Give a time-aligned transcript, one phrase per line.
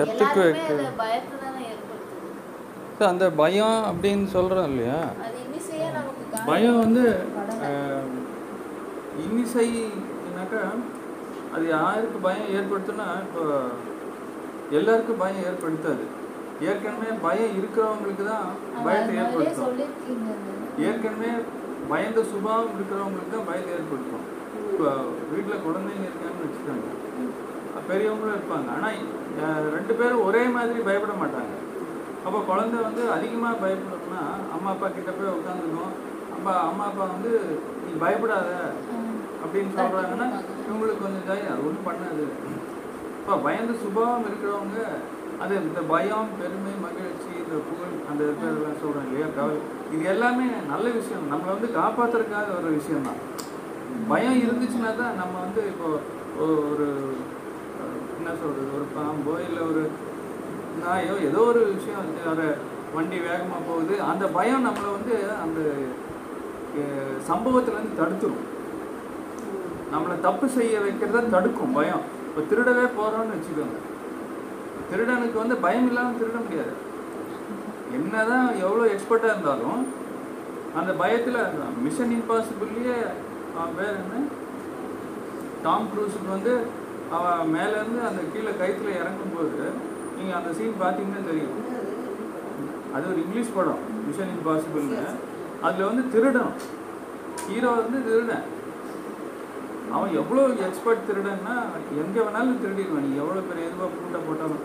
[0.00, 0.84] எர்த்துக்கு ஏற்படுத்துது.
[3.12, 4.98] அந்த பயம் அப்படின்னு சொல்கிறோம் இல்லையா?
[6.50, 7.04] பயம் வந்து
[9.24, 10.60] இன்னிசைனாக்கா
[11.54, 13.42] அது யாருக்கு பயம் ஏற்படுத்துனா இப்போ
[14.78, 16.04] எல்லாருக்கும் பயம் ஏற்படுத்தாது.
[16.68, 18.46] ஏற்கனவே பயம் இருக்கிறவங்களுக்கு தான்
[18.86, 19.74] பயத்தை ஏற்படுத்தும்.
[20.88, 21.32] ஏற்கனவே
[21.92, 24.26] பயந்த சுபாவம் இருக்கிறவங்களுக்கு தான் பயத்தை ஏற்படுத்தும்.
[24.70, 24.88] இப்போ
[25.32, 26.88] வீட்டில் குழந்தைங்க இருக்காங்கன்னு வச்சுக்கோங்க.
[27.90, 28.68] பெரியவங்களும் இருப்பாங்க.
[28.76, 31.54] ஆனால் ரெண்டு பேரும் ஒரே மாதிரி பயப்பட மாட்டாங்க.
[32.26, 34.24] அப்போ குழந்தை வந்து அதிகமாக பயப்படணும்னா
[34.56, 35.94] அம்மா அப்பா கிட்ட போய் உட்காந்துக்கணும்.
[36.34, 37.32] அப்பா அம்மா அப்பா வந்து
[37.84, 38.50] நீ பயப்படாத
[39.44, 40.28] அப்படின்னு சொல்கிறாங்கன்னா
[40.66, 42.26] இவங்களுக்கு கொஞ்சம் தைரியம் அது ஒன்றும் பண்ணாது.
[43.18, 44.78] இப்போ பயந்த சுபாவம் இருக்கிறவங்க
[45.42, 49.60] அது இந்த பயம் பெருமை மகிழ்ச்சி இந்த புகழ் அந்த இதெல்லாம் சொல்கிறாங்க இல்லையா கவலை
[49.94, 51.28] இது எல்லாமே நல்ல விஷயம்.
[51.32, 53.20] நம்மளை வந்து காப்பாற்றுறதுக்காக ஒரு விஷயம்தான்.
[54.10, 55.88] பயம் இருந்துச்சுன்னா தான் நம்ம வந்து இப்போ
[56.44, 56.86] ஒரு
[58.22, 59.82] என்ன சொல்கிறது ஒரு பாம்போ இல்லை ஒரு
[60.82, 62.46] நாயோ ஏதோ ஒரு விஷயம் வந்து அதை
[62.94, 63.94] வண்டி வேகமாக போகுது.
[64.10, 65.60] அந்த பயம் நம்மளை வந்து அந்த
[67.28, 68.44] சம்பவத்துலேருந்து தடுத்துரும்.
[69.92, 72.04] நம்மளை தப்பு செய்ய வைக்கிறத தடுக்கும் பயம்.
[72.26, 73.78] இப்போ திருடவே போகிறோம்னு வச்சுக்கோங்க.
[74.90, 76.74] திருடனுக்கு வந்து பயம் இல்லாமல் திருட முடியாது.
[77.96, 79.82] என்னதான் எவ்வளோ எக்ஸ்பர்ட்டாக இருந்தாலும்
[80.80, 81.40] அந்த பயத்தில்
[81.86, 82.96] மிஷன் இம்பாசிபிள்லேயே
[83.80, 84.22] வேற என்ன?
[85.64, 86.54] டாம் க்ரூஸுக்கு வந்து
[87.16, 89.60] அவன் மேலேருந்து அந்த கீழே கயிற்றுல இறங்கும்போது
[90.16, 91.58] நீங்கள் அந்த சீன் பார்த்தீங்கன்னா தெரியும்.
[92.94, 93.82] அது ஒரு இங்கிலீஷ் படம்.
[94.06, 95.02] மிஷன் இம்பாசிபிள்னு
[95.66, 96.58] அதில் வந்து திருடணும்
[97.46, 98.44] ஹீரோ வந்து திருடன்.
[99.94, 101.54] அவன் எவ்வளோ எக்ஸ்பர்ட் திருடன்னா
[102.02, 103.06] எங்கே வேணாலும் திருடிடுவான்.
[103.06, 104.62] நீ எவ்வளோ பெரிய எதுவாக பூண்டை போட்டாலும்.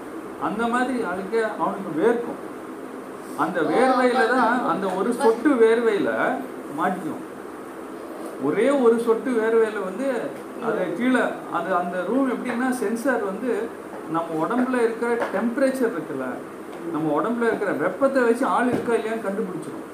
[0.47, 2.41] அந்த மாதிரி ஆளுக்கே அவனுக்கு வேர்க்கும்.
[3.43, 6.13] அந்த வேர்வையில் தான் அந்த ஒரு சொட்டு வேர்வையில்
[6.77, 7.23] மாட்டிக்கும்.
[8.47, 10.07] ஒரே ஒரு சொட்டு வேர்வையில் வந்து
[10.65, 11.23] அது கீழே
[11.57, 13.51] அது அந்த ரூம் எப்படின்னா சென்சார் வந்து
[14.15, 16.27] நம்ம உடம்புல இருக்கிற டெம்பரேச்சர் இருக்குல்ல
[16.93, 19.85] நம்ம உடம்புல இருக்கிற வெப்பத்தை வச்சு ஆள் இருக்கா இல்லையான்னு கண்டுபிடிச்சிடும்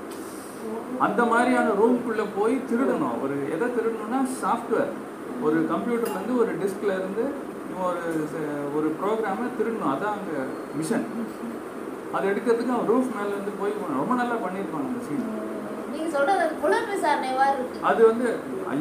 [1.06, 3.16] அந்த மாதிரியான ரூம்குள்ளே போய் திருடணும்.
[3.24, 4.91] ஒரு எதை திருடணும்னா சாஃப்ட்வேர்
[5.46, 7.24] ஒரு கம்ப்யூட்டர்ல இருந்து ஒரு டிஸ்க்ல இருந்து
[7.69, 8.03] இவன் ஒரு
[8.78, 9.94] ஒரு ப்ரோக்ராமை திருடணும்.
[9.94, 10.38] அதான் அங்கே
[10.80, 11.07] மிஷன்
[12.16, 15.25] அதை எடுக்கிறதுக்கு அவன் ரூஃப் மேல இருந்து போய் ரொம்ப நல்லா பண்ணியிருப்பாங்க அந்த சீன்
[17.90, 18.28] அது வந்து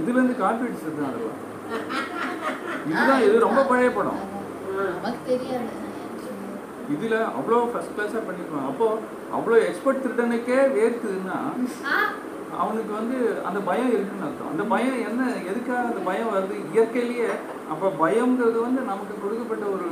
[0.00, 1.38] இதுல இருந்து காப்பி அடிச்சது தான் அதெல்லாம்.
[2.90, 4.20] இதுதான் இது ரொம்ப பழைய படம்.
[6.94, 8.86] இதுல அவ்வளோ ஃபர்ஸ்ட் கிளாஸாக பண்ணியிருப்பாங்க அப்போ
[9.36, 11.38] அவ்வளோ எக்ஸ்பர்ட் திருடனுக்கே வேர்க்குதுன்னா
[12.62, 13.18] அவனுக்கு வந்து
[13.48, 14.50] அந்த பயம் இருக்குன்னு அர்த்தம்.
[14.52, 16.56] அந்த பயம் என்ன எதுக்காக அந்த பயம் வருது?
[16.72, 17.28] இயற்கையிலேயே
[17.72, 19.88] அப்போ பயம்ங்கிறது வந்து நமக்கு கொடுக்கப்பட்ட ஒரு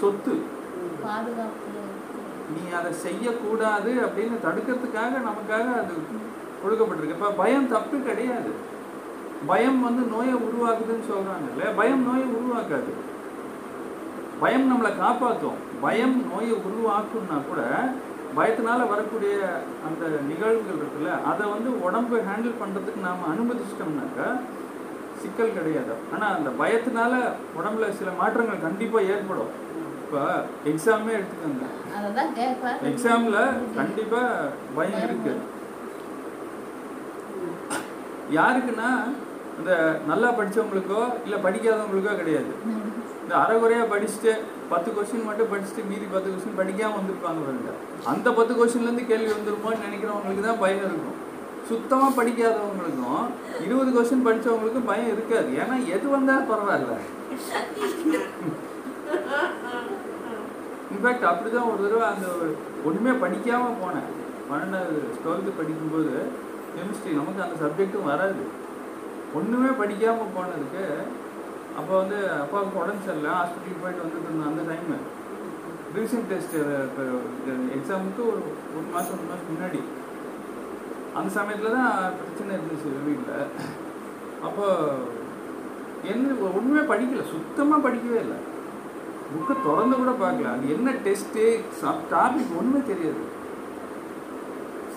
[0.00, 0.34] சொத்து.
[2.54, 5.94] நீ அதை செய்யக்கூடாது அப்படின்னு தடுக்கிறதுக்காக நமக்காக அது
[6.62, 7.18] கொடுக்கப்பட்டிருக்கு.
[7.18, 8.52] இப்போ பயம் தப்பு கிடையாது.
[9.50, 12.92] பயம் வந்து நோயை உருவாக்குதுன்னு சொல்றாங்க இல்லையா பயம் நோயை உருவாக்காது.
[14.42, 17.62] பயம் நம்மளை காப்பாற்றும் பயம் நோயை உருவாக்கும்னா கூட
[18.36, 19.34] பயத்தினால வரக்கூடிய
[19.86, 24.28] அந்த நிகழ்வுகள் இருக்குல்ல அதை வந்து உடம்பு ஹேண்டில் பண்ணுறதுக்கு நாம் அனுமதிச்சிட்டோம்னாக்கா
[25.20, 25.94] சிக்கல் கிடையாது.
[26.14, 27.14] ஆனால் அந்த பயத்தினால
[27.58, 29.54] உடம்புல சில மாற்றங்கள் கண்டிப்பாக ஏற்படும்.
[30.02, 30.20] இப்போ
[30.72, 31.64] எக்ஸாமே எடுத்துக்கோங்க.
[32.90, 33.38] எக்ஸாம்ல
[33.78, 34.22] கண்டிப்பா
[34.76, 35.34] பயம் இருக்கு.
[38.36, 38.90] யாருக்குன்னா
[39.58, 39.72] இந்த
[40.10, 42.52] நல்லா படித்தவங்களுக்கோ இல்லை படிக்காதவங்களுக்கோ கிடையாது.
[43.22, 44.32] இந்த அரைகுறையா படிச்சுட்டு
[44.72, 47.72] பத்து கொஸ்டின் மட்டும் படிச்சுட்டு மீதி பத்து கொஸ்டின் படிக்காமல் வந்திருப்பாங்க பாருங்க.
[48.12, 51.16] அந்த பத்து கொஸ்டின்லேருந்து கேள்வி வந்துருமோன்னு நினைக்கிறவங்களுக்கு தான் பயம் இருக்கும்.
[51.70, 53.24] சுத்தமாக படிக்காதவங்களுக்கும்
[53.64, 55.50] இருபது கொஸ்டின் படித்தவங்களுக்கும் பயம் இருக்காது.
[55.62, 56.94] ஏன்னா எது வந்தால் பரவாயில்ல.
[60.92, 62.28] இன்ஃபேக்ட் அப்படிதான் ஒரு தடவை அந்த
[62.88, 64.08] ஒன்றுமே படிக்காமல் போனேன்.
[64.50, 66.14] பன்னெண்டாவது டுவெல்த்து படிக்கும்போது
[66.76, 68.42] கெமிஸ்ட்ரி நமக்கு அந்த சப்ஜெக்ட்டும் வராது.
[69.36, 70.84] ஒன்றுமே படிக்காமல் போனதுக்கு
[71.78, 74.96] அப்போ வந்து அப்பாவுக்கு உடம்பு சரியில்லை ஹாஸ்பிட்டலுக்கு போயிட்டு வந்துட்டு இருந்தேன் அந்த டைமு
[75.96, 76.56] ரீசன்ட் டெஸ்ட்
[77.76, 78.40] எக்ஸாமுக்கு ஒரு
[78.76, 79.80] ஒரு மாதம் ஒரு மாதம் முன்னாடி.
[81.18, 83.46] அந்த சமயத்தில் தான் பிரச்சனை இருந்துச்சு வீட்டில்
[84.48, 84.66] அப்போ
[86.12, 88.38] என்ன ஒன்றுமே படிக்கல சுத்தமாக படிக்கவே இல்லை.
[89.30, 90.52] புக்கை திறந்து கூட பார்க்கல.
[90.56, 91.44] அது என்ன டெஸ்ட்டு
[92.12, 93.24] டாபிக் ஒன்றுமே தெரியாது.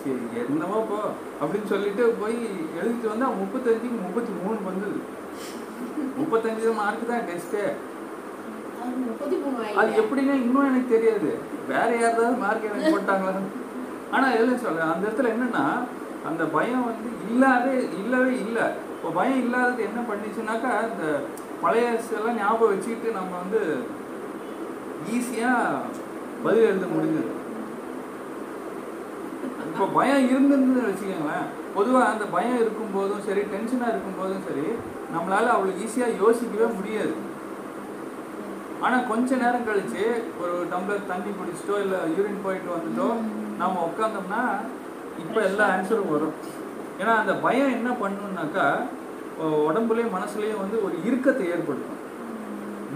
[0.01, 0.99] சரி என்னவோ போ.
[1.41, 2.37] அப்படின்னு சொல்லிட்டு போய்
[2.79, 4.99] எழுதிட்டு வந்தா முப்பத்தஞ்சுக்கு முப்பத்தி மூணு வந்தது.
[6.19, 7.63] முப்பத்தஞ்சு மார்க் தான் டெஸ்ட்டே
[9.79, 11.31] அது எப்படின்னா இன்னும் எனக்கு தெரியாது.
[11.71, 13.41] வேற யாராவது மார்க் எனக்கு போட்டாங்களா?
[14.15, 15.65] ஆனா எதுவும் சொல்ல அந்த இடத்துல என்னன்னா
[16.29, 18.65] அந்த பயம் வந்து இல்லாதே இல்லவே இல்லை.
[18.95, 21.05] இப்போ பயம் இல்லாதது என்ன பண்ணிச்சுனாக்கா இந்த
[21.63, 21.85] பழைய
[22.17, 23.61] எல்லாம் ஞாபகம் வச்சுக்கிட்டு நம்ம வந்து
[25.15, 25.53] ஈஸியா
[26.43, 27.31] பதில் எழுத முடிஞ்சது.
[29.81, 31.45] இப்போ பயம் இருந்திருந்ததுன்னு வச்சுக்கோங்களேன்.
[31.75, 34.65] பொதுவாக அந்த பயம் இருக்கும்போதும் சரி டென்ஷனாக இருக்கும்போதும் சரி
[35.13, 37.13] நம்மளால அவ்வளோ ஈஸியாக யோசிக்கவே முடியாது.
[38.83, 40.03] ஆனால் கொஞ்ச நேரம் கழிச்சு
[40.41, 43.07] ஒரு டம்ளர் தண்ணி குடிச்சிட்டோ இல்லை யூரின் போயிட்டு வந்துட்டோ
[43.61, 44.43] நாம உட்காந்தோம்னா
[45.23, 46.37] இப்போ எல்லா ஆன்சரும் வரும்.
[46.99, 48.67] ஏன்னா அந்த பயம் என்ன பண்ணுனாக்கா
[49.69, 52.00] உடம்புலயும் மனசுலயும் வந்து ஒரு இறுக்கத்தை ஏற்படுத்தும்.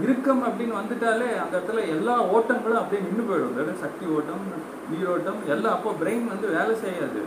[0.02, 3.52] இறுக்கம் அப்படின்னு வந்துட்டாலே அந்த இடத்துல எல்லா ஓட்டங்களும் அப்படியே நின்று போயிடும்.
[3.54, 4.44] அதாவது சக்தி ஓட்டம்
[4.92, 7.20] நீரோட்டம் எல்லாம் அப்போ பிரெயின் வந்து வேலை செய்யாது.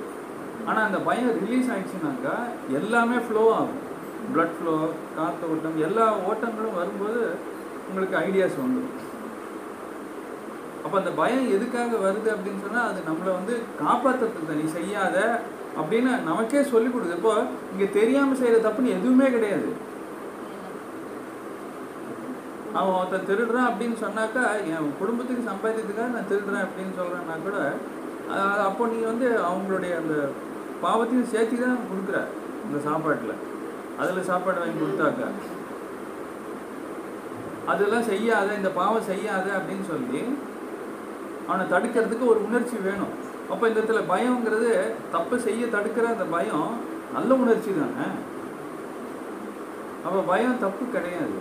[0.68, 2.36] ஆனால் அந்த பயம் ரிலீஸ் ஆயிடுச்சுனாக்கா
[2.80, 3.80] எல்லாமே ஃப்ளோ ஆகும்.
[4.34, 4.76] பிளட் ஃப்ளோ
[5.18, 7.22] காற்று ஓட்டம் எல்லா ஓட்டங்களும் வரும்போது
[7.90, 8.98] உங்களுக்கு ஐடியாஸ் வந்துடும்.
[10.84, 15.18] அப்போ அந்த பயம் எதுக்காக வருது அப்படின்னு சொன்னால் அது நம்மளை வந்து காப்பாற்றுறதுக்கு நீ செய்யாத
[15.80, 17.20] அப்படின்னு நமக்கே சொல்லிக் கொடுக்குது.
[17.20, 17.34] இப்போ
[17.74, 19.70] இங்கே தெரியாமல் செய்கிற தப்புன்னு எதுவுமே கிடையாது.
[22.78, 27.58] அவன் ஒருத்தன் திருடுறான் அப்படின்னு சொன்னாக்கா என் குடும்பத்துக்கு சம்பாதிக்கிறதுக்காக நான் திருடுறேன் அப்படின்னு சொல்கிறேன்னா கூட
[28.68, 30.16] அப்போ நீ வந்து அவங்களுடைய அந்த
[30.84, 32.18] பாவத்தையும் சேர்த்து தான் கொடுக்குற
[32.66, 33.40] இந்த சாப்பாட்டில்.
[34.02, 35.28] அதில் சாப்பாடு வாங்கி கொடுத்தாக்கா.
[37.72, 40.22] அதெல்லாம் செய்யாத இந்த பாவம் செய்யாத அப்படின்னு சொல்லி
[41.50, 43.14] அவனை தடுக்கிறதுக்கு ஒரு உணர்ச்சி வேணும்.
[43.52, 44.72] அப்போ இந்த இடத்துல பயங்கிறது
[45.16, 46.72] தப்பு செய்ய தடுக்கிற அந்த பயம்
[47.16, 48.08] நல்ல உணர்ச்சி தானே?
[50.06, 51.40] அப்போ பயம் தப்பு கிடையாது.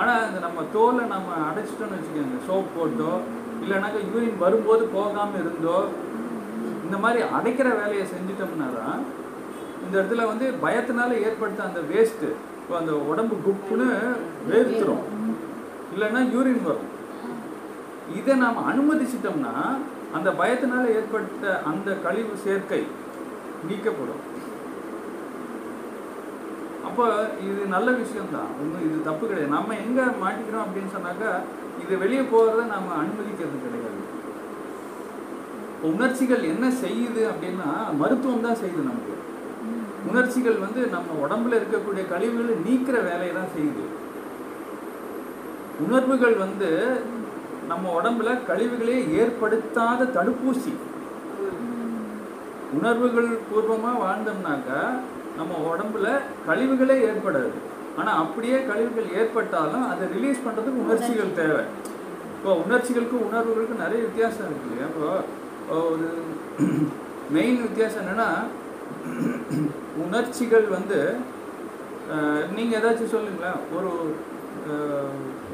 [0.00, 3.12] ஆனால் அந்த நம்ம தோலை நம்ம அடைச்சிட்டோம்னு வச்சுக்கோங்க சோப் போட்டோ
[3.62, 5.78] இல்லைனாக்கா யூரின் வரும்போது போகாமல் இருந்தோ
[6.84, 9.00] இந்த மாதிரி அடைக்கிற வேலையை செஞ்சிட்டோம்னா தான்
[9.84, 12.28] இந்த இடத்துல வந்து பயத்தினால ஏற்படுத்த அந்த வேஸ்ட்டு
[12.60, 13.88] இப்போ அந்த உடம்பு குப்புன்னு
[14.48, 15.04] வேர்த்துரும்.
[15.92, 16.88] இல்லைன்னா யூரின் வரும்.
[18.18, 19.54] இதை நாம் அனுமதிச்சிட்டோம்னா
[20.16, 22.82] அந்த பயத்தினால ஏற்பட்ட அந்த கழிவு சேர்க்கை
[23.68, 24.22] நீக்கப்படும்.
[26.98, 27.10] அப்போ
[27.46, 28.48] இது நல்ல விஷயம்தான்.
[28.60, 29.52] ஒன்றும் இது தப்பு கிடையாது.
[29.56, 31.32] நம்ம எங்கே மாட்டிக்கிறோம் அப்படின்னு சொன்னாக்கா
[31.82, 34.00] இது வெளியே போகிறத நம்ம அனுமதிக்கிறது கிடையாது.
[35.90, 37.68] உணர்ச்சிகள் என்ன செய்யுது அப்படின்னா
[38.00, 39.14] மருத்துவம் தான் செய்யுது நமக்கு.
[40.10, 43.84] உணர்ச்சிகள் வந்து நம்ம உடம்புல இருக்கக்கூடிய கழிவுகளை நீக்கிற வேலையை தான் செய்யுது.
[45.84, 46.70] உணர்வுகள் வந்து
[47.72, 50.74] நம்ம உடம்புல கழிவுகளே ஏற்படுத்தாத தடுப்பூசி.
[52.78, 54.82] உணர்வுகள் பூர்வமா வாழ்ந்தோம்னாக்கா
[55.38, 56.08] நம்ம உடம்புல
[56.46, 57.52] கழிவுகளே ஏற்படாது.
[57.98, 61.62] ஆனா அப்படியே கழிவுகள் ஏற்பட்டாலும் அதை ரிலீஸ் பண்றதுக்கு உணர்ச்சிகள் தேவை.
[62.34, 64.88] இப்போ உணர்ச்சிகளுக்கும் உணர்வுகளுக்கும் நிறைய வித்தியாசம் இருக்கு இல்லையா?
[64.90, 65.08] இப்போ
[65.86, 66.08] ஒரு
[67.36, 68.28] மெயின் வித்தியாசம் என்னன்னா
[70.04, 71.00] உணர்ச்சிகள் வந்து
[72.12, 73.58] அஹ், நீங்க ஏதாச்சும் சொல்லுங்களேன்.
[73.76, 73.90] ஒரு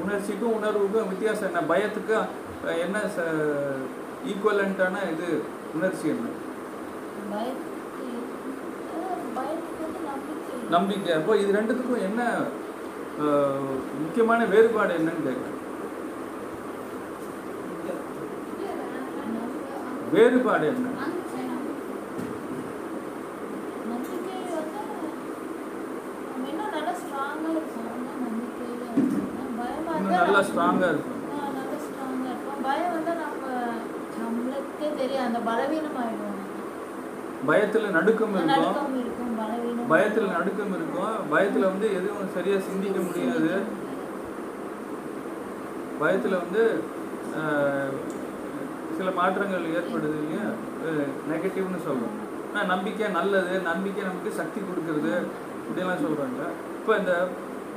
[0.03, 1.63] உணர்ச்சிக்கும் உணர்வுக்கும் வித்தியாசம் என்ன?
[1.71, 2.15] பயத்துக்கு
[2.81, 2.97] என்ன
[4.25, 5.29] ஈக்குவலண்ட்டான இது
[5.75, 6.29] உணர்ச்சி என்ன
[7.33, 8.07] பயத்துக்கு
[8.95, 10.35] அஹ் பயத்துக்கு வந்து
[10.73, 10.75] நம்பிக்கை.
[10.75, 12.21] நம்பிக்கை அப்போ இது ரெண்டுத்துக்கும் என்ன
[14.05, 15.51] முக்கியமான வேறுபாடு என்னன்னு கேட்குறேன்.
[20.15, 20.89] வேறுபாடு என்ன?
[30.25, 31.11] நல்லா ஸ்ட்ராங்கா இருக்கும்.
[37.49, 38.93] பயத்துல நடுக்கம் இருக்கும்.
[39.93, 41.17] பயத்துல நடுக்கம் இருக்கும்.
[41.33, 43.53] பயத்துல வந்து எதுவும் சரியா சிந்திக்க முடியாது.
[46.01, 46.63] பயத்துல வந்து
[48.99, 50.47] சில மாற்றங்கள் ஏற்படுது இல்லையா?
[51.31, 52.17] நெகட்டிவ்னு சொல்றோம்.
[52.51, 53.55] ஆனால் நம்பிக்கை நல்லது.
[53.71, 55.15] நம்பிக்கை நமக்கு சக்தி கொடுக்கறது.
[55.63, 56.43] இப்படியெல்லாம் சொல்றாங்க.
[56.79, 57.13] இப்போ இந்த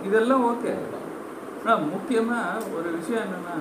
[0.08, 0.74] இதெல்லாம் ஓகே
[1.62, 2.40] ஆனால் முக்கியமா
[2.78, 3.56] ஒரு விஷயம் என்னன்னா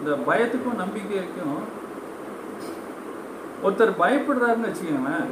[0.00, 1.62] இந்த பயத்துக்கும் நம்பிக்கைக்கும்
[3.64, 5.30] ஒருத்தர் பயப்படுறாருன்னு வச்சுக்கோங்களேன்.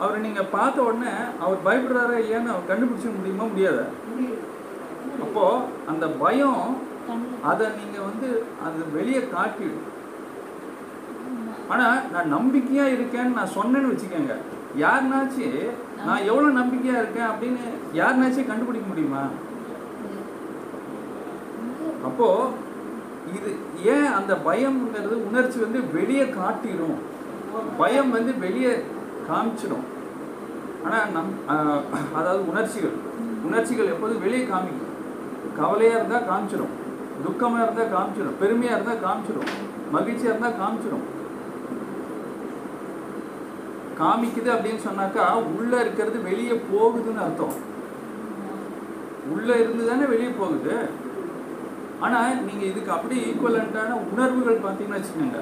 [0.00, 3.80] அவரை நீங்க பார்த்த உடனே அவர் பயப்படுறாரா இல்லையான்னு அவர் கண்டுபிடிச்ச முடியுமா முடியாத?
[5.24, 5.44] அப்போ
[5.90, 6.62] அந்த பயம்
[7.50, 8.28] அதை நீங்க வந்து
[8.66, 9.90] அது வெளியே காட்டிடும்
[11.70, 14.34] ஆனா நான் நம்பிக்கையா இருக்கேன்னு நான் சொன்னேன்னு வச்சுக்கோங்க.
[14.82, 15.46] யாருனாச்சு
[16.06, 17.64] நான் எவ்வளவு நம்பிக்கையா இருக்கேன் அப்படின்னு
[18.00, 19.22] யாருனாச்சும் கண்டுபிடிக்க முடியுமா?
[22.08, 22.28] அப்போ
[23.36, 23.50] இது
[23.92, 26.98] ஏன் அந்த பயம்ங்கிறது உணர்ச்சி வந்து வெளியே காட்டிடும்
[27.78, 28.72] பயம் வந்து வெளியே
[29.28, 29.86] காமிச்சிடும்
[30.86, 31.30] ஆனா நம்
[32.18, 32.96] அதாவது உணர்ச்சிகள்.
[33.48, 34.90] உணர்ச்சிகள் எப்போதும் வெளியே காமிக்கும்.
[35.58, 36.74] கவலையா இருந்தா காமிச்சிடும்
[37.24, 39.50] துக்கமா இருந்தா காமிச்சிடும் பெருமையா இருந்தா காமிச்சிடும்
[39.96, 41.04] மகிழ்ச்சியா இருந்தா காமிச்சிடும்
[44.00, 45.24] காமிக்குது அப்படின்னு சொன்னாக்கா
[45.56, 47.56] உள்ள இருக்கிறது வெளியே போகுதுன்னு அர்த்தம்.
[49.34, 50.76] உள்ள இருந்து தானே வெளியே போகுது.
[52.04, 55.40] ஆனா நீங்க இதுக்கு அப்படி ஈக்குவலண்டான உணர்வுகள் பார்த்தீங்கன்னு வச்சுக்கோங்க.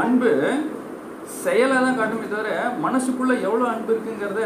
[0.00, 0.32] அன்பு
[1.42, 2.50] செயலை தான் காட்டுமே தவிர
[2.84, 4.42] மனசுக்குள்ள எவ்வளோ அன்பு இருக்குங்கிறத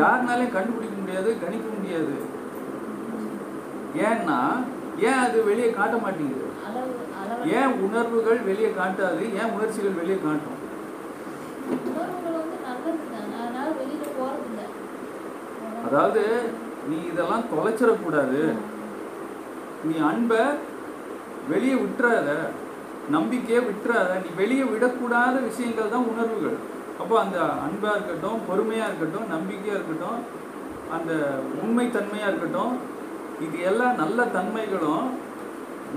[0.00, 2.14] யாருனாலையும் கண்டுபிடிக்க முடியாது கணிக்க முடியாது.
[4.08, 4.38] ஏன்னா
[5.08, 6.44] ஏன் அது வெளியே காட்ட மாட்டேங்குது?
[7.58, 9.22] ஏன் உணர்வுகள் வெளியே காட்டாது?
[9.40, 10.54] ஏன் உணர்ச்சிகள் வெளியே காட்டும்?
[15.88, 16.22] அதாவது
[16.88, 18.40] நீ இதெல்லாம் தொலைச்சிடக்கூடாது.
[19.88, 20.42] நீ அன்பை
[21.52, 22.30] வெளியே விட்டுறாத.
[23.16, 26.58] நம்பிக்கையை விட்டுறாத நீ வெளியே விடக்கூடாத விஷயங்கள் தான் உணர்வுகள்.
[27.00, 30.18] அப்போ அந்த அன்பாக இருக்கட்டும் பொறுமையாக இருக்கட்டும் நம்பிக்கையாக இருக்கட்டும்
[30.96, 31.12] அந்த
[31.62, 32.74] உண்மைத்தன்மையாக இருக்கட்டும்
[33.46, 35.08] இது எல்லாம் நல்ல தன்மைகளும்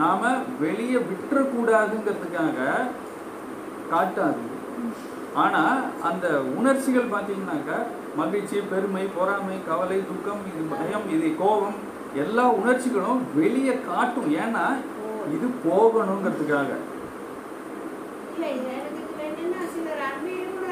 [0.02, 0.28] நாம்
[0.64, 2.58] வெளியே விட்டுறக்கூடாதுங்கிறதுக்காக
[3.92, 4.44] காட்டாது.
[5.44, 6.28] ஆனால் அந்த
[6.60, 7.80] உணர்ச்சிகள் பார்த்தீங்கன்னாக்கா
[8.20, 11.78] மகிழ்ச்சி பெருமை பொறாமை கவலை துக்கம் இது பயம் இது கோபம்
[12.24, 14.30] எல்லா உணர்ச்சிகளும் வெளியே காட்டும்.
[14.44, 14.66] ஏன்னா
[15.36, 16.72] இது போகணுங்கிறதுக்காக.
[18.42, 20.02] இல்ல இது எனக்கு இதுல என்னன்னா சிலர்
[20.54, 20.68] கூட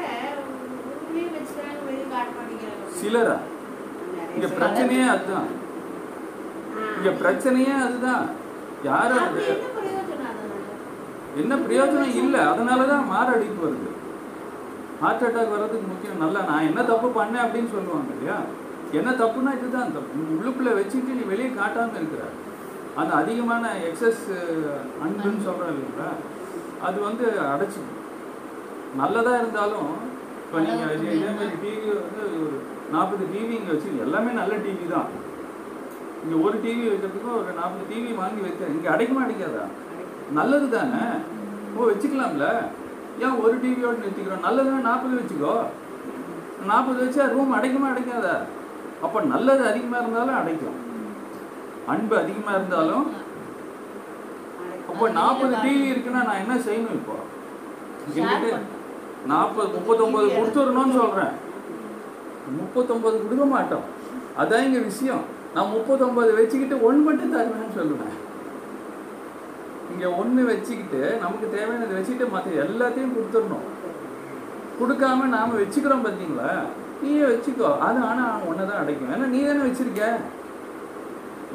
[4.34, 4.48] இங்க.
[4.58, 5.48] பிரச்சனையே அதுதான்.
[6.96, 8.24] இங்க பிரச்சனையே அதுதான்.
[8.88, 9.36] யாரும்
[11.40, 12.40] என்ன பிரயோஜனம் இல்லை.
[12.52, 13.90] அதனால தான் மாரடைப்பு வருது.
[15.02, 16.22] ஹார்ட் அட்டாக் வர்றதுக்கு முக்கியம்.
[16.24, 18.38] நல்லா நான் என்ன தப்பு பண்ணேன் அப்படின்னு சொல்லுவாங்க இல்லையா?
[18.98, 20.24] என்ன தப்புனா இதுதான் தப்பு.
[20.36, 22.24] உள்ளுக்குள்ளே வச்சுட்டு நீ வெளியே காட்டாமல் இருக்கிற
[23.00, 24.24] அந்த அதிகமான எக்ஸஸ்
[25.04, 26.10] அன்புன்னு சொல்கிறோம் இல்லைங்களா?
[26.86, 27.96] அது வந்து அடைச்சிக்கும்
[29.00, 29.90] நல்லதாக இருந்தாலும்
[30.44, 32.56] இப்போ நீங்கள் இதே மாதிரி டிவி வந்து ஒரு
[32.94, 35.10] நாற்பது டிவி இங்கே வச்சு எல்லாமே நல்ல டிவி தான்.
[36.22, 39.64] இங்கே ஒரு டிவி வைக்கிறதுக்கும் ஒரு நாற்பது டிவி வாங்கி வைக்க இங்கே அடைக்குமா அடைக்காதா
[40.38, 41.04] நல்லது தானே?
[41.76, 42.46] ஓ வச்சுக்கலாம்ல.
[43.24, 45.54] ஏன் ஒரு டிவியோட நிறுத்திக்கிறோம் நல்லதுன்னா நாற்பது வச்சுக்கோ.
[46.70, 48.34] நாற்பது வச்சா ரூம் அடைக்குமா அடைக்காதா?
[49.04, 50.78] அப்போ நல்லது அதிகமாக இருந்தாலும் அடைக்கும்.
[51.92, 53.06] அன்பு அதிகமாக இருந்தாலும்
[55.00, 57.14] அப்போ நாற்பது டிவி இருக்குன்னா நான் என்ன செய்யணும் இப்போ?
[58.16, 58.56] என்கிட்ட
[59.30, 61.36] நாற்பது முப்பத்தொம்பது கொடுத்துடணும்னு சொல்கிறேன்
[62.56, 63.86] முப்பத்தொம்பது கொடுக்க மாட்டோம்.
[64.40, 65.22] அதான் இங்கே விஷயம்.
[65.54, 68.14] நான் முப்பத்தொம்பது வச்சுக்கிட்டு ஒன்று மட்டும் தருவேன்னு சொல்லுவேன்.
[69.92, 73.66] இங்கே ஒன்று வச்சுக்கிட்டு நமக்கு தேவையானதை வச்சுக்கிட்டு மற்ற எல்லாத்தையும் கொடுத்துடணும்.
[74.80, 76.52] கொடுக்காம நாம் வச்சுக்கிறோம் பார்த்தீங்களா
[77.02, 77.72] நீயே வச்சுக்கோ.
[77.88, 79.12] அது ஆனால் ஒன்றை தான் அடைக்கும்.
[79.16, 80.04] ஏன்னா நீ தானே வச்சிருக்க.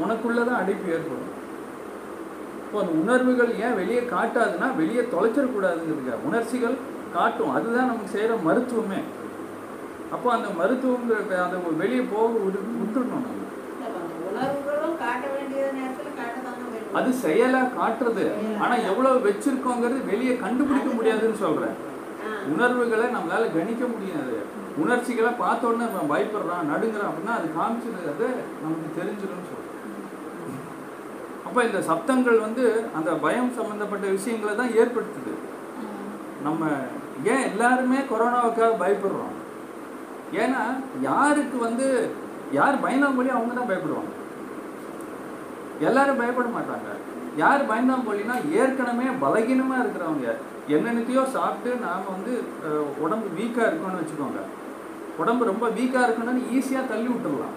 [0.03, 1.31] உனக்குள்ளே தான் அடைப்பு ஏற்படும்.
[2.75, 6.75] இப்போ அந்த உணர்வுகள் ஏன் வெளியே காட்டாதுன்னா வெளியே தொலைச்சிடக்கூடாதுங்கிறதுக்காக உணர்ச்சிகள்
[7.13, 7.49] காட்டும்.
[7.49, 8.99] அதுதான் நமக்கு செய்கிற மருத்துவமே.
[10.11, 13.43] அப்போ அந்த மருத்துவங்கிற அந்த வெளியே போக விடு விட்டுடணும் நம்ம.
[16.93, 18.25] அது செயலா காட்டுறது.
[18.59, 21.75] ஆனா எவ்வளவு வச்சிருக்கோங்கிறது வெளியே கண்டுபிடிக்க முடியாதுன்னு சொல்றேன்.
[22.27, 22.53] ஆ.
[22.53, 24.35] உணர்வுகளை நம்மளால கணிக்க முடியாது.
[24.77, 28.27] உணர்ச்சிகளை பார்த்த உடனே பயப்படுறான் நடுங்குறான் அப்படின்னா அது காமிச்சிருது அது
[28.61, 29.64] நமக்கு தெரிஞ்சிடும்னு சொல்றேன்.
[31.45, 32.65] அப்போ இந்த சப்தங்கள் வந்து
[32.97, 35.33] அந்த பயம் சம்மந்தப்பட்ட விஷயங்களை தான் ஏற்படுத்துது.
[36.47, 36.69] நம்ம
[37.33, 39.35] ஏன் எல்லாருமே கொரோனாவுக்காக பயப்படுறோம்?
[40.43, 40.63] ஏன்னா
[41.09, 41.87] யாருக்கு வந்து
[42.57, 44.11] யார் பயந்தாங்கொழி அவங்க தான் பயப்படுவாங்க.
[45.87, 46.89] எல்லாரும் பயப்பட மாட்டாங்க.
[47.43, 50.27] யார் பயந்தாங்கொழினா ஏற்கனவே பலகீனமாக இருக்கிறவங்க.
[50.75, 52.33] என்னென்னத்தையோ சாப்பிட்டு நாம் வந்து
[53.05, 54.41] உடம்பு வீக்காக இருக்கோம்னு வச்சுக்கோங்க.
[55.21, 57.55] உடம்பு ரொம்ப வீக்காக இருக்கணும்னு ஈஸியாக தள்ளி விட்டுடலாம்.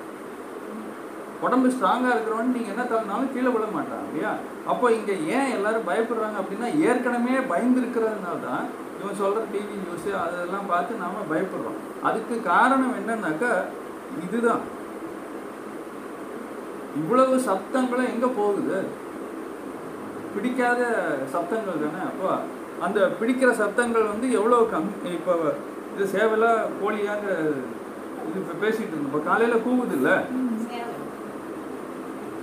[1.45, 4.33] உடம்பு ஸ்ட்ராங்காக இருக்கிறவன்னு நீங்கள் என்ன தள்ளினாலும் கீழே விழ மாட்டான் இல்லையா?
[4.71, 8.65] அப்போ இங்கே ஏன் எல்லாரும் பயப்படுறாங்க அப்படின்னா ஏற்கனவே பயந்து இருக்கிறதுனால தான்
[9.01, 11.79] இவன் சொல்கிற டிவி நியூஸு அதெல்லாம் பார்த்து நாம் பயப்படுறோம்.
[12.09, 13.53] அதுக்கு காரணம் என்னன்னாக்கா
[14.27, 14.65] இதுதான்.
[17.01, 18.79] இவ்வளவு சப்தங்களும் எங்கே போகுது?
[20.35, 20.81] பிடிக்காத
[21.35, 22.31] சப்தங்கள் தானே அப்போ
[22.87, 25.35] அந்த பிடிக்கிற சப்தங்கள் வந்து எவ்வளோ கம் இப்போ
[25.95, 27.29] இது சேவலாக கோழியாங்க
[28.27, 29.11] இது இப்போ பேசிகிட்டு இருந்தோம்.
[29.11, 30.17] இப்போ காலையில் கூவுது இல்லை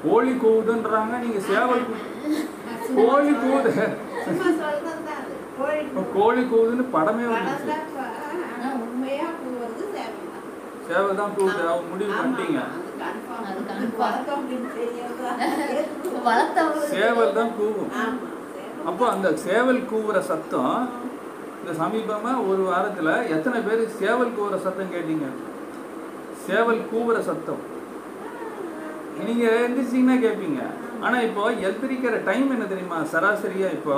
[0.05, 2.01] கோழி கூவுதுன்றாங்க நீங்கள் சேவல் கூ-
[2.97, 3.71] கோழி கூவுது.
[6.13, 7.95] கோழி கூவுதுன்னு படமே வந்துச்சு சேவல்
[10.29, 10.43] தான்.
[10.87, 11.61] சேவல் தான் கூவுது.
[11.67, 12.59] அவங்க முடிவு பண்ணிட்டீங்க.
[16.89, 17.91] சேவல் தான் கூவும்.
[18.85, 20.75] அப்போ அந்த சேவல் கூவுற சத்தம்
[21.59, 25.27] இந்த சமீபமாக ஒரு வாரத்தில் எத்தனை பேர் சேவல் கூவுற சத்தம் கேட்டீங்க?
[26.47, 27.61] சேவல் கூவுற சத்தம்.
[29.19, 30.61] நீங்கள் எந்திரிச்சிங்கன்னா கேட்பீங்க
[31.01, 32.97] ஆனால் இப்போ எந்திரிக்கிற டைம் என்ன தெரியுமா?
[33.11, 33.95] சராசரியாக இப்போ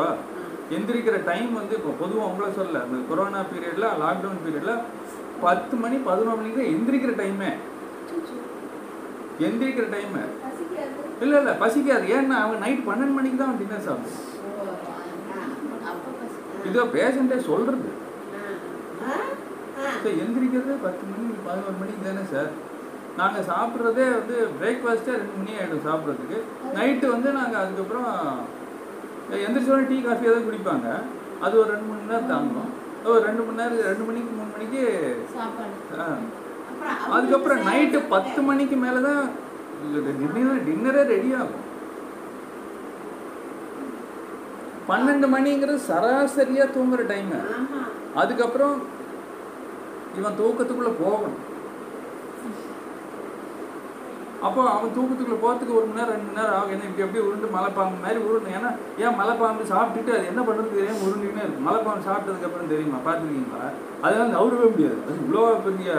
[0.75, 4.81] எந்திரிக்கிற டைம் வந்து இப்போ பொதுவாக உங்களை சொல்ல இந்த கொரோனா பீரியடில் லாக்டவுன் பீரியடில்
[5.43, 7.51] பத்து மணி பதினொரு மணிக்கு தான் எந்திரிக்கிற டைமே
[9.45, 10.21] எந்திரிக்கிற டைமு.
[11.21, 12.05] இல்லை இல்லை பசிக்காது.
[12.15, 13.95] ஏன்னா அவன் நைட் பன்னெண்டு மணிக்கு தான் டின்னர் ஆ.
[15.89, 16.37] அப்போ பசி
[16.69, 17.89] இதோ பேஷண்ட்டே சொல்கிறது
[20.21, 22.49] எந்திரிக்கிறது பத்து மணி பதினோரு மணிக்கு தானே சார்?
[23.19, 26.39] நாங்கள் சாப்பிட்றதே வந்து பிரேக்ஃபாஸ்ட்டே ரெண்டு மணி ஆகிடும் சாப்பிட்றதுக்கு.
[26.77, 28.09] நைட்டு வந்து நாங்கள் அதுக்கப்புறம்
[29.45, 30.87] எந்திரிச்சோடனே டீ காஃபி ஏதாவது குடிப்பாங்க.
[31.45, 32.69] அது ஒரு ரெண்டு மணி நேரம் தாங்கும்.
[33.13, 34.83] ஒரு ரெண்டு மணி நேரம் ரெண்டு மணிக்கு மூணு மணிக்கு
[37.15, 39.23] அதுக்கப்புறம் நைட்டு பத்து மணிக்கு மேலே தான்
[40.19, 41.65] டின்னர் டின்னரே ரெடி ஆகும்.
[44.89, 47.39] பன்னெண்டு மணிங்கிறது சராசரியாக தூங்குற டைமு
[48.21, 48.77] அதுக்கப்புறம்
[50.19, 51.41] இவன் தூக்கத்துக்குள்ள போகணும்.
[54.45, 56.73] அப்போ அவன் தூக்கத்துக்குள்ள போகிறதுக்கு ஒரு மணி நேரம் ரெண்டு மணி நேரம் ஆகும்.
[56.73, 58.49] என்ன இப்படி அப்படியே உருண்டு மலைப்பாம்பு மாதிரி உருண்டு.
[58.57, 58.69] ஏன்னா
[59.03, 62.99] ஏன் மலைப்பாம்பு சாப்பிட்டுட்டு அது என்ன பண்ணுறது தெரியாம உருண்டுக்கினே இருக்கும் மலைப்பாம்பு சாப்பிட்டதுக்கு அப்புறம் தெரியுமா?
[63.07, 63.69] பார்த்துருக்கீங்களா?
[64.05, 64.99] அதெல்லாம் நவுறவே முடியாது.
[65.07, 65.89] அது இவ்வளோ பெரிய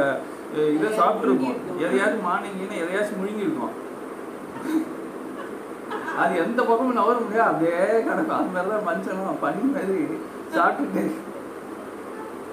[0.77, 3.75] இதை சாப்பிட்ருக்கும் எதையாச்சும் மார்னிங்னா எதையாச்சும் முழுங்கிருக்கும்
[6.23, 7.51] அது எந்த பக்கமும் நவர முடியாது.
[7.51, 7.77] அப்படியே
[8.07, 8.39] கிடக்கும்.
[8.39, 9.99] அந்த மாதிரி தான் மனுஷனும் பண்ணி மாதிரி
[10.57, 11.03] சாப்பிட்டுட்டு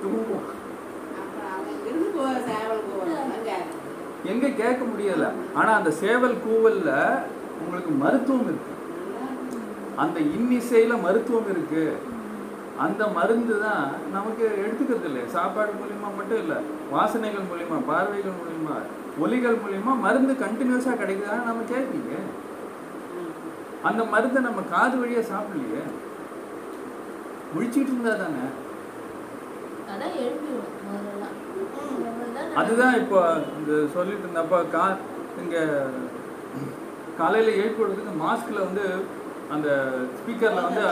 [0.02, 0.46] தூங்குவோம்
[1.20, 3.54] அப்புறம் அவன் இருந்து போ சேவல் போவாங்க
[4.32, 5.30] எங்கே கேட்க முடியலை.
[5.60, 6.96] ஆனால் அந்த சேவல் கூவலில்
[7.62, 8.74] உங்களுக்கு மருத்துவம் இருக்கு.
[10.04, 11.86] அந்த இன்னிசையில் மருத்துவம் இருக்கு.
[12.86, 13.84] அந்த மருந்து தான்
[14.16, 16.58] நமக்கு எடுத்துக்கிறது இல்லை சாப்பாடு மூலிமா மட்டும் இல்லை
[16.94, 18.78] வாசனைகள் மூலிமா பார்வைகள் மூலியமா
[19.24, 22.16] ஒலிகள் மூலிமா மருந்து கண்டினியூஸாக கிடைக்குதான்னு நம்ம கேட்பீங்க
[23.90, 25.84] அந்த மருந்தை நம்ம காது வழியாக சாப்பிடலையே.
[27.54, 28.46] முழிச்சிட்டு இருந்தா தானே.
[29.92, 30.75] அதான் எழுப்பிடுவோம்.
[32.60, 33.20] அதுதான் இப்போ
[33.58, 34.84] இந்த சொல்லிட்டு இருந்தப்ப கா
[35.42, 35.58] இங்க
[37.18, 38.86] காலையில எழுப்பி விடுறதுக்கு மாஸ்க்ல வந்து
[39.56, 39.70] அந்த
[40.18, 40.86] ஸ்பீக்கர்ல வந்து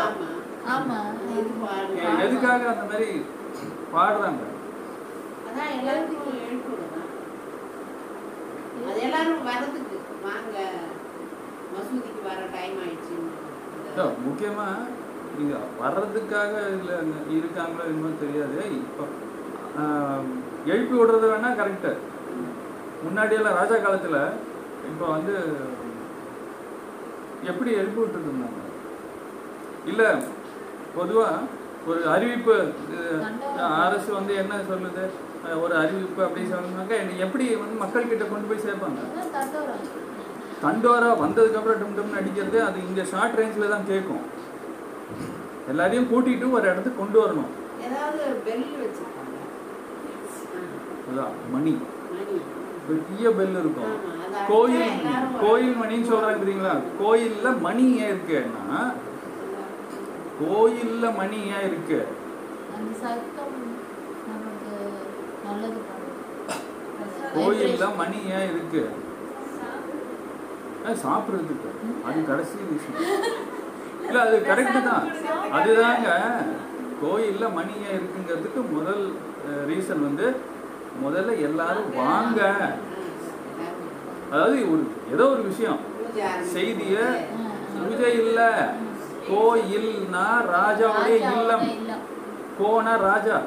[2.26, 3.08] எதுக்காக அந்த மாதிரி
[3.94, 4.42] பாடுறாங்க?
[14.24, 14.68] முக்கியமா
[15.38, 16.94] நீங்க வர்றதுக்காக இதுல
[17.38, 18.58] இருக்காங்களோ என்னமோ தெரியாது.
[18.82, 19.04] இப்போ
[20.68, 21.92] எழுப்பி விடுறது வேணா கரெக்டு
[23.04, 24.18] முன்னாடியெல்லாம் ராஜா காலத்துல
[24.90, 25.34] இப்போ வந்து
[27.52, 28.60] எப்படி எழுப்பி விட்டுட்டு இருந்தாங்க
[29.86, 30.02] இல்ல
[30.96, 31.28] பொதுவா
[31.88, 32.54] ஒரு அறிவிப்பு
[33.80, 35.06] அரசு வந்து என்ன சொல்லுது?
[35.64, 36.94] ஒரு அறிவிப்பு அப்படி சொன்னாக்க
[37.26, 39.00] எப்படி வந்து மக்கள் கிட்ட கொண்டு போய் சேர்ப்பாங்க?
[40.62, 44.24] தண்டோரா வந்ததுக்கு அப்புறம் டும் டும்னு அடிக்கிறது அது இங்க ஷார்ட் ரேஞ்சில் தான் கேட்கும்.
[45.72, 47.52] எல்லாரையும் கூட்டிட்டு ஒரு இடத்துக்கு கொண்டு வரணும்
[47.88, 49.36] ஏதாவது பெல் வச்சிருக்காங்க
[50.54, 50.93] அதான்
[51.54, 51.74] மணி.
[52.88, 53.94] பெரிய பெல் இருக்கும்.
[54.48, 54.94] கோயில்
[55.42, 56.74] கோயில் மணின்னு சொல்றாங்க தெரியுங்களா?
[57.02, 58.80] கோயில்ல மணி ஏன் இருக்குன்னா
[60.42, 62.00] கோயில்ல மணி ஏன் இருக்கு?
[67.36, 68.84] கோயில்ல மணி ஏன் இருக்கு?
[71.04, 71.70] சாப்பிடுறதுக்கு.
[72.06, 73.04] அது கடைசி விஷயம்.
[74.08, 75.06] இல்ல அது கரெக்டு தான்.
[75.52, 76.10] அதுதாங்க.
[77.04, 79.06] கோயில்ல மணி ஏன் இருக்குங்கிறதுக்கு முதல்
[79.70, 80.26] ரீசன் வந்து
[81.02, 82.42] முதல்ல எல்லாரும் வாங்க.
[84.32, 85.80] அதாவது ஒரு ஏதோ ஒரு விஷயம்.
[86.54, 86.98] செய்திய
[87.80, 88.70] பூஜை இல்ல.
[89.30, 91.66] கோயில்னா ராஜாவுடைய இல்லம்.
[92.60, 93.42] கோனா ராஜா.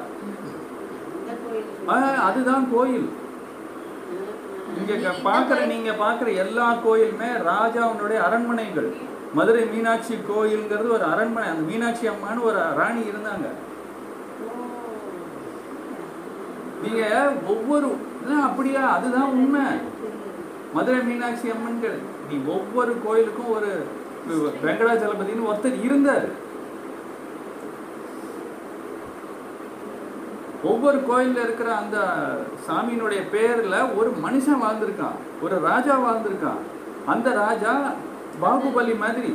[2.23, 3.09] அதுதான் கோயில்.
[4.77, 8.95] இங்க பாக்குற நீங்க பாக்குற எல்லா கோயிலுமே ராஜாவுடைய அரண்மனைகள்.
[9.33, 11.49] மதுரை மீனாட்சி கோயில்ங்கிறது ஒரு அரண்மனை.
[11.49, 13.47] அந்த மீனாட்சி அம்மான்னு ஒரு ராணி இருந்தாங்க.
[16.83, 17.03] நீங்க
[17.53, 17.87] ஒவ்வொரு
[18.47, 18.81] அப்படியா?
[18.95, 19.65] அதுதான் உண்மை.
[20.73, 21.97] மதுரை மீனாட்சி அம்மன்கள்
[22.29, 23.69] நீ ஒவ்வொரு கோயிலுக்கும் ஒரு
[24.65, 26.27] வெங்கடாச்சலபதினு ஒருத்தர் இருந்தார்.
[30.71, 31.97] ஒவ்வொரு கோயில்ல இருக்கிற அந்த
[32.67, 36.61] சாமியினுடைய பேர்ல ஒரு மனுஷன் வாழ்ந்திருக்கான் ஒரு ராஜா வாழ்ந்திருக்கான்.
[37.13, 37.73] அந்த ராஜா
[38.43, 39.31] பாகுபலி மாதிரி.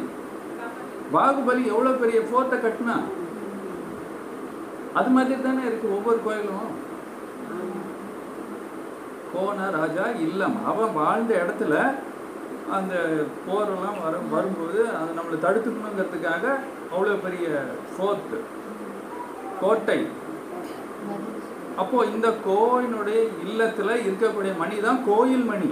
[1.14, 2.96] பாகுபலி எவ்வளவு பெரிய ஃபோர்ட்டை கட்டினா
[4.98, 6.70] அது மாதிரி தானே இருக்கு ஒவ்வொரு கோயிலும்.
[9.32, 10.56] கோன ராஜா இல்லம்.
[10.70, 11.74] அவன் வாழ்ந்த இடத்துல
[12.76, 12.94] அந்த
[13.46, 16.44] போரெல்லாம் வர வரும்போது அது நம்மளை தடுத்துக்கணுங்கிறதுக்காக
[16.92, 17.46] அவ்வளோ பெரிய
[17.92, 18.34] ஃபோர்ட்
[19.62, 19.98] கோட்டை.
[21.82, 25.70] அப்போ இந்த கோயினுடைய இல்லத்துல இருக்கக்கூடிய மணி தான் கோயில் மணி.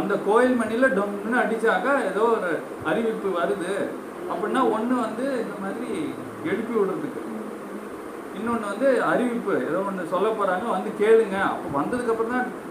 [0.00, 2.50] அந்த கோயில் மணியில டொம்னு அடிச்சாக்க ஏதோ ஒரு
[2.90, 3.74] அறிவிப்பு வருது.
[4.30, 5.90] அப்படின்னா ஒன்று வந்து இந்த மாதிரி
[6.50, 7.22] எழுப்பி விடுறதுக்கு.
[8.38, 9.52] இன்னொன்னு வந்து அறிவிப்பு.
[9.52, 11.42] ஏதோ ஒண்ணு சொல்ல போறாங்க வந்து கேளுங்க.
[11.42, 12.66] அப்போ வந்ததுக்கு அப்புறம் தான்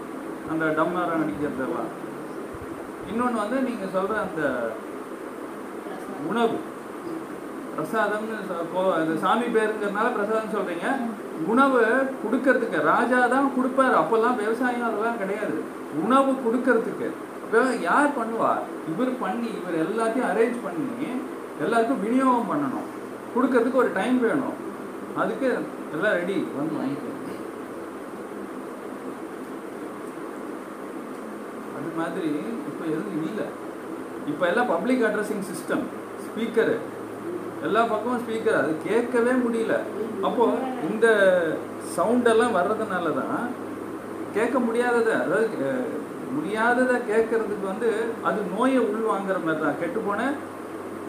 [0.50, 2.06] அந்த டம்மாரம் அடிக்கிறதெல்லாம்
[3.12, 4.70] இன்னொன்னு வந்து நீங்க சொல்ற அந்த
[6.26, 6.58] உணவு.
[7.76, 8.38] பிரசாதம்னு
[8.76, 10.96] சொ- சாமி பேருங்கிறதுனால பிரசாதம் சொல்றீங்க.
[11.46, 14.00] உணவு கொடுக்கறதுக்கு ராஜா தான் கொடுப்பார்.
[14.00, 15.62] அப்பெல்லாம் விவசாயம் அதெல்லாம் கிடையாது.
[16.04, 17.10] உணவு கொடுக்கறதுக்கு.
[17.42, 18.54] அப்போ யார் பண்ணுவா?
[18.96, 21.20] இவர் பண்ணி இவர் எல்லாத்தையும் அரேஞ்ச் பண்ணி
[21.60, 22.96] எல்லாருக்கும் விநியோகம் பண்ணணும்.
[23.36, 24.66] கொடுக்கறதுக்கு ஒரு டைம் வேணும்.
[25.22, 25.48] அதுக்கு
[25.94, 27.12] எல்லாம் ரெடி வந்து வாங்கிக்கோ.
[31.76, 32.30] அது மாதிரி
[32.70, 33.46] இப்போ எதுவும் இல்லை.
[34.32, 35.84] இப்போ எல்லாம் பப்ளிக் அட்ரஸிங் சிஸ்டம்
[36.24, 36.76] ஸ்பீக்கரு
[37.66, 39.76] எல்லா பக்கமும் ஸ்பீக்கர் அது கேட்கவே முடியல.
[40.26, 40.44] அப்போ
[40.88, 41.06] இந்த
[41.96, 43.48] சவுண்ட் எல்லாம் வர்றதுனால தான்
[44.36, 45.14] கேட்க முடியாததை.
[45.24, 45.70] அதாவது
[46.36, 47.90] முடியாததை கேட்கறதுக்கு வந்து
[48.28, 50.30] அது நோயை உள்வாங்குற மாதிரி தான் கெட்டுப்போன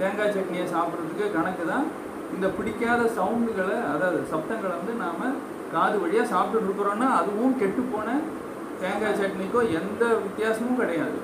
[0.01, 1.88] தேங்காய் சட்னியை சாப்பிட்றதுக்கு கணக்கு தான்
[2.35, 5.23] இந்த பிடிக்காத சவுண்டுகளை அதாவது சப்தங்களை வந்து நாம்
[5.73, 8.09] காது வழியாக சாப்பிட்டுட்டு இருக்கிறோன்னா அதுவும் கெட்டுப்போன
[8.81, 11.17] தேங்காய் சட்னிக்கோ எந்த வித்தியாசமும் கிடையாது.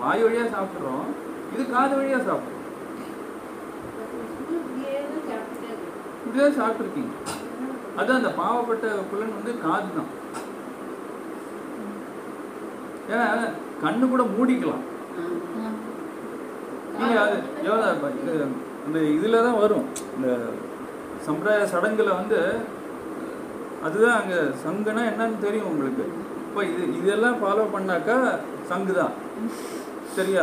[0.00, 1.06] வாய் வழியாக சாப்பிட்றோம்
[1.54, 2.60] இது காது வழியாக சாப்பிட்றோம்.
[4.56, 4.96] இப்படியே.
[6.24, 7.14] இப்படிதான் சாப்பிட்ருக்கீங்க
[8.00, 10.12] அது அந்த பாவப்பட்ட புலன் வந்து காது தான்
[13.12, 13.26] ஏன்னா
[13.82, 14.84] கண்ணு கூட மூடிக்கலாம்.
[16.98, 17.36] நீங்க அது
[17.68, 17.84] எவ்வளோ
[18.86, 19.86] அந்த இதில் தான் வரும்.
[20.16, 20.28] இந்த
[21.26, 22.40] சம்பிரதாய சடங்குல வந்து
[23.86, 26.04] அதுதான் அங்கே சங்குனா என்னன்னு தெரியும் உங்களுக்கு.
[26.46, 28.16] இப்போ இது இதெல்லாம் ஃபாலோ பண்ணாக்கா
[28.70, 29.14] சங்கு தான்.
[30.16, 30.42] சரியா?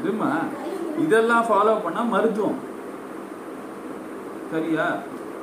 [0.00, 0.30] இதுமா
[1.04, 2.60] இதெல்லாம் ஃபாலோ பண்ணால் மருத்துவம்.
[4.52, 4.86] சரியா?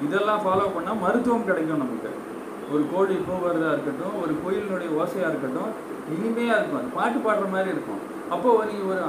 [0.05, 2.11] இதெல்லாம் ஃபாலோ பண்ணால் மருத்துவம் கிடைக்கும் நமக்கு.
[2.73, 5.71] ஒரு கோழி போகிறதா இருக்கட்டும் ஒரு கோயிலினுடைய ஓசையாக இருக்கட்டும்
[6.15, 6.79] இனிமையாக இருக்கும்.
[6.81, 8.01] அது பாட்டு பாடுற மாதிரி இருக்கும்.
[8.33, 9.03] அப்போது நீங்கள் ஒரு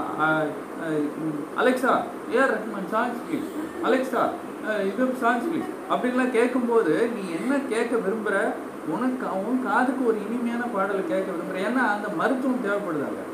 [1.63, 1.95] Alexa
[2.37, 3.49] A R Rahman songs please
[3.89, 4.23] Alexa
[4.91, 8.39] இது சாங்ஸ் ப்ளீஸ் அப்படின்லாம் கேட்கும்போது நீ என்ன கேட்க விரும்புகிற
[8.95, 13.25] உனக்கு அவன் காதுக்கு ஒரு இனிமையான பாடலை கேட்க விரும்புகிற ஏன்னா அந்த மருத்துவம் தேவைப்படுதாங்க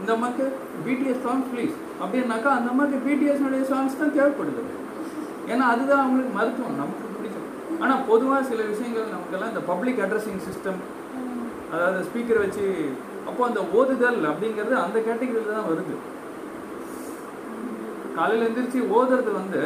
[0.00, 0.44] இந்த அம்மாக்கு
[0.84, 4.62] பிடிஎஸ் சாங்ஸ் ப்ளீஸ் அப்படின்னாக்கா அந்த அம்மாக்கு பிடிஎஸ்னுடைய சாங்ஸ் தான் தேவைப்படுது.
[5.52, 6.78] ஏன்னா அதுதான் அவங்களுக்கு மருத்துவம்.
[6.82, 7.48] நமக்கு பிடிக்கும்.
[7.82, 10.80] ஆனால் பொதுவாக சில விஷயங்கள் நமக்கெல்லாம் இந்த பப்ளிக் அட்ரஸிங் சிஸ்டம்
[11.72, 12.66] அதாவது ஸ்பீக்கர் வச்சு
[13.28, 15.96] அப்போ அந்த ஓதுதல் அப்படிங்கிறது அந்த கேட்டகரியில் தான் வருது.
[18.16, 19.62] காலையில் எந்திரிச்சு ஓதுறது வந்து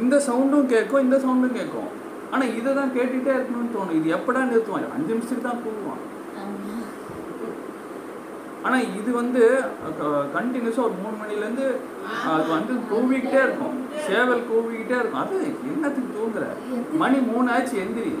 [0.00, 1.90] இந்த சவுண்டும் கேட்கும் இந்த சவுண்டும் கேட்கும்.
[2.32, 3.96] ஆனால் இதை தான் கேட்டுகிட்டே இருக்கணும்னு தோணும்.
[3.98, 5.94] இது எப்படா நிறுத்துவான் அஞ்சு நிமிஷத்துக்கு தான் ஆமா.
[8.66, 9.42] ஆனால் இது வந்து
[10.36, 11.66] கண்டினியூஸாக ஒரு மூணு மணிலேருந்து
[12.32, 13.76] அது வந்து கூவிக்கிட்டே இருக்கும்.
[14.08, 15.22] சேவல் கூவிக்கிட்டே இருக்கும்.
[15.24, 15.36] அது
[15.72, 16.46] என்னத்துக்கு தூங்குற?
[17.02, 18.14] மணி மூணு ஆச்சு எந்திரி.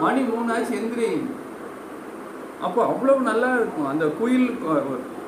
[0.00, 1.08] மணி மூணு ஆச்சு எந்திரி
[2.60, 3.86] அப்போ அவ்வளவு நல்லா இருக்கும்.
[3.86, 4.48] அந்த குயில்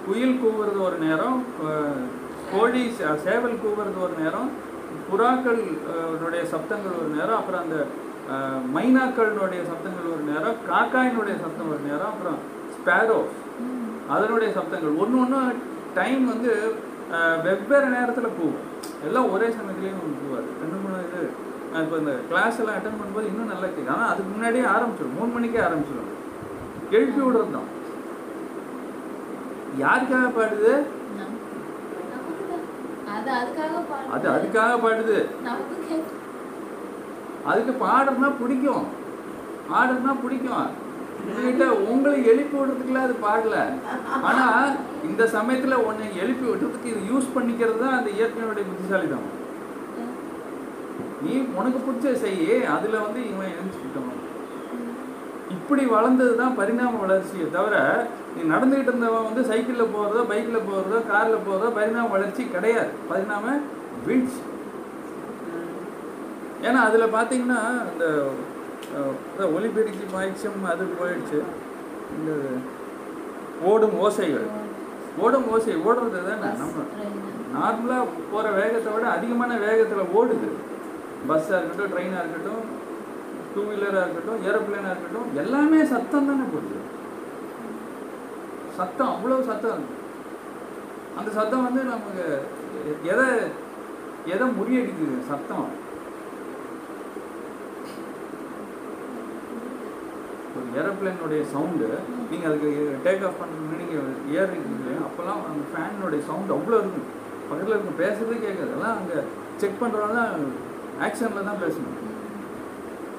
[0.06, 1.38] குயில் கூவுறது ஒரு நேரம்
[2.52, 4.48] கோழி சே- சேவல் கூவுறது ஒரு நேரம்
[5.10, 7.78] புறாக்களுடைய சப்தங்கள் ஒரு நேரம் அப்புறம் அந்த
[8.74, 12.38] மைனாக்களுடைய சப்தங்கள் ஒரு நேரம் காக்காயினுடைய சப்தம் ஒரு நேரம் அப்புறம்
[12.74, 13.20] ஸ்பேரோ
[14.08, 14.94] அதனுடைய சப்தங்கள்.
[14.96, 15.40] ஒன்று ஒன்று
[15.94, 16.50] டைம் வந்து
[17.44, 18.60] வெவ்வேறு நேரத்தில் போகும்.
[19.04, 23.52] எல்லாம் ஒரே சமயத்துலேயும் போவாது ரெண்டு மூணு இது நான் இப்போ இந்த கிளாஸ் எல்லாம் அட்டன் பண்ணும்போது இன்னும்
[23.52, 26.10] நல்லா கேட்கும் ஆனால் அதுக்கு முன்னாடியே ஆரம்பிச்சிடும் மூணு மணிக்கே ஆரம்பிச்சிடும்
[26.96, 27.68] எழுப்பி விடுறது தான்
[29.82, 30.72] யாருக்காக பாடுது.
[33.14, 35.18] அது அதுக்காக பாடு அது அதுக்காக பாடுது.
[37.50, 38.86] அதுக்கு பாடுறதுனா பிடிக்கும்.
[39.70, 40.70] பாடுறதுனா பிடிக்கும்.
[41.26, 43.56] உங்ககிட்ட உங்களை எழுப்பி விடுறதுக்குலாம் அது பாடல.
[44.28, 44.46] ஆனா
[45.08, 49.30] இந்த சமயத்துல உன்னை எழுப்பி விடுறதுக்கு இது யூஸ் பண்ணிக்கிறது தான் அந்த இயற்கையினுடைய புத்திசாலித்தனம்.
[51.24, 54.16] நீ உனக்கு பிடிச்ச செய்யி அதுல வந்து இவன் எழுந்துக்கிட்டோம்
[55.56, 57.76] இப்படி வளர்ந்தது தான் பரிணாம வளர்ச்சியை தவிர
[58.34, 62.92] நீ நடந்துகிட்டு இருந்தவன் வந்து சைக்கிளில் போகிறதோ பைக்கில் போகிறதோ காரில் போகிறதோ பரிணாம வளர்ச்சி கிடையாது.
[63.10, 63.54] பரிணாம
[64.06, 64.40] வீழ்ச்சி.
[66.66, 67.60] ஏன்னா அதில் பார்த்தீங்கன்னா
[69.30, 71.40] அதான் ஒலிபெருக்கி பாய்ச்சம் அது போயிடுச்சு.
[72.16, 72.30] இந்த
[73.70, 74.48] ஓடும் ஓசைகள்.
[75.24, 76.86] ஓடும் ஓசை ஓடுறது தானே நம்ம
[77.54, 80.50] நார்மலாக போகிற வேகத்தை விட அதிகமான வேகத்தில் ஓடுது.
[81.28, 82.64] பஸ்ஸாக இருக்கட்டும் ட்ரெயினாக இருக்கட்டும்
[83.54, 86.78] டூ வீலராக இருக்கட்டும் ஏரோப்ளேனாக இருக்கட்டும் எல்லாமே சத்தம் தானே போகுது
[88.78, 89.74] சத்தம் அவ்வளோ சத்தம்.
[89.76, 89.98] இருக்கு
[91.18, 92.24] அந்த சத்தம் வந்து நமக்கு
[93.12, 93.26] எதை
[94.34, 95.16] எதை முறியடிக்குது?
[95.30, 95.68] சத்தம்.
[100.56, 101.88] ஒரு ஏரோப்ளேனுடைய சவுண்டு
[102.30, 102.70] நீங்கள் அதுக்கு
[103.06, 107.08] டேக் ஆஃப் பண்ணுறது நீங்கள் ஏறுறீங்க அப்போல்லாம் அந்த ஃபேனுடைய சவுண்டு அவ்வளோ இருக்கும்.
[107.48, 108.72] பக்கத்தில் இருக்கும் பேசுறதே கேட்காது.
[108.78, 109.18] எல்லாம் அங்கே
[109.62, 110.34] செக் பண்ணுறவங்களாம்
[111.00, 111.98] ஆக்ஷனில் தான் பேசணும்.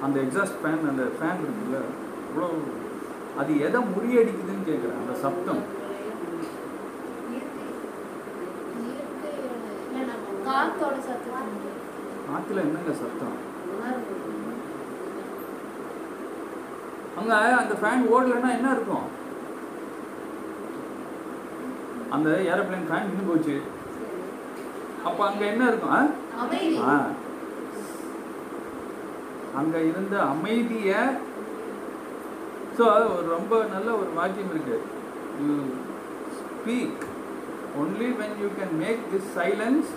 [0.03, 1.79] அந்த எக்ஸாஸ்ட் ஃபேன் அந்த ஃபேன் இருக்குல்ல
[2.23, 2.49] அவ்வளோ
[3.39, 4.99] அது எதை முறியடிக்குதுன்னு கேட்குறேன்.
[5.01, 5.61] அந்த சப்தம்.
[12.27, 13.37] காற்றுல என்னங்க சத்தம்
[17.17, 19.07] அங்கே அந்த ஃபேன் ஓடலைன்னா என்ன இருக்கும்
[22.11, 23.55] அந்த ஏரோப்ளேன் ஃபேன் நின்று போச்சு.
[25.05, 25.93] அப்போ அங்கே என்ன இருக்கும்
[26.87, 26.95] ஆ?
[29.59, 30.91] அங்க இருந்த அமைதிய
[32.77, 32.83] ஸோ
[33.13, 34.77] ஒரு ரொம்ப நல்ல ஒரு வாக்கியம் இருக்கு.
[35.41, 35.55] You
[36.37, 37.01] speak
[37.81, 39.89] only when you can make this silence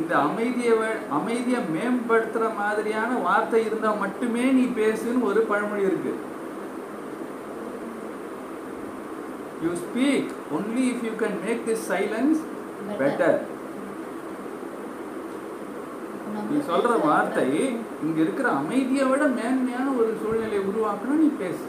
[0.00, 0.74] இந்த அமைதியை
[1.18, 6.14] அமைதியை மேம்படுத்துற மாதிரியான வார்த்தை இருந்தா மட்டுமே நீ பேசுன்னு ஒரு பழமொழி இருக்கு.
[9.64, 12.40] You speak only if you can make this silence
[13.02, 13.38] better
[16.46, 17.44] நீ சொல்ற வார்த்தை
[18.02, 21.66] இங்க இருக்கிற அமைதியை விட மேன்மையான ஒரு சூழ்நிலையை உருவாக்கணும் நீ பேசு.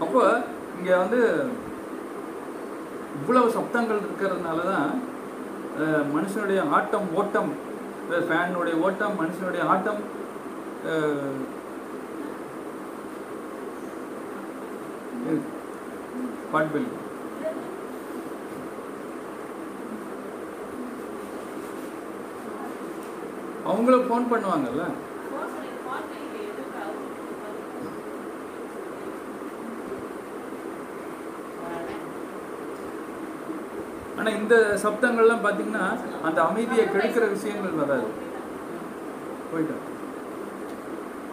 [0.00, 0.22] அப்போ
[0.78, 1.20] இங்க வந்து
[3.16, 4.88] இவ்வளவு சப்தங்கள் இருக்கிறதுனால தான்
[5.80, 7.50] அஹ், மனுஷனுடைய ஆட்டம் ஓட்டம்
[8.22, 10.02] ஃபேனுடைய ஓட்டம் மனுஷனுடைய ஆட்டம்
[16.54, 17.60] அஹ்,
[23.66, 24.84] அவங்களும் ஃபோன் பண்ணுவாங்கல்ல?
[34.18, 35.86] ஆனா இந்த சப்தங்கள்லாம் பாத்தீங்கன்னா
[36.24, 38.08] அந்த அமைதியை கெடுக்கிற விஷயங்கள் வராது.
[39.50, 39.82] போயிட்டோம்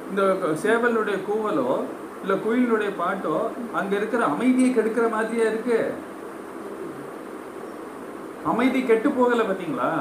[0.10, 0.22] இந்த
[0.64, 1.68] சேவலுடைய கூவலோ
[2.22, 3.36] இல்ல கோயிலினுடைய பாட்டோ
[3.74, 5.94] அங்க இருக்கிற அமைதியை கெடுக்கிற மாதிரியே இருக்கு?
[8.46, 9.92] அமைதி கெட்டு போகல பாத்தீங்களா?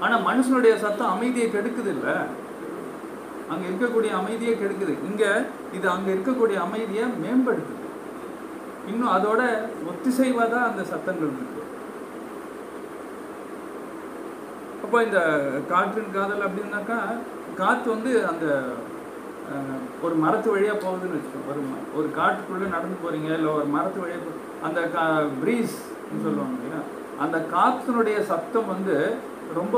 [0.00, 2.26] ஆனா மனுஷனுடைய சத்தம் அமைதியை கெடுக்குது இல்ல?
[3.48, 4.94] அங்க இருக்கக்கூடிய அமைதியை கெடுக்குது.
[5.10, 7.86] இங்க இது அங்க இருக்கக்கூடிய அமைதியை மேம்படுத்துது.
[8.86, 9.40] இன்னும் அதோட
[9.90, 11.64] ஒத்திசைவாதான் அந்த சத்தங்கள் இருக்கு.
[14.84, 15.20] அப்போ இந்த
[15.68, 16.98] காற்றின் காதல் அப்படின்னாக்கா
[17.56, 18.46] காற்று வந்து அந்த
[20.04, 21.62] ஒரு மரத்து வழியாக போகுதுன்னு வச்சுக்கோங்க ஒரு
[21.98, 24.32] ஒரு காட்டுக்குள்ளே நடந்து போகிறீங்க இல்லை ஒரு மரத்து வழியாக போ
[24.66, 25.04] அந்த கா
[25.42, 26.80] ப்ரீஸ்ன்னு சொல்லுவாங்க இல்லையா?
[27.24, 28.96] அந்த காற்றினுடைய சத்தம் வந்து
[29.58, 29.76] ரொம்ப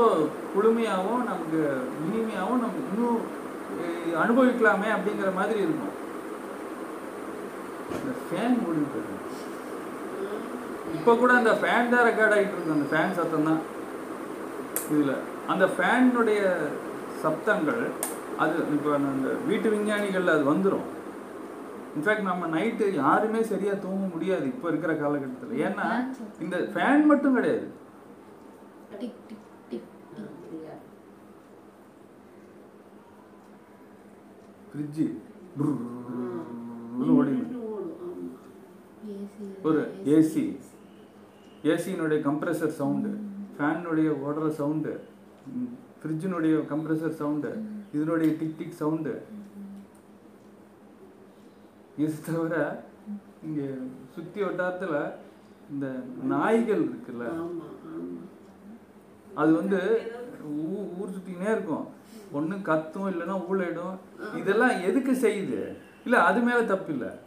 [0.53, 1.59] குளுமையாகவும் நமக்கு
[2.05, 3.21] இனிமையாகவும் நம்ம இன்னும்
[4.23, 5.95] அனுபவிக்கலாமே அப்படிங்கிற மாதிரி இருக்கும்.
[7.97, 9.01] இந்த ஃபேன் முடிவு
[10.97, 13.61] இப்போ கூட அந்த ஃபேன் தான் ரெக்கார்ட் ஆகிட்டு இருக்கு அந்த ஃபேன் சத்தம் தான்.
[14.91, 15.13] இதில்
[15.51, 16.41] அந்த ஃபேனுடைய
[17.23, 17.83] சப்தங்கள்
[18.41, 20.87] அது இப்போ அந்த வீட்டு விஞ்ஞானிகள் அது வந்துடும்
[21.95, 25.57] இன்ஃபேக்ட் நம்ம நைட்டு யாருமே சரியா தூங்க முடியாது இப்போ இருக்கிற காலகட்டத்தில்.
[25.67, 25.87] ஏன்னா
[26.43, 27.65] இந்த ஃபேன் மட்டும் கிடையாது.
[29.01, 29.89] Tick tick tick.
[30.11, 30.79] Tick
[34.69, 35.07] fridge
[39.67, 39.81] ஒரு
[40.15, 40.43] ஏசி
[41.71, 43.11] ஏசியினுடைய கம்ப்ரஸர் சவுண்டு
[43.55, 44.93] ஃபேனுடைய ஓடுற சவுண்டு
[45.99, 47.51] ஃப்ரிட்ஜினுடைய கம்ப்ரஸர் சவுண்டு
[47.93, 49.25] இதனுடைய டிக் டிக் சவுண்டு
[51.97, 52.83] இது தவிர
[53.43, 53.69] இங்கே
[54.13, 55.11] சுற்றி வட்டாரத்தில்
[55.69, 57.49] இந்த நாய்கள் இருக்குல்ல?
[59.35, 60.01] அது வந்து
[60.51, 61.87] ஊ- ஊர் சுத்தினே இருக்கும்.
[62.33, 63.97] ஒண்ணு கத்தும் இல்லைன்னா ஊழையிடும்
[64.37, 65.77] இதெல்லாம் எதுக்கு செய்யுது?
[66.03, 67.19] இல்ல அது மேல தப்பு இல்ல.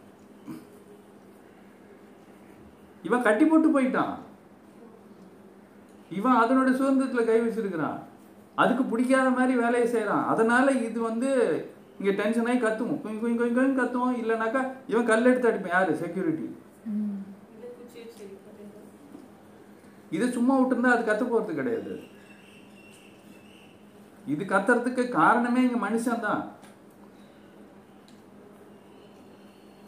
[3.03, 4.13] இவன் கட்டி போட்டு போயிட்டான்.
[6.09, 7.99] இவன் அதனோட சுதந்திரத்துல கை வச்சிருக்கிறான்.
[8.61, 11.29] அதுக்கு பிடிக்காத மாதிரி வேலையை செய்கிறான் அதனால இது வந்து
[11.99, 13.01] இங்க டென்ஷன் ஆகி கத்துவோம்.
[13.03, 14.17] கொஞ்சம் கொஞ்சம் கொஞ்சம் கொஞ்சம் கத்துவோம்.
[14.21, 15.75] இல்லைனாக்கா இவன் கல் எடுத்து அடிப்பான்.
[15.77, 15.93] யாரு?
[16.03, 16.47] செக்யூரிட்டி
[20.15, 21.93] இது சும்மா விட்டுருந்தா அது கத்து போறது கிடையாது.
[24.33, 26.43] இது கத்துறதுக்கு காரணமே இங்க மனுஷன் தான்.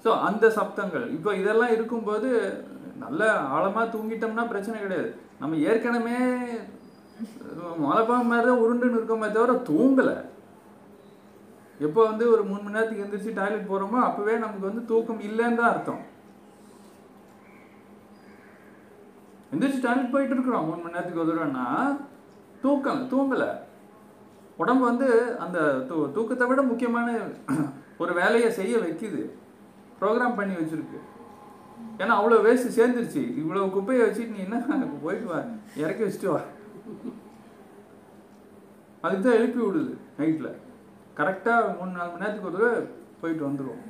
[0.03, 1.06] ஸோ அந்த சப்தங்கள்.
[1.17, 2.30] இப்போ இதெல்லாம் இருக்கும்போது
[3.03, 3.23] நல்ல
[3.56, 5.10] ஆழமா தூங்கிட்டோம்னா பிரச்சனை கிடையாது.
[5.41, 6.19] நம்ம ஏற்கனவே
[7.86, 10.17] மலைப்பா மாதிரி தான் உருண்டுன்னு இருக்கோமே தவிர தூங்கலை.
[11.86, 15.71] எப்போ வந்து ஒரு மூணு மணி நேரத்துக்கு எந்திரிச்சு டாய்லெட் போகிறோமோ அப்போவே நமக்கு வந்து தூக்கம் இல்லைன்னு தான்
[15.73, 16.01] அர்த்தம்.
[19.53, 20.67] எந்திரிச்சு டாய்லெட் போயிட்டு இருக்கிறோம்.
[20.69, 21.36] மூணு மணி நேரத்துக்கு ஒரு
[22.63, 23.49] தூக்கம் தூங்கலை.
[24.62, 25.08] உடம்பு வந்து
[25.43, 27.08] அந்த தூ தூக்கத்தை விட முக்கியமான
[28.03, 29.21] ஒரு வேலையை செய்ய வைக்குது.
[29.99, 30.99] ப்ரோக்ராம் பண்ணி வச்சுருக்கு.
[32.01, 33.23] ஏன்னா அவ்வளோ வேஸ்ட்டு சேர்ந்துருச்சு.
[33.41, 35.39] இவ்வளோ குப்பையை வச்சுட்டு நீ என்ன போயிட்டு வா
[35.84, 36.41] இறக்கி வச்சுட்டு வா.
[39.04, 40.50] அதுக்கு தான் எழுப்பி விடுது நைட்டில்
[41.19, 42.80] கரெக்டாக மூணு நாலு மணி நேரத்துக்கு ஒரு தடவை
[43.21, 43.84] போயிட்டு வந்துடும்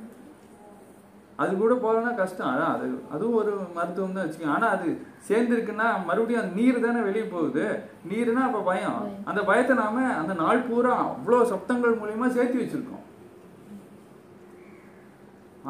[1.42, 2.50] அது கூட போகலன்னா கஷ்டம்.
[2.52, 4.54] அதான் அது அதுவும் ஒரு மருத்துவம் தான் வச்சுக்கோங்க.
[4.54, 4.86] ஆனால் அது
[5.28, 7.64] சேர்ந்துருக்குன்னா மறுபடியும் அந்த நீர் தானே வெளியே போகுது.
[8.10, 9.02] நீர்னா அப்போ பயம்.
[9.30, 13.04] அந்த பயத்தை நாம அந்த நாள் பூரா அவ்வளோ சப்தங்கள் மூலியமா சேர்த்து வச்சிருக்கோம்.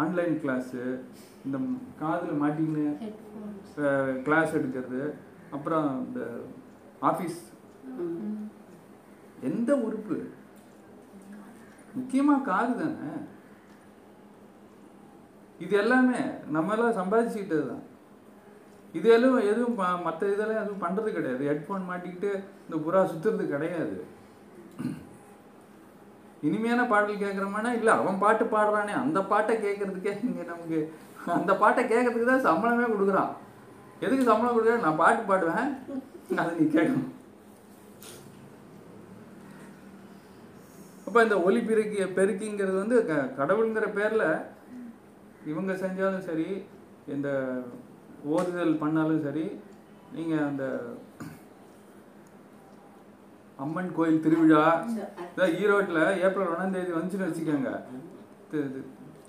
[0.02, 0.82] ஆன்லைன் கிளாஸு
[1.46, 1.58] இந்த
[2.00, 2.86] காதில் மாட்டின்னு
[4.28, 5.02] கிளாஸ் எடுக்கிறது.
[5.56, 6.22] அப்புறம் இந்த
[7.10, 7.38] ஆஃபீஸ்
[9.48, 10.16] எந்த உறுப்பு?
[11.96, 13.10] முக்கியமாக காது தானே.
[15.64, 16.18] இது எல்லாமே
[16.56, 17.84] நம்ம எல்லாம் சம்பாதிச்சுக்கிட்டது தான்
[18.98, 21.42] இது எல்லாம் எதுவும் மற்ற இதெல்லாம் எதுவும் பண்ணுறது கிடையாது.
[21.50, 22.30] ஹெட்ஃபோன் மாட்டிக்கிட்டு
[22.66, 23.96] இந்த புறா சுற்றுறது கிடையாது.
[26.48, 30.78] இனிமையான பாடல் கேட்குறோம்னா இல்லை அவன் பாட்டு பாடுறானே அந்த பாட்டை கேட்கறதுக்கே இங்கே நமக்கு
[31.38, 33.32] அந்த பாட்டை கேட்கறதுக்கு தான் சம்பளமே கொடுக்குறான்.
[34.04, 35.70] எதுக்கு சம்பளம் கொடுக்குற நான் பாட்டு பாடுவேன்.
[36.36, 37.06] அதை நீ கேட்கணும்.
[41.06, 44.26] அப்போ இந்த ஒலி பெருக்கி பெருக்கிங்கிறது வந்து க- கடவுளுங்கிற பேரில்
[45.46, 46.48] இவங்க செஞ்சாலும் சரி
[47.06, 47.28] இந்த
[48.28, 49.44] ஓதுதல் பண்ணாலும் சரி
[50.12, 50.64] நீங்கள் அந்த
[53.58, 54.62] அம்மன் கோயில் திருவிழா
[55.28, 57.70] இதான் ஈரோட்டில் ஏப்ரல் ஒன்றாம் தேதி வந்துச்சுன்னு வச்சுக்கோங்க.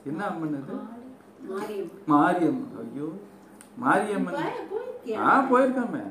[0.06, 0.76] என்ன அம்மன் இது
[1.50, 2.76] மாரியம் மாரியம்மன்.
[2.84, 3.08] ஐயோ
[3.78, 4.38] மாரியம்மன்?
[5.24, 6.04] ஆ போயிருக்காமே.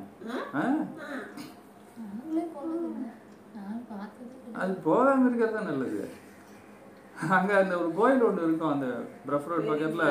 [4.63, 6.03] அது போகாம இருக்கிறது தான் நல்லது.
[7.37, 8.89] அங்க அந்த ஒரு கோயில் ஒன்று இருக்கும் அந்த
[9.27, 10.05] பிரஃப் ரோட் பக்கத்துல.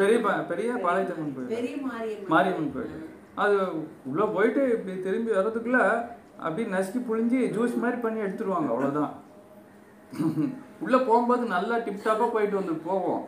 [0.00, 0.16] பெரிய
[0.50, 1.52] பெரிய பாளையத்தம்மன் கோயில்.
[2.32, 2.72] மாரியம்மன்.
[2.74, 2.98] கோயில்.
[3.42, 3.56] அது
[4.10, 5.80] உள்ள போயிட்டு இப்படி திரும்பி வர்றதுக்குள்ள
[6.44, 9.12] அப்படியே நசுக்கி புழிஞ்சு ஜூஸ் மாதிரி பண்ணி எடுத்துருவாங்க அவ்வளவுதான்.
[10.84, 13.22] உள்ள போகும்போது நல்லா டிப்டாப்பா போயிட்டு வந்து போவோம்.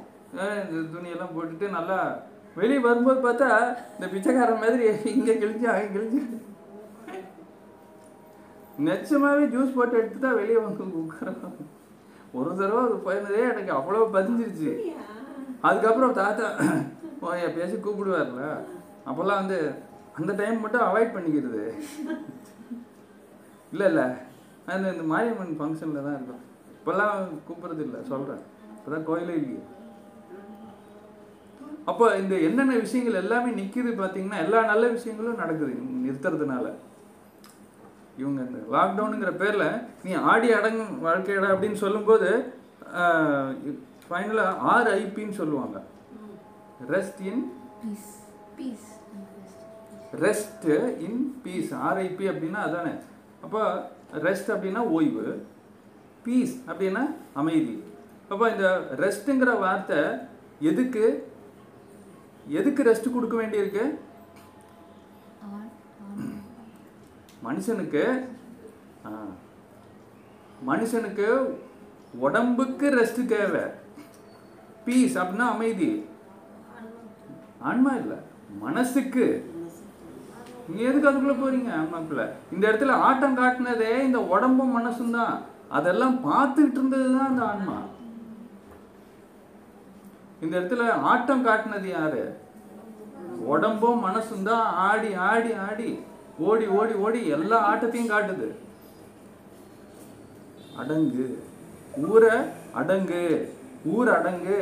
[0.62, 1.99] இந்த துணியெல்லாம் போட்டுட்டு நல்லா
[2.57, 3.49] வெளியே வரும்போது பார்த்தா
[3.95, 6.21] இந்த பிச்சைக்காரன் மாதிரி இங்கே கிழிஞ்சு அங்கே கிழிஞ்சு.
[8.87, 11.57] நெச்சமாகவே ஜூஸ் போட்டு எடுத்து தான் வெளியே வந்து உட்காரோம்
[12.38, 14.71] ஒரு தடவை அது போயிருந்ததே எனக்கு அவ்வளோ பதிஞ்சிருச்சு.
[15.69, 16.47] அதுக்கப்புறம் தாத்தா
[17.23, 18.47] ஓ, எப்பயாச்சும் கூப்பிடுவார்ல.
[19.09, 19.59] அப்போல்லாம் வந்து
[20.19, 21.62] அந்த டைம் மட்டும் அவாய்ட் பண்ணிக்கிறது.
[23.73, 24.07] இல்லை இல்லை.
[24.73, 26.43] அந்த இந்த மாரியம்மன் ஃபங்க்ஷனில் தான் இருக்கும்
[26.75, 28.43] இப்போல்லாம் கூப்பிட்றது இல்லை சொல்கிறேன்
[28.77, 29.62] இப்போதான் கோயிலே இல்லையே.
[31.90, 35.73] அப்போ இந்த என்னென்ன விஷயங்கள் எல்லாமே நிற்கிது பார்த்தீங்கன்னா எல்லா நல்ல விஷயங்களும் நடக்குது
[36.05, 36.66] நிறுத்துறதுனால.
[38.20, 39.68] இவங்க இந்த லாக்டவுனுங்கிற பேரில்
[40.05, 42.29] நீ ஆடி அடங்கும் வாழ்க்கையடா அப்படின்னு சொல்லும்போது
[44.09, 45.77] ஃபைனலாக ஆர்ஐபின்னு சொல்லுவாங்க.
[46.94, 47.42] Rest in
[47.83, 48.11] peace
[48.59, 48.88] peace
[50.25, 50.68] rest
[51.07, 52.94] in peace RIP அப்படின்னா அதானே.
[53.44, 53.62] அப்போ
[54.27, 55.27] ரெஸ்ட் அப்படின்னா ஓய்வு
[56.27, 57.03] பீஸ் அப்படின்னா
[57.42, 57.77] அமைதி.
[58.33, 58.66] அப்போ இந்த
[59.05, 60.03] ரெஸ்ட்டுங்கிற வார்த்தை
[60.70, 61.05] எதுக்கு
[62.59, 63.85] எதுக்கு ரெஸ்ட் கொடுக்க வேண்டியிருக்கு?
[67.47, 68.05] மனுஷனுக்கு
[70.69, 71.27] மனுஷனுக்கு
[72.27, 73.65] உடம்புக்கு ரெஸ்ட் தேவை.
[74.85, 75.91] பீஸ் அப்படின்னா அமைதி.
[77.69, 78.19] ஆன்மா இல்லை
[78.65, 79.27] மனசுக்கு.
[80.67, 82.25] நீங்க எதுக்கு அதுக்குள்ள போறீங்க ஆன்மாக்குள்ள?
[82.55, 85.35] இந்த இடத்துல ஆட்டம் காட்டினதே இந்த உடம்பும் மனசும் தான்.
[85.79, 87.77] அதெல்லாம் பார்த்துக்கிட்டு இருந்தது தான் அந்த ஆன்மா.
[90.45, 92.23] இந்த இடத்துல ஆட்டம் காட்டினது யாரு?
[93.53, 95.91] உடம்பும் மனசும் தான் ஆடி ஆடி ஆடி
[96.39, 98.49] ஓடி ஓடி ஓடி எல்லா ஆட்டத்தையும் காட்டுது.
[100.77, 101.27] அடங்கு.
[102.09, 102.31] ஊரை
[102.73, 103.23] அடங்கு.
[103.85, 104.59] ஊர் அடங்கு.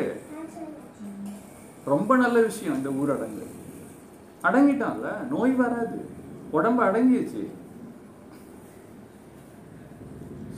[1.84, 3.46] ரொம்ப நல்ல விஷயம் இந்த ஊர் அடங்கு.
[4.42, 5.98] அடங்கிட்டான்ல நோய் வராது.
[6.50, 7.42] உடம்பு அடங்கிடுச்சு.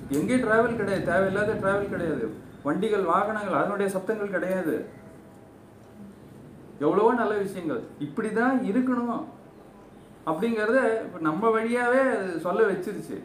[0.08, 1.04] எங்கே டிராவல் கிடையாது.
[1.04, 2.26] தேவையில்லாத டிராவல் கிடையாது.
[2.62, 5.02] வண்டிகள் வாகனங்கள் அதனுடைய சப்தங்கள் கிடையாது.
[6.80, 7.82] எவ்வளவோ நல்ல விஷயங்கள்.
[8.00, 9.24] இப்படிதான் இருக்கணும்
[10.26, 13.22] அப்படிங்கிறத இப்ப நம்ம வழியாவே அது சொல்ல வச்சிருச்சு.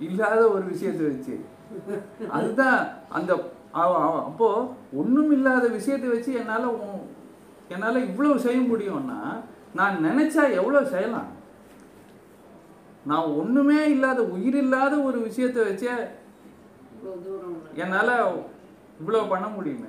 [0.00, 1.44] இல்லாத ஒரு விஷயத்தை வச்சு.
[2.28, 6.74] அதுதான் அந்த அவ- அவ- அப்போ ஒண்ணும் இல்லாத விஷயத்தை வச்சு என்னால
[7.68, 9.40] என்னால இவ்வளவு செய்ய முடியும்னா
[9.74, 11.26] நான் நினைச்சா எவ்வளவு செய்யலாம்?
[13.06, 16.08] நான் ஒண்ணுமே இல்லாத உயிர் இல்லாத ஒரு விஷயத்தை வச்சே
[17.74, 18.32] என்னால
[19.00, 19.86] இவ்வளவு பண்ண முடியுமே?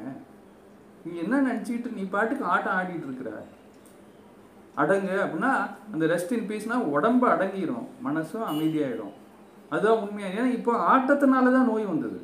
[1.06, 3.32] நீ என்ன நினைச்சிட்டு நீ பாட்டுக்கு ஆட்டம் ஆடிட்டு இருக்கிற?
[4.82, 5.52] அடங்கு அப்படின்னா
[5.94, 7.88] அந்த ரெஸ்ட் இன் பீஸ்னா உடம்பு அடங்கிரும்.
[8.08, 9.16] மனசும் அமைதியாயிடும்
[9.72, 10.30] அதுதான் உண்மையா?
[10.36, 12.20] ஏன்னா இப்போ ஆட்டத்தினால தான் நோய் வந்தது.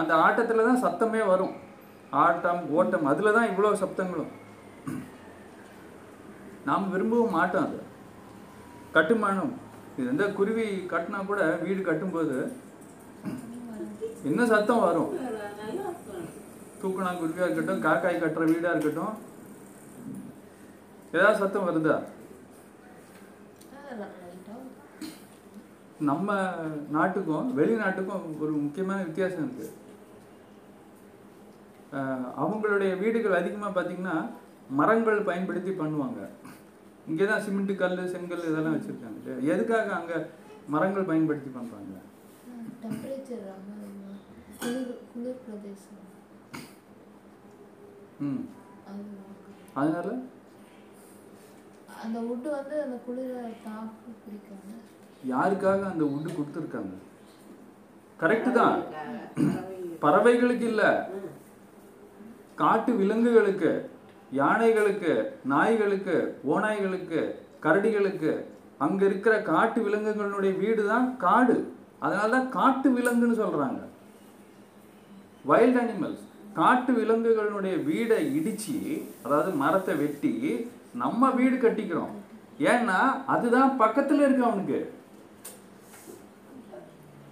[0.00, 1.54] அந்த ஆட்டத்துல தான் சத்தமே வரும்.
[2.24, 4.32] ஆட்டம் ஓட்டம் அதுல தான் இவ்வளவு சப்தங்களும்.
[6.68, 7.78] நாம் விரும்பவும் மாட்டோம் அது.
[8.96, 9.54] கட்டுமானம்.
[9.96, 12.36] இது எந்த குருவி கட்டினா கூட வீடு கட்டும்போது
[14.28, 15.12] என்ன சத்தம் வரும்.
[16.82, 19.14] தூக்குனா குருவியா இருக்கட்டும் காக்காய் கட்டுற வீடா இருக்கட்டும்.
[21.16, 21.96] ஏதாவது சத்தம் வருதா?
[26.08, 26.30] நம்ம
[26.94, 29.68] நாட்டுக்கும் வெளிநாட்டுக்கும் ஒரு முக்கியமான வித்தியாசம் இருக்கு.
[32.42, 34.16] அவங்களுடைய வீடுகள் அதிகமாக பார்த்தீங்கன்னா
[34.78, 36.20] மரங்கள் பயன்படுத்தி பண்ணுவாங்க.
[37.10, 40.18] இங்கே தான் சிமெண்ட் கல் செங்கல் இதெல்லாம் வச்சுருக்காங்க எதுக்காக அங்கே
[40.74, 41.94] மரங்கள் பயன்படுத்தி பண்ணுறாங்க
[44.60, 46.02] குளிர் குளிர் பிரதேசம்.
[48.20, 48.42] ம்.
[48.86, 49.02] அது
[49.74, 50.10] அதனால?
[52.04, 54.74] அந்த வுட்டு வந்து அந்த குளிரை தாக்கு பிடிக்காம.
[55.24, 56.94] யாருக்காக அந்த உட்டு கொடுத்துருக்காங்க?
[58.20, 58.76] கரெக்டு தான்.
[59.98, 60.66] பறவைகளுக்கு.
[60.66, 60.90] இல்லை.
[62.54, 63.72] காட்டு விலங்குகளுக்கு
[64.32, 65.12] யானைகளுக்கு
[65.44, 66.14] நாய்களுக்கு
[66.44, 67.20] ஓநாய்களுக்கு
[67.60, 68.30] கரடிகளுக்கு
[68.78, 71.56] அங்க இருக்கிற காட்டு விலங்குகளுடைய வீடு தான் காடு.
[72.00, 73.80] அதனால தான் காட்டு விலங்குன்னு சொல்றாங்க.
[75.44, 76.25] வைல்ட் அனிமல்ஸ்
[76.58, 78.76] காட்டு விலங்குகளுடைய வீடை இடிச்சு
[79.24, 80.32] அதாவது மரத்தை வெட்டி
[81.02, 82.14] நம்ம வீடு கட்டிக்கிறோம்.
[82.70, 82.98] ஏன்னா
[83.34, 84.78] அதுதான் பக்கத்துல இருக்கு அவனுக்கு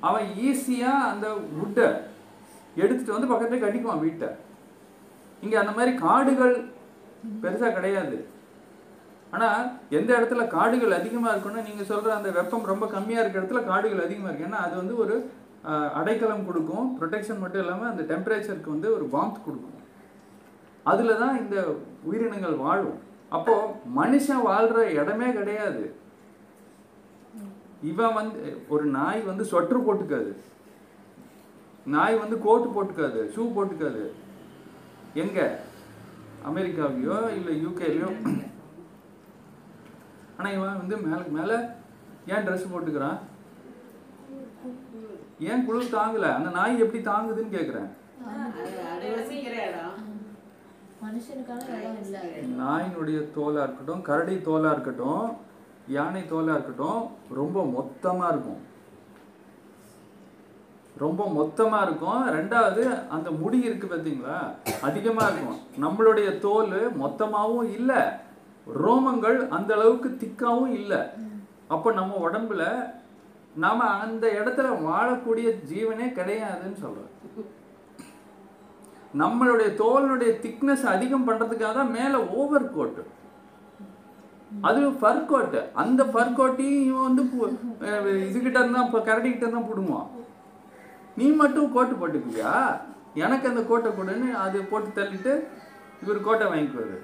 [0.08, 1.26] அவன் ஈஸியா அந்த
[1.58, 1.86] வுட்டை
[2.82, 4.28] எடுத்துட்டு வந்து பக்கத்துல கட்டிக்குவான் வீட்டை.
[5.44, 6.54] இங்க அந்த மாதிரி காடுகள்
[7.42, 8.16] பெருசா கிடையாது.
[9.34, 9.48] ஆனா
[9.98, 14.28] எந்த இடத்துல காடுகள் அதிகமா இருக்குன்னா நீங்க சொல்ற அந்த வெப்பம் ரொம்ப கம்மியா இருக்க இடத்துல காடுகள் அதிகமா
[14.28, 14.48] இருக்கு.
[14.48, 15.14] ஏன்னா அது வந்து ஒரு
[15.98, 16.86] அடைக்கலம் கொடுக்கும்.
[16.98, 19.80] ப்ரொடெக்ஷன் மட்டும் இல்லாமல் அந்த டெம்பரேச்சருக்கு வந்து ஒரு வாம்த் கொடுக்கும்.
[20.92, 21.56] அதில் தான் இந்த
[22.08, 22.98] உயிரினங்கள் வாழும்.
[23.36, 25.84] அப்போது மனுஷன் வாழ்கிற இடமே கிடையாது.
[27.90, 28.40] இவன் வந்து
[28.74, 30.32] ஒரு நாய் வந்து ஸ்வெட்டர் போட்டுக்காது.
[31.94, 34.04] நாய் வந்து கோட்டு போட்டுக்காது ஷூ போட்டுக்காது.
[35.22, 35.40] எங்க?
[36.50, 38.08] அமெரிக்காவிலையோ இல்லை யூகேலையோ
[40.36, 41.56] ஆனால் இவன் வந்து மேலுக்கு மேலே
[42.32, 43.18] ஏன் ட்ரெஸ் போட்டுக்கிறான்?
[45.50, 46.26] ஏன் குளிர் தாங்கல?
[46.38, 47.90] அந்த நாய் எப்படி தாங்குதுன்னு கேக்குறேன்.
[52.60, 55.26] நாயினுடைய தோலா இருக்கட்டும் கரடி தோலா இருக்கட்டும்
[55.96, 57.02] யானை தோலா இருக்கட்டும்
[57.38, 58.62] ரொம்ப மொத்தமா இருக்கும்.
[61.02, 62.22] ரொம்ப மொத்தமா இருக்கும்.
[62.38, 62.82] ரெண்டாவது
[63.16, 64.38] அந்த முடி இருக்கு பார்த்தீங்களா
[64.88, 65.60] அதிகமா இருக்கும்.
[65.84, 67.92] நம்மளுடைய தோல் மொத்தமாவும் இல்ல
[68.84, 70.92] ரோமங்கள் அந்த அளவுக்கு திக்காவும் இல்ல.
[71.74, 72.62] அப்ப நம்ம உடம்புல
[73.62, 77.10] நாம அந்த இடத்துல வாழக்கூடிய ஜீவனே கிடையாதுன்னு சொல்றோம்.
[79.20, 83.02] நம்மளுடைய தோலுடைய திக்னஸ் அதிகம் பண்றதுக்காக தான் மேல ஓவர் கோட்
[84.68, 87.22] அது ஃபர் கோட்டு அந்த ஃபர் கோட்டையும் இவன் வந்து
[88.28, 90.10] இதுகிட்ட இருந்தா இப்போ கரடிக்கிட்ட இருந்தா புடுங்குவான்.
[91.18, 92.52] நீ மட்டும் கோட்டு போட்டுக்குவியா?
[93.24, 95.32] எனக்கு அந்த கோட்டை கொடுன்னு அது போட்டு தள்ளிட்டு
[96.04, 96.96] இவர் கோட்டை வாங்கிக்குவாரு.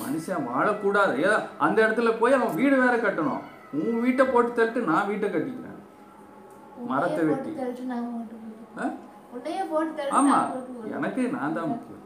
[0.00, 1.14] மனுஷன் வாழக்கூடாது.
[1.18, 3.42] ஏதோ அந்த இடத்துல போய் அவன் வீடு வேற கட்டணும்.
[3.72, 5.78] உன் வீட்டை போட்டு தள்ளிட்டு நான் வீட்டை கட்டிக்கிறேன்.
[6.90, 7.50] மரத்தை வெட்டி.
[10.18, 10.36] ஆமா.
[10.96, 11.98] எனக்கு நான் தான் முக்கியம்.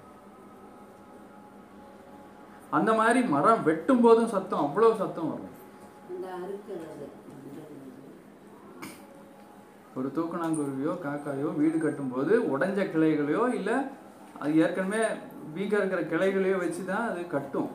[2.70, 5.52] அந்த மாதிரி மரம் வெட்டும் போதும் சத்தம் அவ்வளவு சத்தம் வரும்.
[9.94, 13.76] ஒரு தூக்கணாங்குருவியோ காக்காயோ வீடு கட்டும்போது உடைஞ்ச கிளைகளையோ இல்லை
[14.38, 15.02] அது ஏற்கனவே
[15.54, 17.70] வீக்காக இருக்கிற கிளைகளையோ வச்சு தான் அது கட்டும்.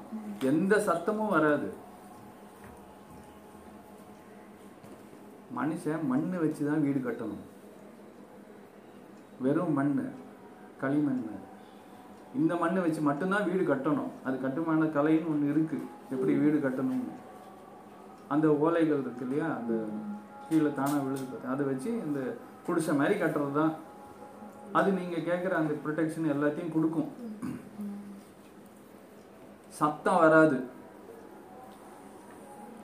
[0.51, 1.69] எந்த சத்தமும் வராது.
[5.57, 7.45] மனுஷன் மண் வச்சு தான் வீடு கட்டணும்.
[9.45, 9.95] வெறும் மண்
[10.81, 11.23] களிமண்
[12.39, 14.11] இந்த மண்ணை வச்சு மட்டும்தான் வீடு கட்டணும்.
[14.27, 17.15] அது கட்டுமான கலைன்னு ஒன்று இருக்குது எப்படி வீடு கட்டணும்னு.
[18.33, 19.47] அந்த ஓலைகள் இருக்கு இல்லையா?
[19.59, 19.73] அந்த
[20.49, 22.19] கீழே தானாக விழுது பார்த்து அதை வச்சு இந்த
[22.67, 23.73] குடிசை மாதிரி கட்டுறது தான்
[24.79, 27.09] அது நீங்கள் கேட்குற அந்த ப்ரொடெக்ஷன் எல்லாத்தையும் கொடுக்கும்.
[29.79, 30.57] சத்தம் வராது.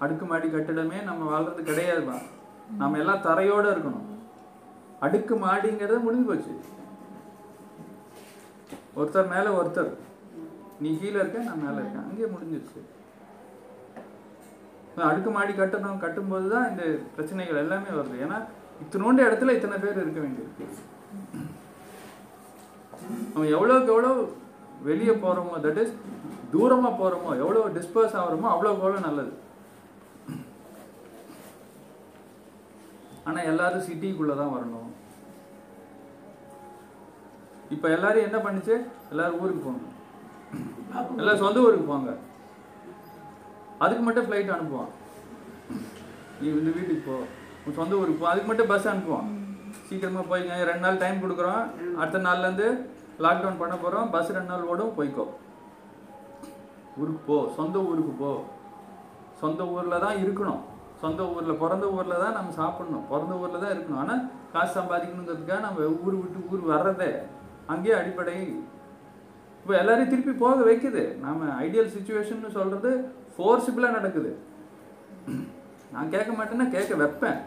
[0.03, 2.17] அடுக்குமாடி கட்டிடமே நம்ம வாழ்றது கிடையாதுப்பா.
[2.81, 4.07] நம்ம எல்லாம் தரையோட இருக்கணும்.
[5.05, 6.53] அடுக்கு மாடிங்கிறது முடிஞ்சு போச்சு.
[8.99, 9.91] ஒருத்தர் மேல ஒருத்தர்.
[10.83, 12.05] நீ கீழே இருக்க நான் மேல இருக்கேன்.
[12.07, 12.81] அங்கேயே முடிஞ்சிருச்சு.
[15.09, 16.83] அடுக்கு மாடி கட்டணும் கட்டும்போது தான் இந்த
[17.15, 18.15] பிரச்சனைகள் எல்லாமே வருது.
[18.25, 18.37] ஏன்னா
[18.83, 20.67] இத்தனோண்டு இடத்துல இத்தனை பேர் இருக்க வேண்டியிருக்கு.
[23.33, 24.11] நம்ம எவ்வளோக்கு எவ்வளோ
[24.87, 25.93] வெளியே போகிறோமோ தட் இஸ்
[26.53, 29.33] தூரமாக போகிறோமோ எவ்வளோ டிஸ்பர்ஸ் ஆகிறோமோ அவ்வளோக்கு எவ்வளோ நல்லது.
[33.27, 34.89] ஆனால் எல்லாரும் சிட்டிக்குள்ளே தான் வரணும்.
[37.75, 38.75] இப்போ எல்லாரும் என்ன பண்ணுச்சு?
[39.13, 39.93] எல்லாரும் ஊருக்கு போகணும்.
[41.21, 42.11] எல்லாம் சொந்த ஊருக்கு போங்க.
[43.85, 44.93] அதுக்கு மட்டும் ஃப்ளைட் அனுப்புவான்.
[46.39, 47.17] நீ இந்த வீட்டுக்கு போ.
[47.63, 48.29] உன் சொந்த ஊருக்கு போ.
[48.31, 49.27] அதுக்கு மட்டும் பஸ் அனுப்புவான்.
[49.87, 50.53] சீக்கிரமாக போய்ங்க.
[50.69, 51.63] ரெண்டு நாள் டைம் கொடுக்குறோம்.
[51.99, 52.67] அடுத்த நாள்லேருந்து
[53.25, 55.25] லாக்டவுன் பண்ண போகிறோம் பஸ் ரெண்டு நாள் ஓடும் போய்க்கோ.
[57.01, 58.31] ஊருக்கு போ சொந்த ஊருக்கு போ.
[59.41, 60.61] சொந்த ஊரில் தான் இருக்கணும்.
[61.01, 63.05] சொந்த ஊரில் பிறந்த ஊரில் தான் நம்ம சாப்பிடணும்.
[63.11, 64.01] பிறந்த ஊரில் தான் இருக்கணும்.
[64.03, 67.11] ஆனால் காசு சம்பாதிக்கணுங்கிறதுக்காக நம்ம ஊர் விட்டு ஊர் வர்றதே
[67.73, 68.35] அங்கேயே அடிப்படை.
[69.61, 71.03] இப்போ எல்லாரையும் திருப்பி போக வைக்குது.
[71.23, 72.91] நாம் ஐடியல் சுச்சுவேஷன் சொல்கிறது
[73.35, 74.31] ஃபோர்ஸிபிளாக நடக்குது.
[75.95, 77.39] நான் கேட்க மாட்டேன்னா கேட்க வைப்பேன்.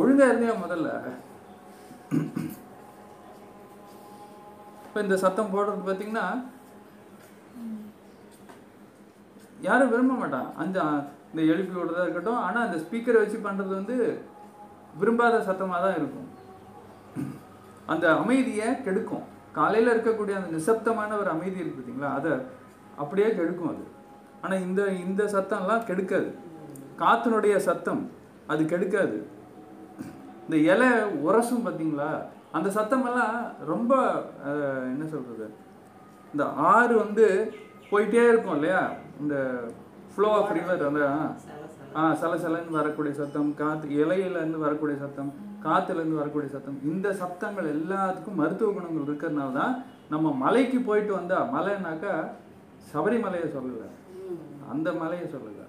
[0.00, 0.90] ஒழுங்காக இருந்தியா முதல்ல?
[4.92, 6.24] இப்போ இந்த சத்தம் போடுறது பார்த்தீங்கன்னா
[9.66, 10.78] யாரும் விரும்ப மாட்டான் அந்த
[11.28, 13.96] இந்த எழுப்பி விடுறதா இருக்கட்டும் ஆனால் அந்த ஸ்பீக்கரை வச்சு பண்ணுறது வந்து
[15.00, 16.28] விரும்பாத சத்தமாக தான் இருக்கும்.
[17.92, 19.24] அந்த அமைதியை கெடுக்கும்.
[19.58, 22.34] காலையில் இருக்கக்கூடிய அந்த நிசப்தமான ஒரு அமைதி இருக்கு பார்த்தீங்களா அதை
[23.04, 23.86] அப்படியே கெடுக்கும் அது.
[24.42, 26.30] ஆனால் இந்த இந்த சத்தம்லாம் கெடுக்காது.
[27.02, 28.04] காத்தினுடைய சத்தம்
[28.52, 29.18] அது கெடுக்காது.
[30.44, 30.92] இந்த இலை
[31.26, 32.12] உரசும் பார்த்தீங்களா
[32.54, 33.36] அந்த சத்தமெல்லாம்
[33.66, 33.92] ரொம்ப
[34.92, 35.46] என்ன சொல்கிறது
[36.34, 37.26] இந்த ஆறு வந்து
[37.90, 38.82] போயிட்டே இருக்கும் இல்லையா?
[39.22, 39.36] இந்த
[40.12, 41.02] ஃப்ளோ ஆஃப் ரிவர் அந்த
[41.96, 45.30] ஆ சலசலன்னு வரக்கூடிய சத்தம் காத்து இலையிலேருந்து வரக்கூடிய சத்தம்
[45.64, 49.74] காத்துலேருந்து வரக்கூடிய சத்தம் இந்த சத்தங்கள் எல்லாத்துக்கும் மருத்துவ குணங்கள் இருக்கிறதுனால தான்
[50.10, 52.14] நம்ம மலைக்கு போயிட்டு வந்தா மலைனாக்கா
[52.92, 53.88] சபரிமலையை சொல்லலை
[54.72, 55.66] அந்த மலையை சொல்லலை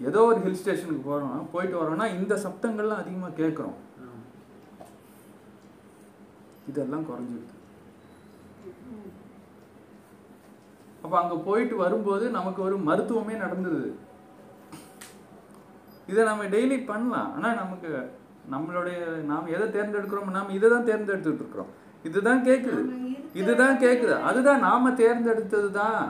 [0.00, 3.76] ஏதோ ஒரு ஹில் ஸ்டேஷனுக்கு போகிறோம் போயிட்டு வரோம்னா இந்த சப்தங்கள்லாம் அதிகமாக கேட்குறோம்.
[6.70, 7.52] இதெல்லாம் குறைஞ்சிருது
[11.04, 13.86] அப்போ அங்கே போயிட்டு வரும்போது நமக்கு ஒரு மருத்துவமே நடந்தது.
[16.10, 17.28] இதை நம்ம டெய்லி பண்ணலாம்.
[17.36, 17.90] ஆனால் நமக்கு
[18.52, 18.98] நம்மளுடைய
[19.30, 21.70] நாம் எதை தேர்ந்தெடுக்கிறோம் நாம் இதை தான் தேர்ந்தெடுத்துட்டு இருக்கிறோம்.
[22.08, 22.82] இதுதான் கேட்குது
[23.40, 26.02] இதுதான் கேட்குது அதுதான் நாம தேர்ந்தெடுத்தது தான்.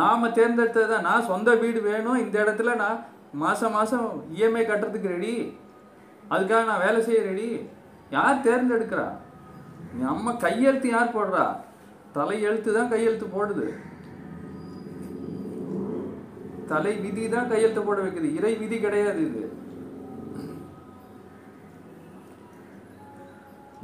[0.00, 1.06] நாம தேர்ந்தெடுத்தது தான்.
[1.08, 2.22] நான் சொந்த வீடு வேணும்.
[2.24, 3.02] இந்த இடத்துல நான்
[3.42, 4.06] மாசம் மாசம்
[4.38, 5.34] இஎம்ஐ கட்டுறதுக்கு ரெடி
[6.34, 7.50] அதுக்காக நான் வேலை செய்ய ரெடி
[8.16, 9.06] யார் தேர்ந்தெடுக்கிறா?
[10.00, 11.44] நம்ம கையெழுத்து யார் போடுறா?
[12.16, 13.66] தலையெழுத்து தான் கையெழுத்து போடுது.
[16.70, 18.28] தலை விதி தான் கையெழுத்து போட வைக்குது.
[18.38, 19.42] இறை விதி கிடையாது இது.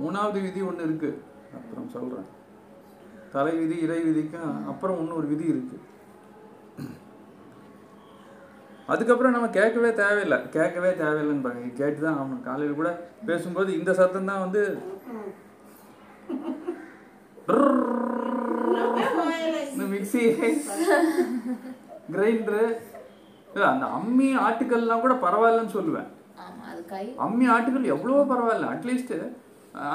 [0.00, 1.10] மூணாவது விதி ஒன்று இருக்கு.
[1.58, 2.28] அப்புறம் சொல்றேன்.
[3.34, 5.78] தலை விதி இறை விதிக்கும் அப்புறம் இன்னொரு விதி இருக்கு.
[8.92, 10.38] அதுக்கப்புறம் நம்ம கேட்கவே தேவையில்லை.
[10.56, 11.72] கேட்கவே தேவையில்லைன்னு பாருங்க.
[11.80, 12.46] கேட்டு தான் ஆகணும்.
[12.46, 12.90] காலையில் கூட
[13.30, 14.62] பேசும்போது இந்த சத்தம் தான் வந்து
[19.72, 20.22] இந்த மிக்சி.
[22.12, 22.62] கிரைண்டரு
[23.70, 26.08] அந்த அம்மி ஆட்டுக்கல்லாம் கூட பரவாயில்லன்னு சொல்லுவேன்.
[26.44, 27.04] ஆமா அது கை.
[27.26, 28.72] அம்மி ஆட்டுகள் எவ்வளவோ பரவாயில்ல.
[28.74, 29.14] அட்லீஸ்ட்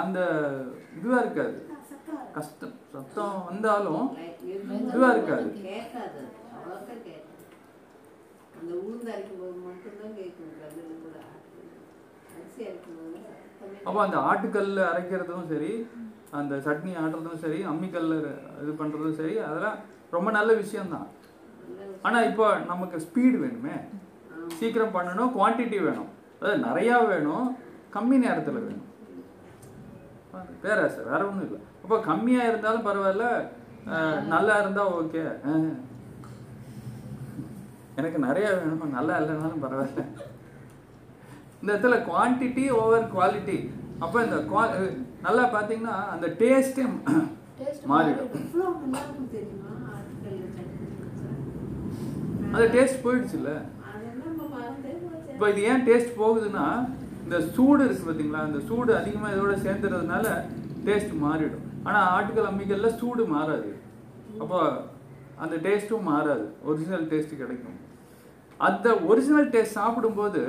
[0.01, 0.19] அந்த
[0.97, 1.55] இதுவா இருக்காது.
[2.37, 2.75] கஷ்டம்.
[2.93, 4.05] சத்தம் வந்தாலும்
[4.85, 5.49] இதுவா இருக்காது.
[13.85, 15.71] அப்போ அந்த ஆட்டுக்கல்ல அரைக்கிறதும் சரி
[16.39, 18.15] அந்த சட்னி ஆடுறதும் சரி அம்மிக்கல்ல
[18.61, 19.77] இது பண்ணுறதும் சரி அதெல்லாம்
[20.15, 21.07] ரொம்ப நல்ல விஷயம்தான்.
[22.05, 23.75] ஆனால் இப்போ நமக்கு ஸ்பீடு வேணுமே.
[24.59, 26.09] சீக்கிரம் பண்ணணும் குவான்டிட்டி வேணும்.
[26.39, 27.45] அதாவது நிறையா வேணும்
[27.95, 28.89] கம்மி நேரத்தில் வேணும்.
[30.63, 31.61] பேராசை வேற ஒன்றும் இல்லை.
[31.83, 33.27] அப்போ கம்மியாக இருந்தாலும் பரவாயில்ல
[34.33, 35.23] நல்லா இருந்தால் ஓகே
[37.99, 38.95] எனக்கு நிறையா வேணும்?
[38.97, 40.03] நல்லா இல்லைனாலும் பரவாயில்ல.
[41.59, 43.57] இந்த இடத்துல குவான்டிட்டி ஓவர் குவாலிட்டி
[44.03, 44.63] அப்போ இந்த குவா
[45.25, 46.85] நல்லா பார்த்தீங்கன்னா அந்த டேஸ்ட்டே
[47.59, 48.31] டேஸ்ட் மாறிடும்.
[52.53, 53.51] அந்த டேஸ்ட் போயிடுச்சுல்ல.
[55.33, 56.65] இப்போ இது ஏன் டேஸ்ட் போகுதுன்னா
[57.25, 60.25] இந்த சூடு இருக்கு பார்த்தீங்களா இந்த சூடு அதிகமாக இதோட சேர்ந்துறதுனால
[60.87, 61.65] டேஸ்ட் மாறிடும்.
[61.87, 63.71] ஆனால் ஆட்டுக்கல் அம்மிக்கல்ல சூடு மாறாது.
[64.43, 64.59] அப்போ
[65.43, 66.45] அந்த டேஸ்ட்டும் மாறாது.
[66.69, 67.77] ஒரிஜினல் டேஸ்ட் கிடைக்கும்.
[68.67, 70.41] அந்த ஒரிஜினல் டேஸ்ட் சாப்பிடும்போது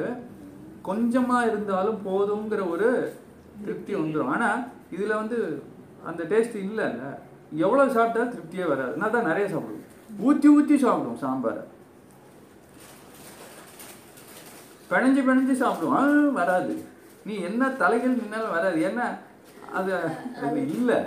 [0.88, 2.88] கொஞ்சமாக இருந்தாலும் போதுங்கிற ஒரு
[3.62, 4.62] திருப்தி வந்துடும் ஆனால்
[4.94, 5.38] இதில் வந்து
[6.08, 7.04] அந்த டேஸ்ட் இல்லைல்ல.
[7.64, 8.94] எவ்வளோ சாப்பிட்டா திருப்தியே வராது.
[9.00, 9.82] நான் தான் நிறைய சாப்பிடுவோம்
[10.28, 11.62] ஊற்றி ஊற்றி சாப்பிடுவோம் சாம்பாரை.
[14.90, 16.10] பிணைஞ்சு பிணைஞ்சு சாப்பிடுவோம்.
[16.40, 16.74] வராது.
[17.28, 18.78] நீ என்ன தலைகள் நின்னாலும் வராது.
[18.88, 19.06] ஏன்னா
[19.78, 19.92] அது
[20.46, 20.98] அது இல்லை.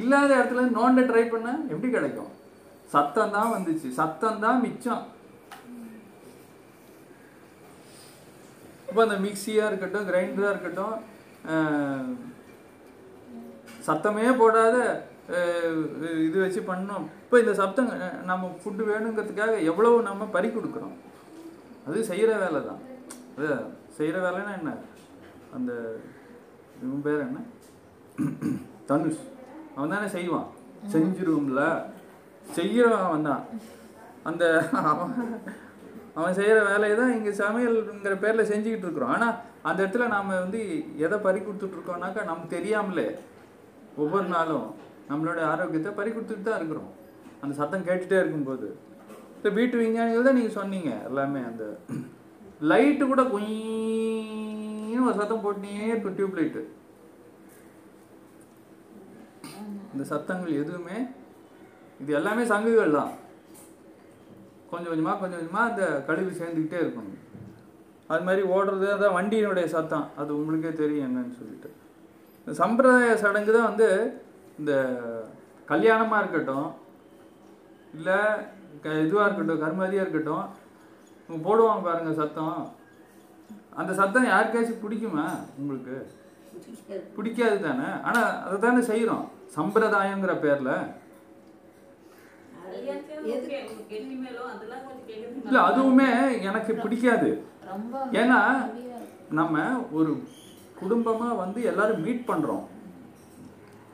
[0.00, 2.32] இல்லாத இடத்துல நோண்ட ட்ரை பண்ண எப்படி கிடைக்கும்?
[2.94, 3.88] சத்தம் தான் வந்துச்சு.
[4.00, 5.04] சத்தம் தான் மிச்சம்.
[8.88, 10.96] இப்போ அந்த மிக்சியாக இருக்கட்டும் கிரைண்டராக இருக்கட்டும்
[13.86, 14.76] சத்தமே போடாத
[16.26, 20.94] இது வச்சு பண்ணோம் இப்போ இந்த சத்தம் அஹ், நம்ம ஃபுட்டு வேணுங்கிறதுக்காக எவ்வளவு நம்ம பறி கொடுக்குறோம்.
[21.86, 22.80] அது செய்கிற வேலை தான்.
[23.34, 23.48] அது
[23.96, 24.70] செய்கிற வேலைன்னா என்ன?
[25.52, 25.72] அந்த
[26.82, 27.38] இவன் பேர் என்ன?
[28.88, 29.22] தனுஷ்.
[29.76, 30.48] அவன் தானே செய்வான்.
[30.92, 31.62] செஞ்சிருவோம்ல.
[32.46, 33.44] செய்கிறவன் அவன் தான்.
[34.24, 34.44] அந்த
[34.84, 35.14] அவன்
[36.18, 39.12] அவன் செய்கிற வேலையை தான் இங்கே சமையல்ங்கிற பேரில் செஞ்சுக்கிட்டு இருக்கிறோம்.
[39.16, 39.34] ஆனால்
[39.68, 40.60] அந்த இடத்துல நாம் வந்து
[41.04, 43.06] எதை பறி கொடுத்துட்ருக்கோம்னாக்கா நமக்கு தெரியாமலே
[44.02, 44.66] ஒவ்வொரு நாளும்
[45.10, 46.90] நம்மளோட ஆரோக்கியத்தை பறி கொடுத்துட்டு தான் இருக்கிறோம்.
[47.42, 48.68] அந்த சத்தம் கேட்டுகிட்டே இருக்கும்போது.
[49.36, 51.64] இப்போ வீட்டு விஞ்ஞானிகள் தான் நீங்கள் சொன்னீங்க எல்லாமே அந்த
[52.70, 56.62] லைட்டு கூட கொஞ்சம் ஒரு சத்தம் போட்டுனே இருக்கும் டியூப் லைட்டு
[59.92, 60.98] இந்த சத்தங்கள் எதுவுமே
[62.02, 63.12] இது எல்லாமே சங்குகள் தான்
[64.70, 67.24] கொஞ்சம் கொஞ்சமாக கொஞ்சம் கொஞ்சமாக அந்த கழிவு சேர்ந்துக்கிட்டே இருக்கணும்
[68.12, 70.06] அது மாதிரி ஓடுறது அதான் வண்டியினுடைய சத்தம்.
[70.20, 71.70] அது உங்களுக்கே தெரியும் என்னன்னு சொல்லிட்டு.
[72.40, 73.88] இந்த சம்பிரதாய சடங்கு தான் வந்து
[74.60, 74.72] இந்த
[75.72, 76.68] கல்யாணமாக இருக்கட்டும்
[77.96, 78.18] இல்லை
[78.84, 80.46] க இதுவாக இருக்கட்டும் கர்மதியாக இருக்கட்டும்
[81.46, 82.60] போடுவாங்க பாருங்க சத்தம்.
[83.80, 85.26] அந்த சத்தம் யாருக்காச்சும் பிடிக்குமா
[85.60, 85.96] உங்களுக்கு?
[87.16, 87.56] பிடிக்காது.
[87.66, 87.88] தானே?
[88.08, 89.24] ஆனால் அதை தானே செய்கிறோம்
[89.56, 90.74] சம்பிரதாயங்கிற பேரில்.
[95.44, 96.08] இல்லை அதுவுமே
[96.42, 97.30] எனக்கு பிடிக்காது.
[97.66, 98.40] ரொம்ப ஏன்னா.
[99.30, 99.56] நம்ம
[99.92, 100.12] ஒரு
[100.80, 102.64] குடும்பமா வந்து எல்லாரும் மீட் பண்றோம்.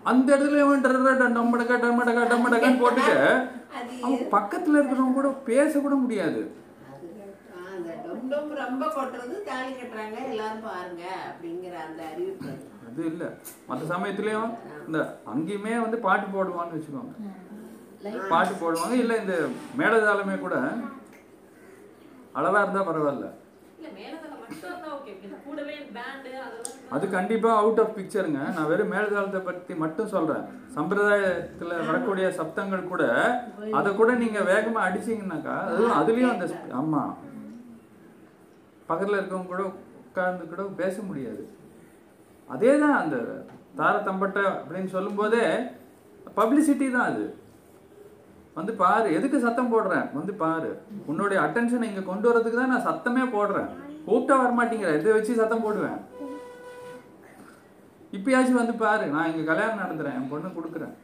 [0.02, 0.58] அந்த இடத்துல
[1.34, 3.16] டம்மடக்கா டம்மடக்கா டம்மடக்கான்னு போட்டுட்டு
[3.76, 6.42] அது அவன் பக்கத்துல இருக்கிறவங்க கூட பேச கூட முடியாது
[8.58, 12.48] ரொம்ப கொட்டுறது தாலி கட்டுறாங்க எல்லாரும் பாருங்க அப்படிங்கிற அந்த அறிவிப்பு
[12.86, 13.04] அது.
[13.06, 13.28] இல்லை.
[13.66, 14.50] மற்ற சமயத்துலயும்
[14.86, 17.14] இந்த அங்கேயுமே வந்து பாட்டு போடுவான்னு வச்சுக்கோங்க.
[18.28, 18.92] பாட்டு போடுவாங்க.
[18.94, 19.34] இல்லை இந்த
[19.78, 20.56] மேலதாளமே கூட
[22.34, 23.26] அளவா இருந்தா பரவாயில்ல.
[26.90, 30.44] அது கண்டிப்பா அவுட் ஆஃப் பிக்சருங்க நான் வெறும் மேல்காலத்தை பத்தி மட்டும் சொல்றேன்.
[30.74, 33.04] சம்பிரதாயத்துல வரக்கூடிய சப்தங்கள் கூட
[33.72, 37.02] அதை கூட நீங்க வேகமா அடிச்சீங்கன்னாக்கா அதுவும் அதுலயும் அந்த sp- ஆமா.
[38.86, 39.62] பக்கத்தில் இருக்கவங்க கூட
[40.00, 41.44] உட்கார்ந்து கூட பேச முடியாது.
[42.50, 43.16] அதே தான் அந்த
[43.76, 45.44] தாரத்தம்பட்டை அப்படின்னு சொல்லும்போதே
[46.36, 47.24] பப்ளிசிட்டி தான் அது.
[48.56, 50.06] வந்து பாரு எதுக்கு சத்தம் போடுறேன்?
[50.18, 50.70] வந்து பாரு
[51.10, 53.70] உன்னுடைய அட்டென்ஷனை இங்க கொண்டு வரதுக்கு தான் நான் சத்தமே போடுறேன்.
[54.06, 55.98] கூப்பிட்டா வரமாட்டேங்கிற இதை வச்சு சத்தம் போடுவேன்.
[58.16, 60.94] இப்பயாச்சும் வந்து பாரு நான் இங்க கல்யாணம் நடத்துறேன் என் பொண்ணு கொடுக்குறேன்.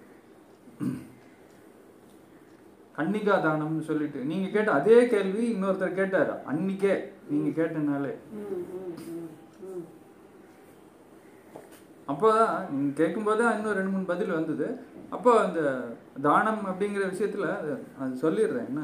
[2.99, 6.33] கன்னிகா தானம்னு சொல்லிட்டு நீங்க கேட்ட அதே கேள்வி இன்னொருத்தர் கேட்டாரு.
[6.51, 6.95] அன்னிக்கே
[7.31, 8.13] நீங்க கேட்டனாலே.
[12.13, 14.69] அப்போதான் நீங்க கேட்கும்போது இன்னும் ரெண்டு மூணு பதில் வந்தது.
[15.11, 15.61] அப்போ அந்த
[16.23, 18.67] தானம் அப்படிங்கிற விஷயத்துல அது- சொல்லிடுறேன்.
[18.67, 18.83] என்ன?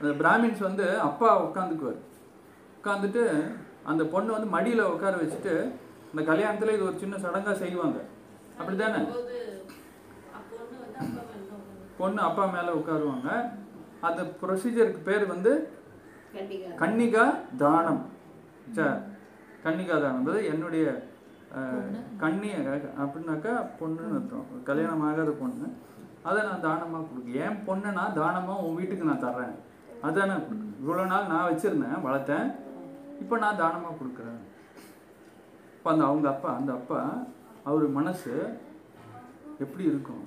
[0.00, 2.00] அந்த பிராமின்ஸ் வந்து அப்பா உட்காந்துக்குவார்
[2.78, 3.22] உட்காந்துட்டு
[3.84, 5.54] அந்த பொண்ணு வந்து மடியில உட்கார வச்சுட்டு
[6.12, 7.98] இந்த கல்யாணத்துல இது ஒரு சின்ன சடங்கா செய்வாங்க.
[8.58, 9.36] அப்படிதானே போது
[10.32, 11.62] அப்போ ஒண்ணு வந்து அப்பா மேல தான்.
[11.98, 13.28] பொண்ணு அப்பா மேல உட்காருவாங்க.
[14.00, 15.52] அந்த ப்ரொசீஜருக்கு பேர் வந்து
[16.78, 17.24] கன்னிகா.
[17.56, 18.10] தானம்.
[18.74, 18.78] ச
[19.64, 20.86] கன்னிகா தானம்ன்றது என்னுடைய
[22.22, 22.50] கன்னி
[23.02, 24.48] அப்படின்னாக்கா பொண்ணுன்னு அர்த்தம்.
[24.68, 25.66] கல்யாணம் ஆகாத பொண்ணு.
[26.28, 29.54] அதை நான் தானமாக கொடுக்க என் பொண்ணை நான் தானமாக உன் வீட்டுக்கு நான் தர்றேன்.
[30.06, 30.32] அதான்
[30.82, 32.48] இவ்வளோ நாள் நான் வச்சுருந்தேன் வளர்த்தேன்.
[33.22, 34.40] இப்போ நான் தானமாக கொடுக்குறேன்.
[35.76, 37.00] இப்போ அந்த அவங்க அப்பா அந்த அப்பா
[37.68, 38.34] அவர் மனசு
[39.64, 40.24] எப்படி இருக்கும்?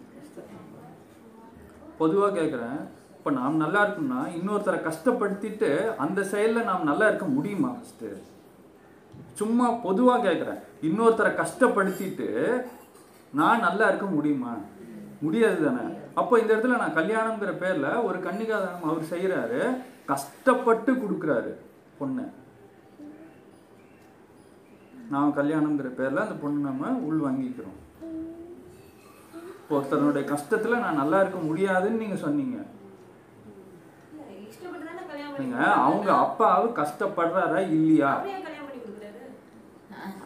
[2.01, 2.79] பொதுவாக கேட்குறேன்
[3.15, 5.69] இப்போ நாம் நல்லா இருக்கணும்னா இன்னொருத்தரை கஷ்டப்படுத்திட்டு
[6.03, 8.09] அந்த செயலில் நாம் நல்லா இருக்க முடியுமா ஃபஸ்ட்டு
[9.33, 12.27] சும்மா பொதுவாக கேட்குறேன் இன்னொருத்தரை கஷ்டப்படுத்திட்டு
[13.33, 14.53] நான் நல்லா இருக்க முடியுமா?
[15.21, 15.83] முடியாது தானே
[16.19, 19.59] அப்போ இந்த இடத்துல நான் கல்யாணம்ங்கிற பேரில் ஒரு கன்னிகாதானம் அவர் செய்கிறாரு
[20.05, 21.51] கஷ்டப்பட்டு கொடுக்குறாரு
[21.99, 22.25] பொண்ணு.
[25.13, 27.77] நான் கல்யாணம்ங்கிற பேரில் அந்த பொண்ணு நம்ம உள் வாங்கிக்கிறோம்.
[29.69, 32.57] ஒருத்தனுடைய கஷ்டத்தில் நான் நல்லா இருக்க முடியாதுன்னு நீங்கள் சொன்னீங்க.
[35.83, 39.23] அவங்க அப்பாவு கஷ்டப்படுறாரா இல்லையா அவரே ஏன் கல்யாணம் பண்ணி கொடுக்குறாரு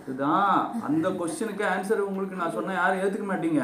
[0.05, 0.49] அதுதான்.
[0.87, 3.61] அந்த கொஸ்டினுக்கு ஆன்சர் உங்களுக்கு நான் சொன்ன யாரும் ஏத்துக்க மாட்டீங்க.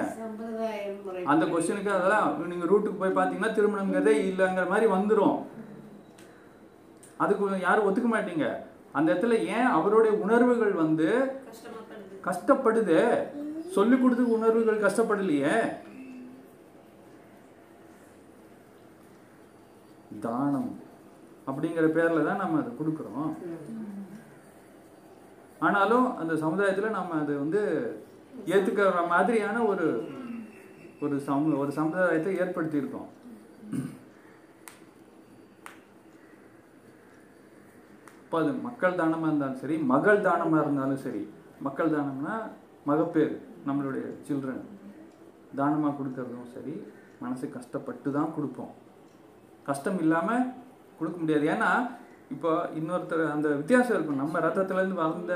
[1.31, 5.37] அந்த கொஸ்டினுக்கு அதெல்லாம் நீங்க ரூட்டுக்கு போய் பார்த்தீங்கன்னா திருமணங்கிறதே இல்லைங்கிற மாதிரி வந்துடும்
[7.23, 8.47] அதுக்கு யாரும் ஒத்துக்க மாட்டீங்க.
[8.97, 11.09] அந்த இடத்துல ஏன் அவருடைய உணர்வுகள் வந்து
[12.27, 12.99] கஷ்டப்படுது?
[13.75, 15.55] சொல்லி கொடுத்து உணர்வுகள் கஷ்டப்படலையே?
[20.25, 20.71] தானம்
[21.49, 23.31] அப்படிங்கிற பேர்ல தான் நம்ம அதை கொடுக்குறோம்.
[25.65, 27.61] ஆனாலும் அந்த சமுதாயத்தில் நம்ம அதை வந்து
[28.53, 29.87] ஏற்றுக்கிற மாதிரியான ஒரு
[31.05, 33.09] ஒரு சமு ஒரு சமுதாயத்தை ஏற்படுத்தியிருக்கோம்.
[38.23, 41.23] இப்போ அது மக்கள் தானமாக இருந்தாலும் சரி மகள் தானமாக இருந்தாலும் சரி
[41.67, 42.35] மக்கள் தானம்னா
[42.89, 43.35] மகப்பேறு
[43.67, 44.63] நம்மளுடைய சில்ட்ரன்
[45.59, 46.75] தானமாக கொடுக்கறதும் சரி
[47.23, 48.71] மனசு கஷ்டப்பட்டு தான் கொடுப்போம்.
[49.69, 50.47] கஷ்டம் இல்லாமல்
[50.99, 51.45] கொடுக்க முடியாது.
[51.53, 51.71] ஏன்னா
[52.33, 54.21] இப்போ இன்னொருத்தர் அந்த வித்தியாசம் இருக்கும்.
[54.23, 55.35] நம்ம ரத்தத்துலேருந்து வளர்ந்த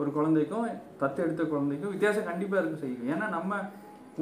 [0.00, 0.66] ஒரு குழந்தைக்கும்
[1.02, 3.06] தத்து எடுத்த குழந்தைக்கும் வித்தியாசம் கண்டிப்பாக இருக்கும் செய்யும்.
[3.12, 3.60] ஏன்னா நம்ம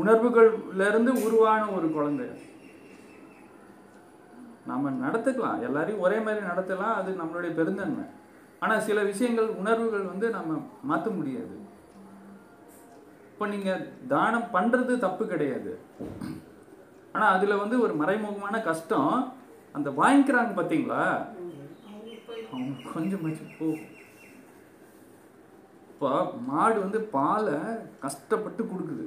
[0.03, 2.27] உணர்வுகள்லேருந்து உருவான ஒரு குழந்தை.
[4.71, 5.63] நம்ம நடத்துக்கலாம்.
[5.69, 6.99] எல்லாரையும் ஒரே மாதிரி நடத்தலாம்.
[7.01, 8.07] அது நம்மளுடைய பெருந்தன்மை.
[8.63, 10.59] ஆனால் சில விஷயங்கள் உணர்வுகள் வந்து நம்ம
[10.91, 11.55] மாற்ற முடியாது.
[13.33, 15.73] இப்போ நீங்கள் தானம் பண்ணுறது தப்பு கிடையாது.
[17.15, 19.15] ஆனால் அதில் வந்து ஒரு மறைமுகமான கஷ்டம்.
[19.77, 21.05] அந்த வாங்கிக்கிறாங்க பார்த்தீங்களா?
[22.55, 23.69] அவங்க கொஞ்சமாச்சும் போ.
[25.93, 26.11] இப்போ
[26.49, 27.57] மாடு வந்து பாலை
[28.05, 29.07] கஷ்டப்பட்டு கொடுக்குது.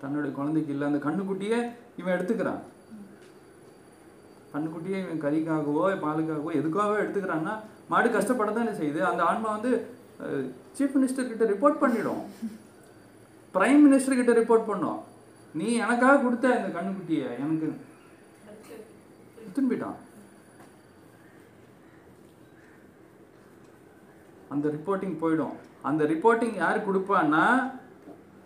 [0.00, 0.86] தன்னுடைய குழந்தைக்கு இல்லை.
[0.90, 1.58] அந்த கண்ணுக்குட்டியே
[2.00, 2.62] இவன் எடுத்துக்கிறான்.
[4.52, 7.54] கண்ணுக்குட்டியே இவன் கறிக்காகவோ பாலுக்காகவோ எதுக்காகவோ எடுத்துக்கிறான்னா
[7.92, 9.00] மாடு கஷ்டப்பட தானே செய்யுது.
[9.10, 9.72] அந்த ஆன்மா வந்து
[10.76, 12.22] சீஃப் மினிஸ்டர் கிட்ட ரிப்போர்ட் பண்ணிடும்.
[13.54, 15.00] பிரைம் மினிஸ்டர் கிட்ட ரிப்போர்ட் பண்ணும்.
[15.58, 17.68] நீ எனக்காக கொடுத்த இந்த கண்ணுக்குட்டியை எனக்கு.
[18.46, 18.80] திரும்பிட்டான்.
[19.42, 19.98] எடுத்துன்னு போயிட்டான்
[24.54, 25.54] அந்த ரிப்போர்ட்டிங் போயிடும்.
[25.88, 27.44] அந்த ரிப்போர்ட்டிங் யார் கொடுப்பான்னா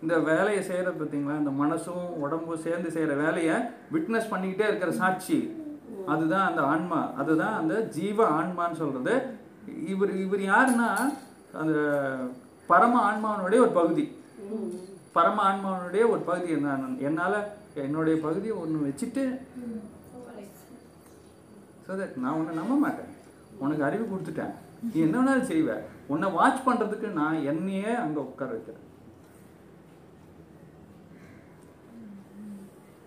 [0.03, 3.55] இந்த வேலையை செய்கிற பார்த்தீங்களா இந்த மனசும் உடம்பும் சேர்ந்து செய்கிற வேலையை
[3.95, 5.39] விட்னஸ் பண்ணிக்கிட்டே இருக்கிற சாட்சி.
[6.13, 6.99] அதுதான் அந்த ஆன்மா.
[7.21, 9.15] அதுதான் அந்த ஜீவ ஆன்மான்னு சொல்கிறது
[9.93, 10.89] இவர் இவர் யாருன்னா
[11.61, 11.75] அந்த
[12.69, 14.05] பரம ஆன்மாவனுடைய ஒரு பகுதி.
[15.17, 16.77] பரம ஆன்மாவனுடைய ஒரு பகுதி என்ன
[17.09, 17.39] என்னால்
[17.85, 19.23] என்னுடைய பகுதியை ஒன்று வச்சுட்டு
[21.85, 23.13] ஸோ தட் நான் உன்னை நம்ப மாட்டேன்.
[23.63, 24.51] உனக்கு அறிவு கொடுத்துட்டேன்.
[24.91, 25.69] நீ என்ன வேணாலும் செய்வ.
[26.09, 28.85] உன்னை வாட்ச் பண்ணுறதுக்கு நான் என்னையே அங்கே உட்கார வைக்கிறேன்.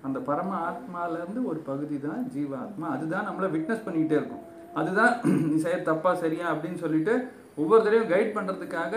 [0.06, 4.44] அந்த பரம ஆத்மாலேருந்து ஒரு பகுதி தான் ஜீவ ஆத்மா அதுதான் நம்மளை விட்னஸ் பண்ணிக்கிட்டே இருக்கும்.
[4.80, 5.12] அதுதான்
[5.48, 7.14] நீ செய்ய தப்பா சரியா அப்படின்னு சொல்லிட்டு
[7.56, 8.94] ஒவ்வொரு தடவையும் கைட் பண்ணுறதுக்காக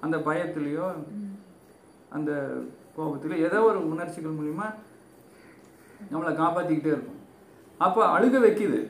[0.00, 0.86] அந்த பயத்துலேயோ
[2.16, 2.30] அந்த
[2.96, 4.66] கோபத்திலயோ ஏதோ ஒரு உணர்ச்சிகள் மூலிமா
[6.12, 7.20] நம்மளை காப்பாற்றிக்கிட்டே இருக்கும்.
[7.80, 8.80] அப்போ அழுக வைக்குது.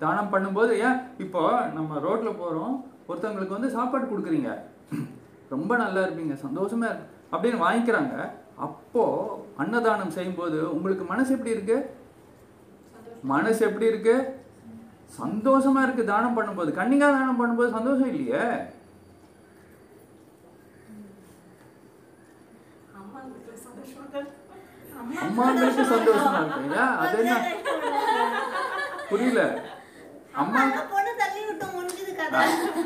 [0.00, 0.98] தானம் பண்ணும்போது ஏன்?
[1.24, 1.42] இப்போ
[1.74, 2.74] நம்ம ரோட்டில் போகிறோம்
[3.08, 4.50] ஒருத்தவங்களுக்கு வந்து சாப்பாடு கொடுக்குறீங்க.
[5.54, 7.10] ரொம்ப நல்லா இருப்பீங்க சந்தோஷமா இருக்கு.
[7.32, 8.14] அப்படின்னு வாங்கிக்கிறாங்க.
[8.66, 9.04] அப்போ
[9.62, 11.76] அன்னதானம் செய்யும்போது உங்களுக்கு மனசு எப்படி இருக்கு?
[13.32, 14.14] மனசு எப்படி இருக்கு?
[15.20, 16.70] சந்தோஷமா இருக்கு தானம் பண்ணும்போது.
[16.80, 18.44] கன்னிகா தானம் பண்ணும்போது சந்தோஷம் இல்லையே.
[25.26, 26.82] அம்மாங்களுக்கு சந்தோஷமா இருக்கு.
[27.04, 27.36] அது என்ன?
[29.08, 29.42] புரியல.
[30.34, 30.60] அம்மா
[30.92, 32.40] பொண்ணு தள்ளி விட்டு முடிஞ்சது கதை.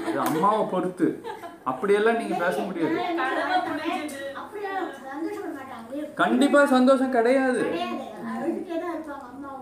[0.09, 1.07] அது அம்மாவை பொறுத்து.
[1.65, 2.97] அப்படியெல்லாம் நீங்க பேச முடியாது.
[6.15, 7.63] கண்டிப்பா சந்தோஷம் கிடையாது.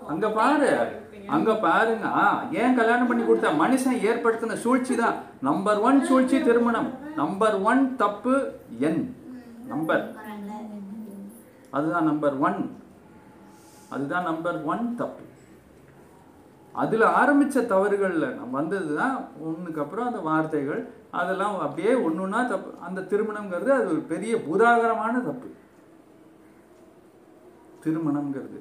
[0.08, 0.70] அங்க பாரு
[1.36, 2.06] அங்க பாருங்க.
[2.16, 2.24] ஆ,
[2.60, 3.48] ஏன் கல்யாணம் பண்ணி கொடுத்த?
[3.62, 5.16] மனுஷன் ஏற்படுத்தின சூழ்ச்சி தான்.
[5.40, 6.88] நம்பர் ஒன் சூழ்ச்சி திருமணம்.
[7.16, 8.34] நம்பர் ஒன் தப்பு
[8.88, 9.02] என்
[9.66, 10.04] நம்பர்
[11.70, 12.60] அதுதான் நம்பர் ஒன்
[13.90, 15.22] அதுதான் நம்பர் ஒன் தப்பு.
[16.82, 19.14] அதுல ஆரம்பிச்ச தவறுகள்ல நம்ம வந்தது தான்
[19.48, 20.80] ஒண்ணுக்கு அப்புறம் அந்த வார்த்தைகள்
[21.20, 22.70] அதெல்லாம் அப்படியே ஒண்ணுன்னா தப்பு.
[22.86, 25.48] அந்த திருமணம்ங்கிறது அது ஒரு பெரிய பூதாகரமான தப்பு.
[27.84, 28.60] திருமணம்ங்கிறது.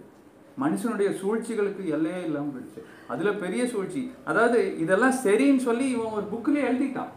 [0.64, 2.82] மனுஷனுடைய சூழ்ச்சிகளுக்கு எல்லையே இல்லாமல் போயிடுச்சு.
[3.14, 4.02] அதுல பெரிய சூழ்ச்சி.
[4.30, 7.12] அதாவது இதெல்லாம் சரின்னு சொல்லி இவன் ஒரு புக்கிலே எழுதிட்டான்.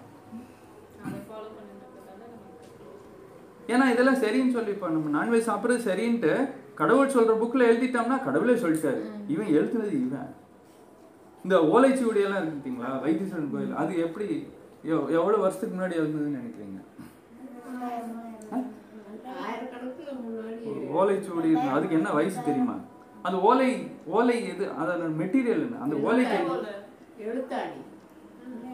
[3.72, 6.34] ஏன்னா இதெல்லாம் சரின்னு சொல்லி இப்போ நம்ம நான்வெஜ் சாப்பிட்றது சரின்ட்டு
[6.82, 9.02] கடவுள் சொல்ற புக்கில் எழுதிட்டோம்னா கடவுளே சொல்லிட்டாரு.
[9.34, 10.30] இவன் எழுதுனது இவன்.
[11.48, 13.74] இந்த ஓலைச்சுவடியெல்லாம் இருக்கு பார்த்தீங்களா வைத்தீஸ்வரன் கோயில்.
[13.74, 14.46] அது எப்படி
[14.84, 16.80] எவ்- எவ்வளவு வருஷத்துக்கு முன்னாடி எழுதுனதுன்னு நினைக்கிறீங்க?
[20.94, 21.68] ஓலைச்சுவடி.
[21.68, 22.74] அதுக்கு என்ன வயசு தெரியுமா?
[23.22, 24.66] அந்த ஓலை ஓலை எது?
[24.66, 25.76] அதோட மெட்டீரியல் என்ன?
[25.80, 26.68] அந்த ஓலைக்கு போல.
[27.18, 27.80] எழுத்தாடி.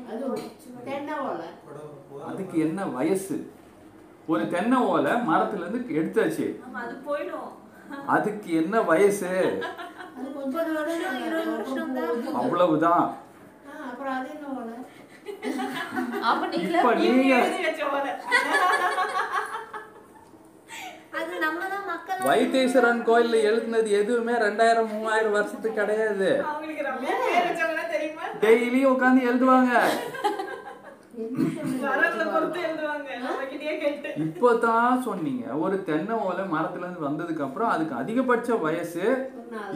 [0.08, 0.40] அது
[0.84, 1.46] தென்னை ஓலை.
[2.26, 3.50] அதுக்கு என்ன வயசு?
[4.26, 6.60] ஒரு தென்னை ஓலை மரத்துல இருந்து எடுத்தாச்சு.
[6.70, 7.52] ஆமா, அது போயிடும்.
[8.06, 9.62] அதுக்கு என்ன வயசு?
[12.40, 13.06] அவ்வளவுதான்.
[16.64, 17.34] இப்ப நீங்க
[22.28, 26.30] வைத்தீஸ்வரன் கோயில்ல எழுதுனது எதுவுமே ரெண்டாயிரம் மூவாயிரம் வருஷத்துக்கு கிடையாது.
[26.50, 28.24] அவங்களுக்கு ரம்யா பேர் வச்சவங்கன்னா தெரியுமா?
[28.44, 29.72] டெய்லி உட்காந்து எழுதுவாங்க.
[34.24, 35.44] இப்போதான் சொன்னீங்க.
[35.64, 39.04] ஒரு தென்னை ஓலை மரத்துல இருந்து வந்ததுக்கு அப்புறம் அதுக்கு அதிகபட்ச வயசு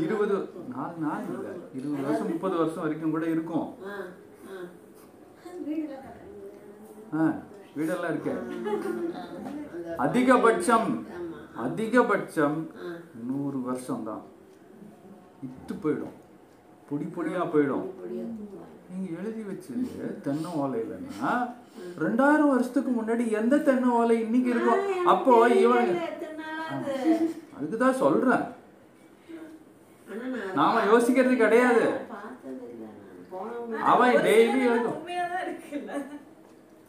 [0.04, 0.36] இருபது
[0.74, 1.46] நாலு நாள் இல்ல.
[1.78, 3.68] இருபது வருஷம் முப்பது வருஷம் வரைக்கும் கூட இருக்கும்.
[7.78, 8.34] வீடெல்லாம் இருக்கு.
[10.06, 10.90] அதிகபட்சம்
[11.66, 12.58] அதிகபட்சம்
[13.28, 14.24] நூறு வருஷம் தான்
[15.46, 16.16] இத்து போயிடும்.
[16.88, 17.86] பொடி பொடியா போயிடும்.
[18.88, 21.32] பொடியா நீங்க எழுதி வச்சது தென்னை ஓலையிலன்னா
[21.98, 25.90] ரெண்டாயிரம் வருஷத்துக்கு முன்னாடி எந்த தென்னை ஓலை இன்னைக்கு இருக்கும் அப்போ இவன்
[27.58, 28.44] அதுக்குதான் சொல்றேன்.
[30.54, 31.80] நாம யோசிக்கிறது கிடையாது.
[33.90, 34.94] அவன் டெய்லி எழுதும்.
[34.96, 35.92] உண்மையாதான் இருக்குல்ல.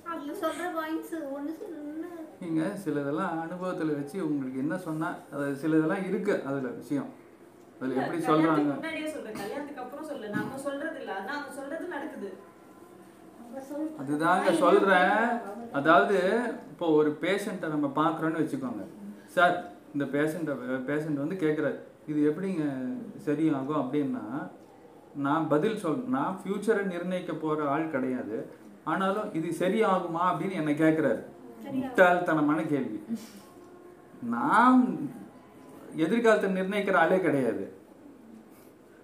[0.06, 6.36] அவங்க சொல்ற பாயிண்ட்ஸ் ஒண்ணு சொல்லணும்னா நீங்க சிலதெல்லாம் அனுபவத்துல வச்சு உங்களுக்கு என்ன சொன்னா அது சிலதெல்லாம் இருக்கு
[6.46, 7.10] அதுல விஷயம்.
[7.82, 8.70] அதுல எப்படி சொல்றாங்க?
[8.76, 9.38] முன்னாடியே சொல்றேன்.
[9.42, 11.12] கல்யாணத்துக்கு அப்புறம் சொல்லு நம்ம சொல்றது இல்ல.
[11.20, 12.30] ஆனா அவங்க சொல்றது நடக்குது.
[14.02, 15.22] அதுதாங்க சொல்றேன்.
[15.80, 16.18] அதாவது
[16.72, 18.84] இப்போ ஒரு பேஷண்ட்டை நம்ம பார்க்குறோன்னு வச்சுக்கோங்க.
[19.36, 19.56] சார்
[19.94, 20.54] இந்த பேஷண்ட்டை
[20.90, 21.78] பேஷண்ட் வந்து கேட்குறாரு
[22.12, 22.64] இது எப்படிங்க
[23.28, 24.26] சரியாகும் அப்படின்னா
[25.26, 28.38] நான் பதில் சொல் நான் ஃப்யூச்சரை நிர்ணயிக்க போகிற ஆள் கிடையாது.
[28.92, 31.22] ஆனாலும் இது சரியாகுமா அப்படின்னு என்னை கேட்குறாரு
[31.78, 33.00] முட்டாள்தனமான கேள்வி.
[34.36, 34.84] நான்
[36.06, 37.66] எதிர்காலத்தை நிர்ணயிக்கிற ஆளே கிடையாது.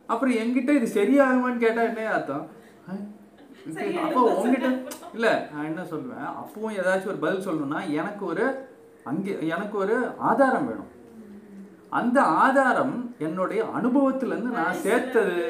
[0.10, 2.46] அப்புறம் என்கிட்ட இது சரியாகுமான்னு கேட்டா என்ன அர்த்தம்?
[4.06, 4.68] அப்போ உங்ககிட்ட
[5.16, 6.26] இல்ல நான் என்ன சொல்லுவேன்?
[6.42, 8.46] அப்பவும் ஏதாச்சும் ஒரு பதில் சொல்லணும்னா எனக்கு ஒரு
[9.12, 9.96] அங்கே எனக்கு ஒரு
[10.30, 10.92] ஆதாரம் வேணும்.
[12.00, 12.96] அந்த ஆதாரம்
[13.28, 15.42] என்னுடைய அனுபவத்துல இருந்து நான் சேர்த்தது.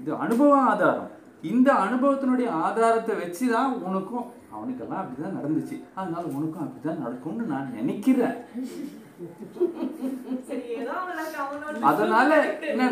[0.00, 1.10] இது அனுபவ ஆதாரம்.
[1.52, 5.76] இந்த அனுபவத்தினுடைய ஆதாரத்தை வச்சுதான் உனக்கும் அவனுக்கெல்லாம் அப்படிதான் நடந்துச்சு.
[5.98, 8.38] அதனால உனக்கும் அப்படிதான் நடக்கும்னு நான் நினைக்கிறேன்.
[11.82, 12.30] அதனால
[12.70, 12.82] என்ன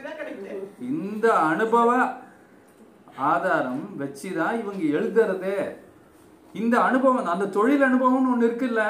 [0.00, 0.52] தான் கிடைக்குது
[0.88, 1.88] இந்த அனுபவ
[3.28, 5.58] ஆதாரம் வச்சுதான் இவங்க எழுதுறதே.
[6.54, 8.82] இந்த அனுபவம் அந்த தொழில் அனுபவம்னு ஒண்ணு இருக்குல்ல?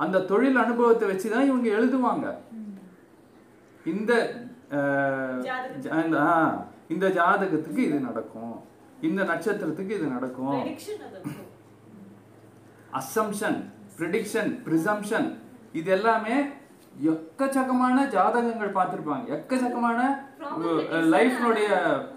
[0.00, 2.26] அந்த தொழில் அனுபவத்தை வச்சுதான் இவங்க எழுதுவாங்க.
[3.86, 4.12] இந்த
[5.94, 6.34] இந்த ஆ,
[6.88, 8.54] இந்த ஜாதகத்துக்கு இது நடக்கும்.
[9.00, 10.54] இந்த நட்சத்திரத்துக்கு இது நடக்கும்.
[12.92, 13.58] அசம்ஷன்
[14.02, 15.28] ப்ரிடிக்ஷன் ப்ரிசம்ஷன்
[15.74, 16.36] இது எல்லாமே
[17.10, 19.26] எக்கச்சக்கமான ஜாதகங்கள் பார்த்துருப்பாங்க.
[19.36, 19.98] எக்கச்சக்கமான
[21.14, 21.68] லைஃப்னுடைய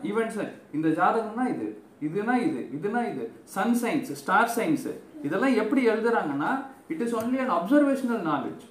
[0.03, 0.39] ஈவெண்ட்ஸ்
[0.71, 1.67] இந்த ஜாதகம்னா இது
[2.01, 3.25] இதுனா இது இதுனா இது.
[3.53, 4.87] சன் சயின்ஸ் ஸ்டார் சயின்ஸ்
[5.23, 6.49] இதெல்லாம் எப்படி எழுதுறாங்கன்னா
[6.87, 8.65] it is only an observational knowledge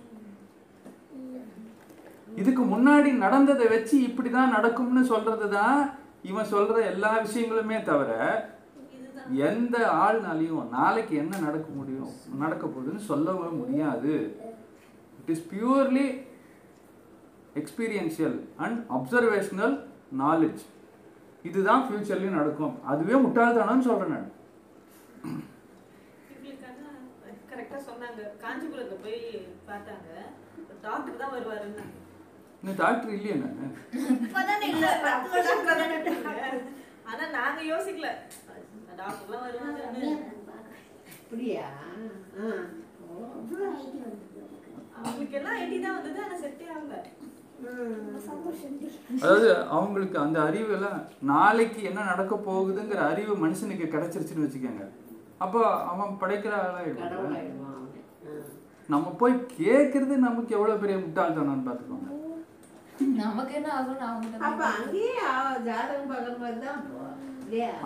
[2.36, 5.78] இதுக்கு முன்னாடி நடந்ததை வச்சு இப்படிதான் நடக்கும்னு சொல்றது தான்
[6.22, 8.12] இவன் சொல்ற எல்லா விஷயங்களுமே தவிர
[9.48, 12.12] எந்த ஆள்னாலையும் நாளைக்கு என்ன நடக்க முடியும்
[12.42, 14.12] நடக்க போகுதுன்னு சொல்லவே முடியாது.
[15.18, 16.06] It is purely
[17.60, 19.74] experiential and observational
[20.22, 20.62] knowledge
[21.48, 22.74] இதுதான் ஃபியூச்சர்லயும் நடக்கும்.
[22.92, 24.30] அதுவே முட்டாள்தனம்னு சொல்றேன் நான்.
[26.32, 26.86] இவங்களுக்கான
[27.50, 28.22] கரெக்டா சொன்னாங்க.
[28.44, 29.20] காஞ்சிபுரத்துல போய்
[29.68, 30.08] பார்த்தாங்க.
[30.86, 31.84] டாக்டர் தான் வருவாருன்னு
[32.62, 33.58] இந்த டாக்டர் இல்லையே நான்.
[37.10, 38.08] ஆனா நாங்க யோசிக்கல.
[39.00, 39.46] டாக்டர்லாம்
[41.22, 41.66] அப்படியா?
[45.84, 46.94] தான் வந்தது செட்டே ஆகல.
[49.22, 50.98] அதாவது அவங்களுக்கு அந்த அறிவு எல்லாம்
[51.32, 54.86] நாளைக்கு என்ன நடக்க போகுதுங்கிற அறிவு மனுஷனுக்கு கிடைச்சிருச்சுன்னு வச்சுக்கோங்க.
[55.44, 55.60] அப்போ
[55.92, 57.80] அவன் படைக்கிற ஆளாயிடுவான்.
[58.88, 62.10] நம்ம போய் கேட்கறது நமக்கு எவ்வளவு பெரிய முட்டாள்தனம்னு பார்த்துக்கோங்க.
[63.22, 65.14] நமக்கு என்ன ஆகும்னு அப்ப அவங்க அங்கேயே
[65.68, 66.82] ஜாதகம் பார்க்குற மாதிரி தான்?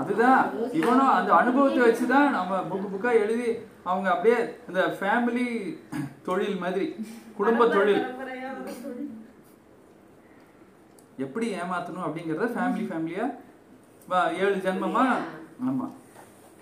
[0.00, 0.42] அதுதான்.
[0.72, 3.48] இவனும் அந்த அனுபவத்தை வச்சுதான் நம்ம புக்கு புக்கா எழுதி
[3.84, 4.38] அவங்க அப்படியே
[4.68, 5.46] இந்த ஃபேமிலி
[6.26, 6.86] தொழில் மாதிரி
[7.38, 8.02] குடும்ப தொழில்.
[11.24, 13.26] எப்படி ஏமாத்தணும் அப்படிங்கறத ஃபேமிலி ஃபேமிலியா
[14.42, 15.04] ஏழு ஜென்மமா?
[15.68, 15.86] ஆமா.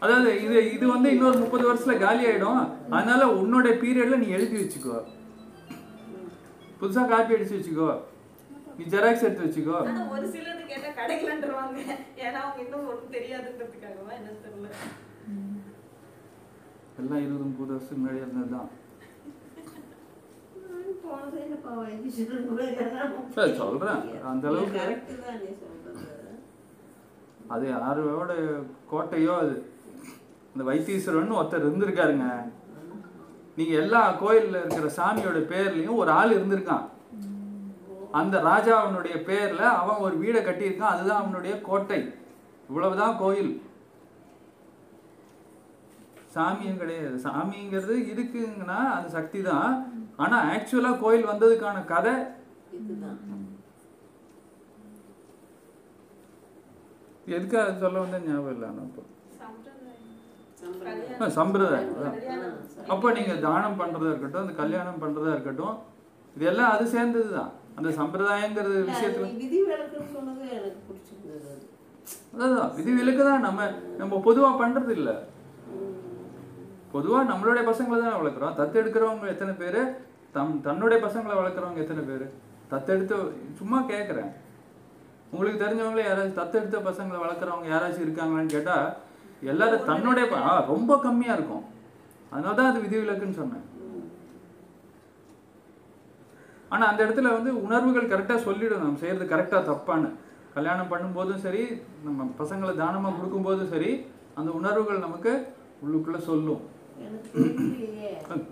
[0.03, 2.63] அதாவது இது இது வந்து இன்னொரு முப்பது வருஷத்துல காலி ஆயிடும்.
[2.91, 4.97] அதனால உன்னோட பீரியட்ல நீ எழுதி வச்சுக்கோ.
[6.81, 7.91] புதுசா காப்பி அடிச்சு வச்சுக்கோ.
[8.79, 9.77] நீ ஜெராக்ஸ் எடுத்து வச்சுக்கோ.
[9.77, 11.79] ஆனா ஒரு சிலது கேட்டா கிடைக்கலன்றவாங்க.
[12.17, 14.69] ஏன்னா அவங்க இன்னும் ஒண்ணும் தெரியாதுன்றதுக்காகவா என்ன தெரியல.
[16.99, 18.69] எல்லாம் இருபது முப்பது வருஷத்துக்கு முன்னாடி இருந்ததுதான்.
[23.57, 24.25] சொல்றேன்.
[24.25, 25.03] அந்த அளவுக்கு-.
[27.47, 28.35] அது யாரோட
[28.93, 29.71] கோட்டையோ அது.
[30.57, 32.53] இந்த வைத்தீஸ்வரன் ஒருத்தர் இருந்திருக்காருங்க.
[33.57, 36.89] நீங்க எல்லா கோயில்ல இருக்கிற சாமியோட பேர்லயும் ஒரு ஆள் இருந்திருக்கான்.
[38.19, 40.95] அந்த ராஜாவினுடைய பேர்ல அவன் ஒரு வீடை கட்டியிருக்கான்.
[40.95, 42.01] அதுதான் அவனுடைய கோட்டை.
[42.69, 43.53] இவ்வளவுதான் கோயில்.
[46.35, 47.17] சாமியும் கிடையாது.
[47.27, 49.71] சாமிங்கிறது இருக்குங்கன்னா அது சக்தி தான்
[50.25, 52.15] ஆனா ஆக்சுவலா கோயில் வந்ததுக்கான கதை
[52.79, 53.21] இதுதான்.
[57.37, 59.03] எதுக்காக சொல்ல வந்த ஞாபகம் இல்லை ஆனா இப்போ.
[61.39, 61.95] சம்பிரதாயம்.
[62.93, 65.77] அப்போ நீங்க தானம் பண்றதா இருக்கட்டும் அந்த கல்யாணம் பண்றதா இருக்கட்டும்
[66.37, 71.65] இதெல்லாம் அது சேர்ந்தது தான் அந்த சம்பிரதாயங்கிறது விஷயத்துல நீ விதி விலக்குன்னு சொன்னது எனக்கு பிடிச்சிருந்தது அது.
[72.37, 73.61] அதான் விதி விலக்கு தான் நம்ம
[74.01, 75.11] நம்ம பொதுவா பண்றது இல்ல.
[76.93, 78.57] பொதுவா நம்மளுடைய பசங்களை தான் வளர்க்குறோம்.
[78.59, 79.81] தத்து எடுக்கிறவங்க எத்தனை பேரு?
[80.35, 82.27] தம் தன்னுடைய பசங்களை வளர்க்குறவங்க எத்தனை பேரு?
[82.73, 83.17] தத்தெடுத்து
[83.61, 84.31] சும்மா கேட்குறேன்
[85.33, 88.77] உங்களுக்கு தெரிஞ்சவங்களே யாராச்சும் தத்தெடுத்த பசங்களை வளர்க்குறவங்க யாராச்சும் இருக்காங்களான்னு கேட்டா
[89.53, 90.27] எல்லாரும் தன்னுடைய
[90.73, 91.65] ரொம்ப கம்மியா இருக்கும்.
[92.33, 93.65] அதனால தான் அது விதி விலக்குன்னு சொன்னேன்.
[96.73, 100.11] ஆனா அந்த இடத்துல வந்து உணர்வுகள் கரெக்டா சொல்லிடும் நம்ம செய்யறது கரெக்டா தப்பான்னு.
[100.57, 101.63] கல்யாணம் பண்ணும்போதும் சரி
[102.07, 103.91] நம்ம பசங்களை தானமா கொடுக்கும்போதும் சரி
[104.39, 105.33] அந்த உணர்வுகள் நமக்கு
[105.85, 106.63] உள்ளுக்குள்ள சொல்லும்.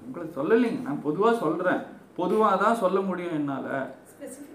[0.06, 0.80] உங்களை சொல்லலைங்க.
[0.88, 1.82] நான் பொதுவா சொல்றேன்.
[2.18, 3.68] பொதுவா தான் சொல்ல முடியும் என்னால.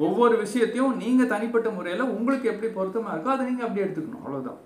[0.05, 4.23] ஒவ்வொரு விஷயத்தையும் நீங்க தனிப்பட்ட முறையில உங்களுக்கு எப்படி பொருத்தமா இருக்கோ அதை நீங்க அப்படி எடுத்துக்கணும்.
[4.23, 4.59] அவ்வளவுதான்.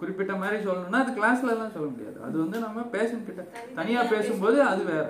[0.00, 2.18] குறிப்பிட்ட மாதிரி சொல்லணும்னா அது கிளாஸ்ல எல்லாம் சொல்ல முடியாது.
[2.26, 3.42] அது வந்து நம்ம பேஷண்ட் கிட்ட
[3.78, 5.06] தனியா பேசும்போது அது வேற.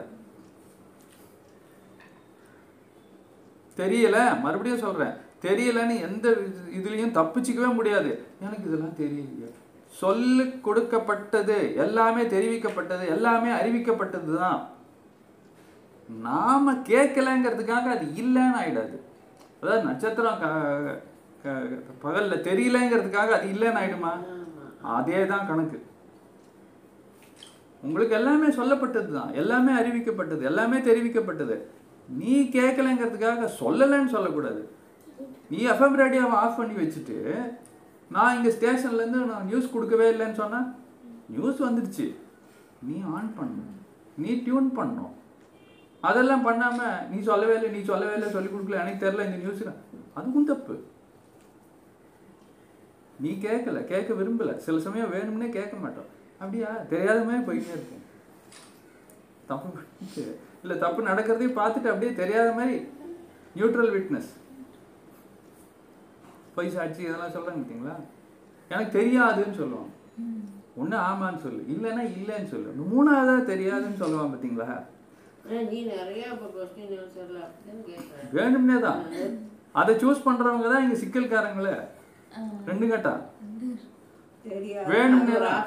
[3.81, 5.13] தெரியல மறுபடியும் சொல்றேன்.
[5.43, 8.23] தெரியலன்னு எந்த இது- இதுலயும் தப்பிச்சுக்கவே முடியாது.
[8.41, 9.51] எனக்கு இதெல்லாம் தெரியலையே.
[9.87, 14.69] சொல்லு கொடுக்கப்பட்டது எல்லாமே தெரிவிக்கப்பட்டது எல்லாமே அறிவிக்கப்பட்டது தான்
[16.21, 19.01] நாம கேட்கலங்கிறதுக்காக அது இல்லைன்னு ஆயிடாது.
[19.61, 20.39] அதாவது நட்சத்திரம்
[22.03, 24.11] பகல்ல தெரியலங்கிறதுக்காக அது இல்லைன்னு ஆயிடுமா?
[24.83, 25.87] அதே தான் கணக்கு.
[27.83, 31.59] உங்களுக்கு எல்லாமே சொல்லப்பட்டது தான் எல்லாமே அறிவிக்கப்பட்டது எல்லாமே தெரிவிக்கப்பட்டது.
[32.19, 34.63] நீ கேட்கலங்கிறதுக்காக சொல்லலைன்னு சொல்லக்கூடாது.
[35.51, 37.17] நீ எஃப்எம் ரேடியோவை ஆஃப் பண்ணி வச்சுட்டு
[38.15, 40.67] நான் இங்கே ஸ்டேஷன்லேருந்து நான் நியூஸ் கொடுக்கவே இல்லைன்னு சொன்னேன்
[41.29, 42.07] நியூஸ் வந்துடுச்சு.
[42.89, 43.75] நீ ஆன் பண்ணணும்.
[44.23, 45.15] நீ டியூன் பண்ணணும்.
[46.01, 49.77] அதெல்லாம் பண்ணாமல் நீ சொல்லவே இல்லை நீ சொல்லவே இல்லை சொல்லி கொடுக்கல எனக்கு தெரில இந்த நியூஸில்
[50.15, 50.77] அதுவும் தப்பு.
[53.25, 54.57] நீ கேட்கல கேட்க விரும்பலை.
[54.67, 56.11] சில சமயம் வேணும்னே கேட்க மாட்டோம்.
[56.41, 56.71] அப்படியா?
[56.93, 58.05] தெரியாதமே போயிட்டே இருக்கும்.
[59.51, 60.25] தப்பு பண்ணிட்டு
[60.65, 62.77] இல்ல தப்பு நடக்கிறதையும் பார்த்துட்டு அப்படியே தெரியாத மாதிரி
[63.57, 64.31] நியூட்ரல் விட்னஸ்
[66.57, 67.95] பொய் சாட்சி இதெல்லாம் சொல்றாங்க பார்த்தீங்களா?
[68.71, 69.91] எனக்கு தெரியாதுன்னு சொல்லுவான்
[70.81, 71.61] ஒண்ணு ஆமான்னு சொல்லு.
[71.75, 72.71] இல்லைன்னா இல்லைன்னு சொல்லு.
[72.93, 74.69] மூணாவதா தெரியாதுன்னு சொல்லுவான் பார்த்தீங்களா?
[78.37, 79.01] வேணும்னே தான்.
[79.81, 81.75] அதை சூஸ் பண்றவங்க தான் இங்க சிக்கல்காரங்களே.
[82.69, 83.15] ரெண்டு கேட்டா?
[84.93, 85.63] வேணும்னே தான்.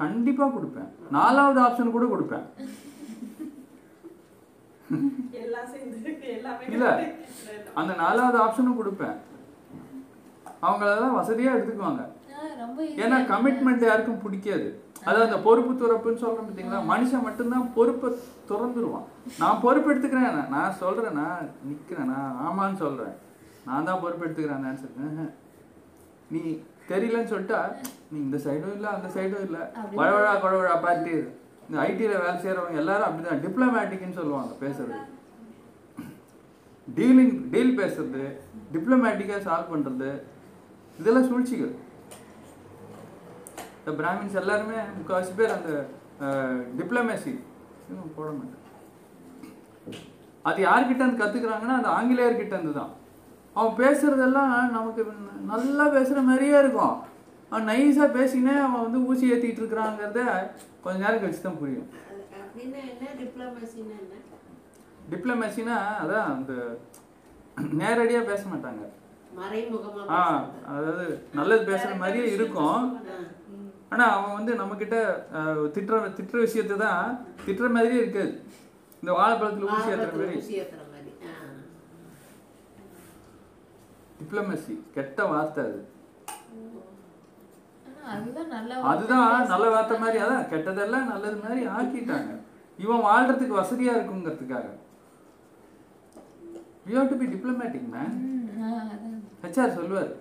[0.00, 0.88] கண்டிப்பா கொடுப்பேன்.
[1.16, 2.46] நாலாவது ஆப்ஷன் கூட கொடுப்பேன்.
[6.68, 6.86] இல்ல.
[7.74, 9.16] அந்த நாலாவது ஆப்ஷனும் கொடுப்பேன்.
[10.60, 12.02] அவங்க அதெல்லாம் வசதியா எடுத்துக்குவாங்க.
[12.34, 14.66] ஆ, ரொம்ப ஏன்னா கமிட்மெண்ட் யாருக்கும் பிடிக்காது.
[15.04, 18.08] அதாவது அந்த பொறுப்பு துறப்புன்னு சொல்றேன் பார்த்தீங்களா மனுஷன் மட்டும்தான் பொறுப்பை
[18.50, 19.06] துறந்துருவான்.
[19.38, 20.28] நான் பொறுப்பு எடுத்துக்கிறேன்.
[20.30, 20.50] நான்.
[20.50, 23.14] நான் சொல்றேன் நான் நிக்கிறேன் நான் ஆமான்னு சொல்றேன்.
[23.64, 25.32] நான் தான் பொறுப்பு எடுத்துக்கிறேன் ஆன்சர்
[26.30, 26.42] நீ
[26.88, 27.58] தெரியலன்னு சொல்லிட்டா
[28.10, 29.62] நீ இந்த சைடும் இல்லை அந்த சைடும் இல்லை.
[29.96, 31.14] வழவழா குழவழா பார்த்து
[31.66, 33.42] இந்த ஐடியில் வேலை செய்கிறவங்க எல்லாரும் அப்படிதான்.
[33.44, 35.00] டிப்ளமேட்டிக்னு சொல்லுவாங்க பேசுறது.
[36.98, 38.24] டீலிங் டீல் பேசுறது
[38.74, 40.10] டிப்ளமேட்டிக்காக சால்வ் பண்ணுறது
[41.00, 41.74] இதெல்லாம் சூழ்ச்சிகள்.
[43.78, 45.70] இந்த பிராமின்ஸ் எல்லாருமே முக்கால்வாசி பேர் அந்த
[46.80, 47.32] டிப்ளமேசி
[48.16, 48.60] போட மாட்டேன்
[50.48, 52.92] அது யார்கிட்ட இருந்து கற்றுக்குறாங்கன்னா அந்த ஆங்கிலேயர்கிட்ட இருந்து தான்.
[53.56, 55.02] அவன் பேசுறதெல்லாம் நமக்கு
[55.52, 56.94] நல்லா பேசுகிற மாதிரியே இருக்கும்.
[57.52, 60.20] அவன் நைஸாக பேசினே அவன் வந்து ஊசி ஏற்றிட்டு இருக்கிறாங்கிறத
[60.80, 61.88] கொஞ்ச நேரம் கழிச்சு தான் புரியும்.
[65.12, 66.52] டிப்ளமேசினா அதான் அந்த
[67.78, 68.82] நேரடியாக பேச மாட்டாங்க.
[70.12, 70.22] ஆ.
[70.72, 72.82] அதாவது நல்லது பேசுகிற மாதிரியே இருக்கும்.
[73.10, 73.18] ஆ.
[73.90, 74.96] ஆனா அவன் வந்து நம்மக்கிட்ட
[75.74, 77.06] திட்டுற திட்டுற விஷயத்தை தான்
[77.46, 78.32] திட்டுற மாதிரியே இருக்காது.
[79.02, 80.40] இந்த வாழைப்பழத்துல ஊசி வாழைப்பழத்துல மாதிரி.
[84.18, 85.80] டிப்ளமசி கெட்ட வார்த்தை அது.
[88.12, 88.50] அதுதான்
[89.52, 92.32] நல்ல வார்த்தை மாதிரி அதான் கெட்டதெல்லாம் நல்லது மாதிரி ஆக்கிட்டாங்க.
[92.78, 94.66] இவன் வாழ்றதுக்கு வசதியா இருக்குங்கிறதுக்காக.
[96.88, 98.14] You have to be diplomatic man.
[99.42, 100.12] HR சொல்லுவார்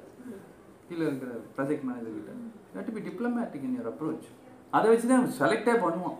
[0.87, 2.31] கீழே இருக்கிற ப்ராஜெக்ட் மேனேஜர் கிட்ட
[2.75, 4.27] you to be diplomatic in your approach
[4.77, 6.17] அதை வச்சு தான் செலக்டே பண்ணுவோம்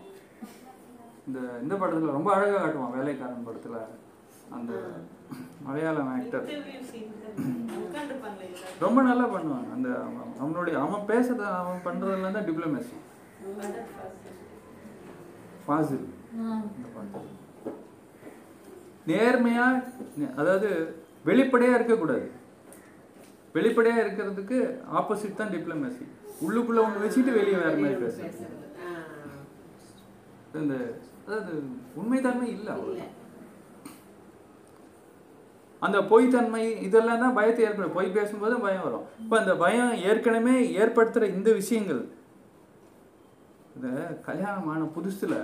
[1.27, 3.77] இந்த இந்த படத்துல ரொம்ப அழகா காட்டுவான் வேலைக்காரன் படத்துல
[4.57, 4.71] அந்த
[5.65, 6.45] மலையாளம் ஆக்டர்.
[8.83, 12.97] ரொம்ப நல்லா பண்ணுவான் அந்த அவன் அவனுடைய அவன் பேசுறத அவன் பண்றதுல தான் டிப்ளமேசி
[15.65, 16.05] ஃபாசில்.
[16.95, 17.19] பாட்டு.
[19.09, 19.65] நேர்மையா
[20.41, 20.69] அதாவது
[21.29, 22.27] வெளிப்படையா இருக்கக்கூடாது.
[23.55, 24.57] வெளிப்படையா இருக்கிறதுக்கு
[24.99, 26.05] ஆப்போசிட் தான் டிப்ளமேசி
[26.45, 28.47] உள்ளுக்குள்ள ஒன்று வச்சுட்டு வெளியே வேற மாதிரி பேசுறது.
[30.61, 30.75] இந்த
[31.25, 31.53] அதாவது
[31.99, 32.69] உண்மைத்தன்மை இல்லை இல்ல.
[32.77, 33.07] அவ்வளோ
[35.85, 39.05] அந்த பொய்த்தன்மை இதெல்லாம் தான் பயத்தை ஏற்படும் பொய் பேசும்போது பயம் வரும்.
[39.23, 42.01] இப்போ அந்த பயம் ஏற்கனவே ஏற்படுத்துகிற இந்த விஷயங்கள்.
[43.75, 43.87] இந்த
[44.27, 45.35] கல்யாணமான புதுசுல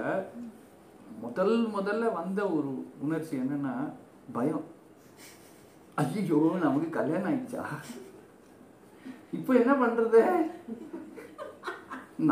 [1.24, 2.72] முதல் முதல்ல வந்த ஒரு
[3.06, 3.76] உணர்ச்சி என்னன்னா
[4.36, 4.66] பயம்.
[6.02, 7.64] ஐயோ நமக்கு கல்யாணம் ஆயிடுச்சா?
[9.38, 10.22] இப்போ என்ன பண்றது?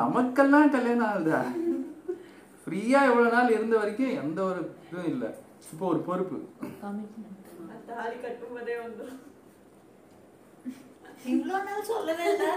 [0.01, 1.41] நமக்கெல்லாம் கல்யாணம் ஆகுதா
[2.62, 5.32] ஃப்ரீயா எவ்வளோ நாள் இருந்த வரைக்கும் எந்த ஒரு இதுவும் இல்லை.
[5.72, 6.38] இப்போ ஒரு பொறுப்பு.
[7.88, 9.22] தாலி கட்டும் போதே வந்துடும்
[11.32, 12.50] இவ்வளோ நாள் சொல்லவே இல்லை.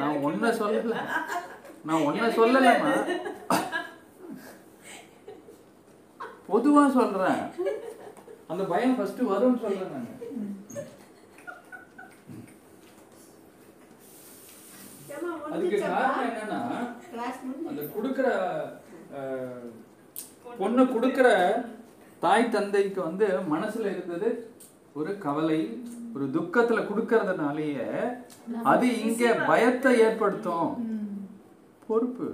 [0.00, 0.96] நான் ஒன்ன சொல்லல.
[1.88, 2.92] நான் ஒன்ன சொல்லலமா
[6.50, 7.40] பொதுவா சொல்றேன்.
[8.52, 10.12] அந்த பயம் ஃபர்ஸ்ட் வரும்னு சொல்றேன் நான்.
[15.54, 15.78] அதுக்கு?
[15.82, 16.60] காரணம் என்னன்னா
[17.70, 18.28] அந்த கொடுக்குற
[20.60, 21.28] பொண்ணு கொடுக்குற
[22.22, 24.28] தாய் தந்தைக்கு வந்து மனசுல இருந்தது
[24.92, 25.58] ஒரு கவலை
[26.14, 27.88] ஒரு துக்கத்துல கொடுக்கறதுனாலயே
[28.70, 30.70] அது இங்க பயத்தை ஏற்படுத்தும்.
[31.88, 32.28] பொறுப்பு.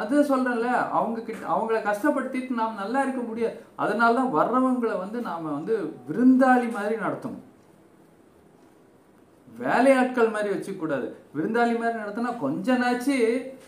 [0.00, 0.68] அது சொல்றேன்ல
[0.98, 3.56] அவங்க கிட்ட அவங்கள கஷ்டப்படுத்திட்டு நாம் நல்லா இருக்க முடியாது.
[3.76, 5.74] அதனால தான் வர்றவங்களை வந்து நாம வந்து
[6.08, 7.42] விருந்தாளி மாதிரி நடத்தணும்.
[9.48, 13.16] வேலையாட்கள் மாதிரி வச்சுக்க கூடாது விருந்தாளி மாதிரி நடத்தினா கொஞ்ச நாச்சு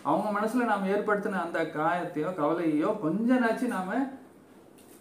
[0.02, 3.98] அவங்க மனசுல நாம் ஏற்படுத்தின அந்த காயத்தையோ கவலையோ கொஞ்ச நாச்சு நாம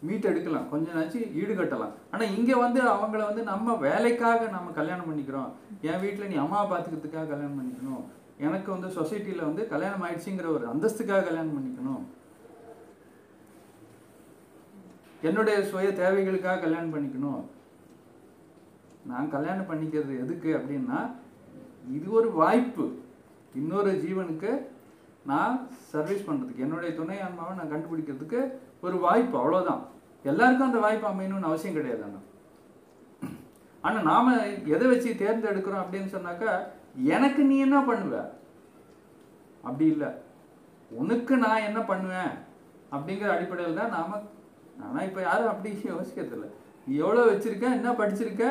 [0.08, 1.06] மீட் எடுக்கலாம் கொஞ்ச
[1.42, 1.94] ஈடுகட்டலாம்.
[2.14, 5.50] ஆனால் இங்கே வந்து அவங்கள வந்து நம்ம வேலைக்காக நம்ம கல்யாணம் பண்ணிக்கிறோம்.
[5.90, 8.04] என் வீட்டில் நீ அம்மா பார்த்துக்கிறதுக்காக கல்யாணம் பண்ணிக்கணும்.
[8.46, 12.04] எனக்கு வந்து சொசைட்டியில் வந்து கல்யாணம் ஆயிடுச்சுங்கிற ஒரு அந்தஸ்துக்காக கல்யாணம் பண்ணிக்கணும்.
[15.30, 17.42] என்னுடைய சுய தேவைகளுக்காக கல்யாணம் பண்ணிக்கணும்.
[19.12, 21.00] நான் கல்யாணம் பண்ணிக்கிறது எதுக்கு அப்படின்னா
[21.98, 22.86] இது ஒரு வாய்ப்பு.
[23.62, 24.52] இன்னொரு ஜீவனுக்கு
[25.32, 25.56] நான்
[25.92, 28.40] சர்வீஸ் பண்ணுறதுக்கு என்னுடைய துணை ஆன்மாவை நான் கண்டுபிடிக்கிறதுக்கு
[28.86, 29.36] ஒரு வாய்ப்பு.
[29.42, 29.84] அவ்வளோதான்
[30.32, 32.24] எல்லாருக்கும் அந்த வாய்ப்பு அமையணும்னு அவசியம் கிடையாது ஆனால்
[33.84, 34.30] ஆனால் நாம்
[34.76, 36.52] எதை வச்சு தேர்ந்தெடுக்கிறோம் அப்படின்னு சொன்னாக்கா
[37.16, 38.16] எனக்கு நீ என்ன பண்ணுவ?
[39.68, 40.10] அப்படி இல்லை.
[41.02, 42.32] உனக்கு நான் என்ன பண்ணுவேன்?
[42.96, 44.16] அப்படிங்கிற அடிப்படையில் தான் நாம்
[44.86, 46.48] ஆனால் இப்போ யாரும் அப்படி யோசிக்கிறதில்ல
[46.88, 48.46] நீ எவ்வளோ வச்சுருக்கேன் என்ன படிச்சிருக்க?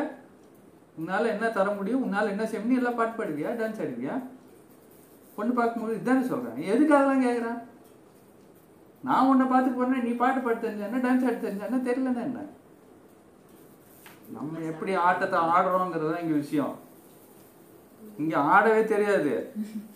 [0.98, 2.04] உன்னால் என்ன தர முடியும்?
[2.06, 3.50] உன்னால் என்ன செய்யணும் எல்லாம் பாட்டு பாடுவியா?
[3.60, 4.16] டான்ஸ் ஆடுவியா?
[5.36, 6.58] பொண்ணு பார்க்கும்போது சொல்கிறேன் சொல்றேன்.
[6.72, 7.60] எதுக்காகலாம் கேட்குறேன்
[9.04, 12.42] நான் உன்னை பார்த்துட்டு போறேன் நீ பாட்டு பாட தெரிஞ்சா டான்ஸ் ஆட தெரிஞ்சா தெரியலன்னா என்ன?
[14.36, 16.74] நம்ம எப்படி ஆட்டத்தை ஆடுறோங்கிறது தான் இங்க விஷயம்.
[18.20, 19.32] இங்க ஆடவே தெரியாது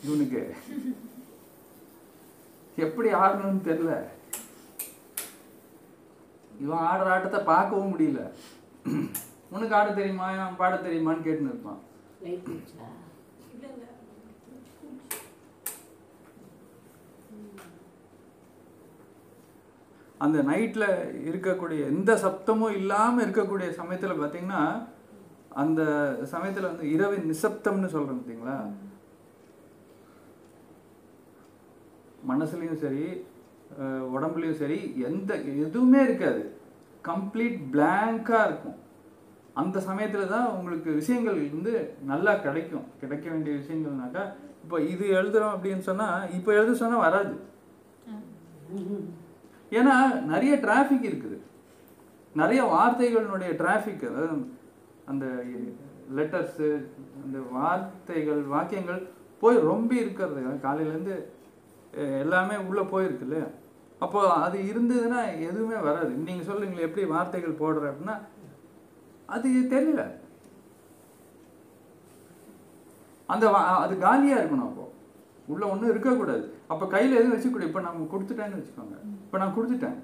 [0.06, 0.42] இவனுக்கு.
[2.78, 3.94] எப்படி ஆடணும்னு தெரியல.
[6.60, 8.22] இவன் ஆடுற ஆட்டத்தை பார்க்கவும் முடியல.
[9.54, 10.28] உனக்கு ஆட தெரியுமா?
[10.60, 11.80] பாட தெரியுமான்னு கேட்டுன்னு இருப்பான்
[12.24, 12.86] லைட் வச்சா
[13.54, 13.84] இல்ல இல்ல
[20.24, 20.88] அந்த நைட்டில்
[21.30, 24.62] இருக்கக்கூடிய எந்த சப்தமும் இல்லாமல் இருக்கக்கூடிய சமயத்தில் பார்த்தீங்கன்னா
[25.62, 25.80] அந்த
[26.32, 28.58] சமயத்தில் வந்து இரவின் நிசப்தம்னு சொல்கிறோம் பார்த்தீங்களா
[32.30, 33.04] மனசுலையும் சரி
[34.16, 35.30] உடம்புலையும் சரி எந்த
[35.64, 36.42] எதுவுமே இருக்காது.
[37.08, 38.78] கம்ப்ளீட் பிளாங்காக இருக்கும்.
[39.60, 41.74] அந்த சமயத்தில் தான் உங்களுக்கு விஷயங்கள் வந்து
[42.10, 42.86] நல்லா கிடைக்கும்.
[43.00, 44.24] கிடைக்க வேண்டிய விஷயங்கள்னாக்கா
[44.64, 47.34] இப்போ இது எழுதுறோம் அப்படின்னு சொன்னால் இப்போ எழுத சொன்னால் வராது.
[49.70, 51.38] ஏன்னா நிறைய டிராஃபிக் இருக்குது.
[52.34, 54.52] நிறைய வார்த்தைகளினுடைய டிராஃபிக் அதாவது
[55.04, 55.26] அந்த
[56.16, 56.84] லெட்டர்ஸு
[57.24, 59.06] அந்த வார்த்தைகள் வாக்கியங்கள்
[59.40, 60.40] போய் ரொம்ப இருக்கிறது.
[60.40, 61.24] காலையிலேருந்து
[62.20, 63.46] எல்லாமே உள்ளே போயிருக்குல்ல
[63.98, 66.08] அப்போ அது இருந்ததுன்னா எதுவுமே வராது.
[66.08, 68.18] நீங்கள் சொல்லுங்களேன் எப்படி வார்த்தைகள் போடுற அப்படின்னா
[69.26, 70.10] அது தெரியல.
[73.26, 74.92] அந்த வா- அது காலியாக இருக்கணும் அப்போ.
[75.52, 77.70] உள்ள ஒன்றும் இருக்கக்கூடாது அப்போ கையில் எதுவும் வச்சுக்கூடாது.
[77.70, 78.96] இப்போ நம்ம கொடுத்துட்டேன்னு வச்சுக்கோங்க.
[79.24, 79.98] இப்போ நான் கொடுத்துட்டேன்.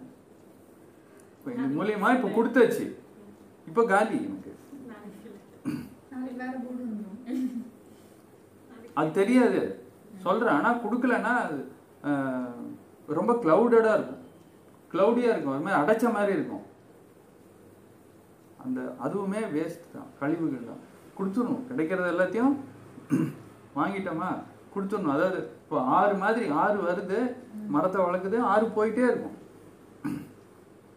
[1.37, 2.85] இப்போ இது மூலியமா இப்போ கொடுத்தாச்சு.
[3.71, 4.51] இப்போ காலி எனக்கு.
[9.01, 9.61] அது தெரியாது.
[10.25, 11.57] சொல்கிறேன் ஆனால் கொடுக்கலன்னா அது
[13.19, 14.21] ரொம்ப க்ளவுடடாக இருக்கும்.
[14.93, 15.55] க்ளவுடியாக இருக்கும்.
[15.55, 16.65] ஒரு மாதிரி அடைச்ச மாதிரி இருக்கும்.
[18.65, 20.11] அந்த அதுவுமே வேஸ்ட் தான்.
[20.21, 20.83] கழிவுகள் தான்.
[21.19, 21.67] கொடுத்துடணும்.
[21.71, 22.55] கிடைக்கிறது எல்லாத்தையும்
[23.79, 24.31] வாங்கிட்டோமா?
[24.75, 25.11] கொடுத்துடணும்.
[25.11, 27.35] அதாவது இப்போ ஆறு மாதிரி ஆறு வருது
[27.69, 29.43] மரத்தை வளர்க்குது ஆறு போயிட்டே இருக்கும்.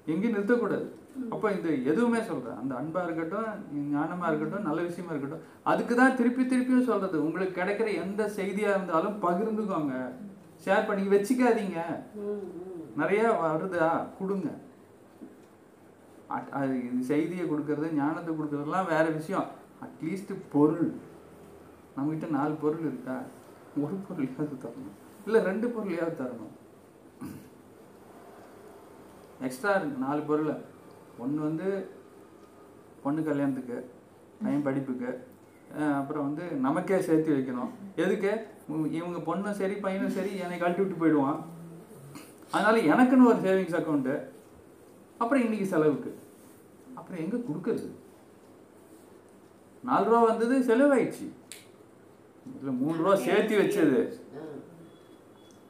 [0.05, 0.85] எங்கேயும் நிறுத்தக்கூடாது.
[1.29, 3.53] அப்போ இந்த எதுவுமே சொல்கிறேன் அந்த அன்பாக இருக்கட்டும்
[3.95, 9.21] ஞானமாக இருக்கட்டும் நல்ல விஷயமா இருக்கட்டும் அதுக்கு தான் திருப்பி திருப்பியும் சொல்கிறது உங்களுக்கு கிடைக்கிற எந்த செய்தியாக இருந்தாலும்
[9.21, 10.09] பகிர்ந்துக்கோங்க.
[10.65, 11.77] ஷேர் பண்ணி வச்சுக்காதீங்க.
[12.97, 14.05] நிறையா வருதா?
[14.19, 14.49] கொடுங்க.
[16.29, 19.45] அட்- அது இது செய்தியை கொடுக்கறது ஞானத்தை கொடுக்கறதுலாம் வேற விஷயம்.
[19.83, 20.93] அட்லீஸ்ட் பொருள்.
[21.97, 23.21] நம்மகிட்ட நாலு பொருள் இருக்கா?
[23.85, 24.95] ஒரு பொருளையாவது தரணும்?
[25.27, 26.53] இல்லை ரெண்டு பொருளையாவது தரணும்?
[29.47, 30.53] எக்ஸ்ட்ரா இருக்கு நாலு பொருள்.
[31.23, 31.67] ஒன்று வந்து
[33.03, 33.77] பொண்ணு கல்யாணத்துக்கு
[34.43, 35.09] பையன் படிப்புக்கு
[35.99, 37.71] அப்புறம் வந்து நமக்கே சேர்த்து வைக்கணும்.
[38.03, 38.31] எதுக்கு?
[38.97, 41.39] இவங்க பொண்ணும் சரி பையனும் சரி என்னை கழட்டி விட்டு போயிடுவான்.
[42.53, 44.15] அதனால எனக்குன்னு ஒரு சேவிங்ஸ் அக்கௌண்ட்டு
[45.21, 46.11] அப்புறம் இன்னைக்கு செலவுக்கு.
[46.97, 47.89] அப்புறம் எங்கே கொடுக்கறது?
[49.87, 51.27] நாலு ரூபா வந்தது செலவாயிடுச்சு.
[52.55, 54.01] இதில் மூணு ரூபா சேர்த்து வச்சது.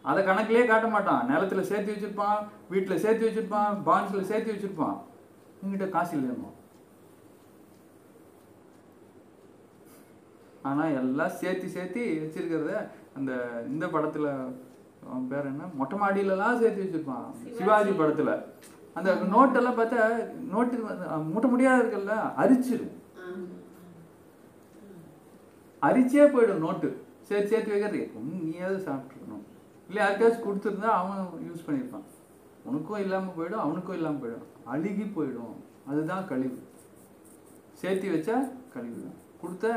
[0.09, 1.25] அதை கணக்குலயே காட்ட மாட்டான்.
[1.29, 4.97] நிலத்துல சேர்த்து வச்சிருப்பான் வீட்டில் சேர்த்து வச்சிருப்பான் பாண்ட்ஸ்ல சேர்த்து வச்சிருப்பான்.
[5.63, 6.51] என்கிட்ட காசு இல்லையம்மா
[10.69, 12.71] ஆனா எல்லாம் சேர்த்து சேர்த்து வச்சிருக்கிறத
[13.17, 13.31] அந்த
[13.73, 14.27] இந்த படத்துல
[15.09, 15.63] அவன் பேர் என்ன?
[15.79, 17.27] மொட்டை மாடியிலலாம் சேர்த்து வச்சிருப்பான்.
[17.57, 17.91] சிவாஜி.
[18.01, 18.31] படத்துல.
[18.97, 20.01] அந்த நோட்டெல்லாம் பார்த்தா
[20.53, 20.77] நோட்டு
[21.31, 22.93] மூட்டை முடியாது இருக்குல்ல அரிச்சிடும்
[25.81, 26.89] அரிச்சே போயிடும் நோட்டு.
[27.27, 29.43] சேர்த்து சேர்த்து வைக்கிறது ஒன்று நீயாவது சாப்பிட்ருக்கணும்
[29.89, 32.07] இல்லை யாருக்காச்சும் கொடுத்துருந்தா அவன் யூஸ் பண்ணியிருப்பான்.
[32.69, 34.47] உனக்கும் இல்லாமல் போயிடும் அவனுக்கும் இல்லாமல் போயிடும்.
[34.73, 35.55] அழுகி போயிடும்.
[35.89, 36.59] அதுதான் கழிவு.
[37.81, 38.37] சேர்த்து வச்சா
[38.75, 38.99] கழிவு.
[39.05, 39.67] தான் கொடுத்த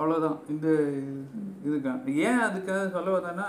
[0.00, 0.68] அவ்வளோதான் இந்த
[1.66, 3.48] இதுக்கு ஏன் அதுக்காக சொல்ல வந்தேன்னா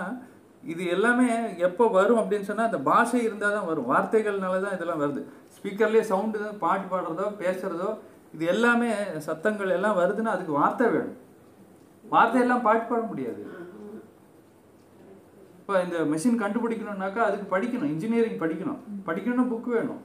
[0.72, 1.28] இது எல்லாமே
[1.68, 3.88] எப்போ வரும் அப்படின்னு சொன்னால் அந்த பாஷை இருந்தால் தான் வரும்.
[3.92, 5.22] வார்த்தைகள்னால தான் இதெல்லாம் வருது.
[5.62, 7.90] ஸ்பீக்கர்லேயே சவுண்டு பாட்டு பாடுறதோ பேசுகிறதோ
[8.34, 8.88] இது எல்லாமே
[9.26, 11.18] சத்தங்கள் எல்லாம் வருதுன்னா அதுக்கு வார்த்தை வேணும்.
[12.12, 13.42] வார்த்தையெல்லாம் பாட்டு பாட முடியாது.
[15.58, 18.80] இப்போ இந்த மெஷின் கண்டுபிடிக்கணும்னாக்கா அதுக்கு படிக்கணும் இன்ஜினியரிங் படிக்கணும்.
[19.08, 20.00] படிக்கணும்னா புக் வேணும்.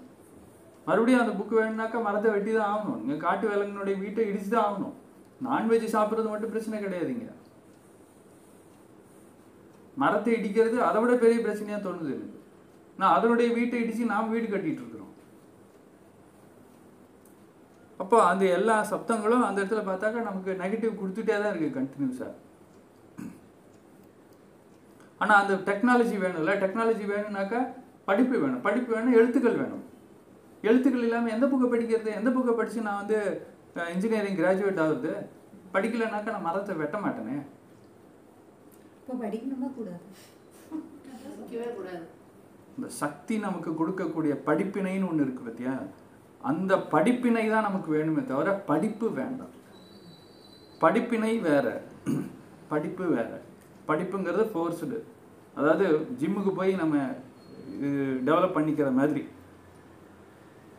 [0.90, 3.00] மறுபடியும் அந்த புக் வேணும்னாக்கா மரத்தை வெட்டி தான் ஆகணும்.
[3.04, 4.96] நீங்கள் காட்டு விலங்கினுடைய வீட்டை இடிச்சு தான் ஆகணும்.
[5.48, 7.34] நான்வெஜ் சாப்பிட்றது மட்டும் பிரச்சனை கிடையாதுங்க
[10.04, 12.38] மரத்தை இடிக்கிறது அதை விட பெரிய பிரச்சனையாக தோணுது எனக்கு.
[13.02, 15.07] நான் அதனுடைய வீட்டை இடித்து நாம் வீடு கட்டிகிட்டு இருக்கிறோம்.
[18.02, 22.34] அப்போ அந்த எல்லா சப்தங்களும் அந்த இடத்துல பார்த்தாக்கா நமக்கு நெகட்டிவ் கொடுத்துட்டே தான் இருக்கு கண்டினியூஸாக
[25.22, 27.60] ஆனால் அந்த டெக்னாலஜி வேணும்ல டெக்னாலஜி வேணும்னாக்கா
[28.10, 28.62] படிப்பு வேணும்.
[28.66, 29.84] படிப்பு வேணும் எழுத்துக்கள் வேணும்.
[30.68, 32.10] எழுத்துக்கள் இல்லாமல் எந்த புக்கை படிக்கிறது?
[32.20, 33.18] எந்த புக்கை படித்து நான் வந்து
[33.94, 35.12] இன்ஜினியரிங் கிராஜுவேட் ஆகுது
[35.74, 37.38] படிக்கலைனாக்கா நான் மரத்தை வெட்ட மாட்டேனே.
[42.78, 45.74] இந்த சக்தி நமக்கு கொடுக்கக்கூடிய படிப்பினைன்னு ஒன்று இருக்கு பார்த்தியா
[46.42, 49.54] அந்த படிப்பினை தான் நமக்கு வேணுமே தவிர படிப்பு வேண்டாம்.
[50.80, 51.82] படிப்பினை வேற.
[52.70, 53.42] படிப்பு வேற.
[53.88, 55.04] படிப்புங்கிறது ஃபோர்ஸ்டு
[55.56, 55.86] அதாவது
[56.20, 56.98] ஜிம்முக்கு போய் நம்ம
[58.26, 59.28] டெவலப் பண்ணிக்கிற மாதிரி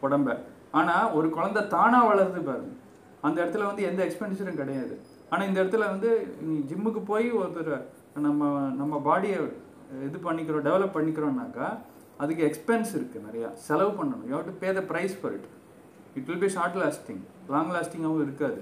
[0.02, 0.38] உடம்ப.
[0.70, 2.74] ஆனால் ஒரு குழந்தை தானாக வளருது பாருங்க.
[3.20, 5.00] அந்த இடத்துல வந்து எந்த எக்ஸ்பெண்டிச்சரும் கிடையாது.
[5.30, 7.82] ஆனால் இந்த இடத்துல வந்து நீ ஜிம்முக்கு போய் ஒருத்தர்
[8.14, 9.52] நம்ம நம்ம பாடியை
[10.06, 11.78] இது பண்ணிக்கிறோம் டெவலப் பண்ணிக்கிறோம்னாக்கா
[12.22, 13.48] அதுக்கு எக்ஸ்பென்ஸ் இருக்குது நிறையா.
[13.66, 14.24] செலவு பண்ணணும்.
[14.28, 15.48] You have to pay the price for it
[16.18, 17.22] it will be short lasting
[17.54, 18.60] long லாஸ்டிங்காகவும் இருக்காது.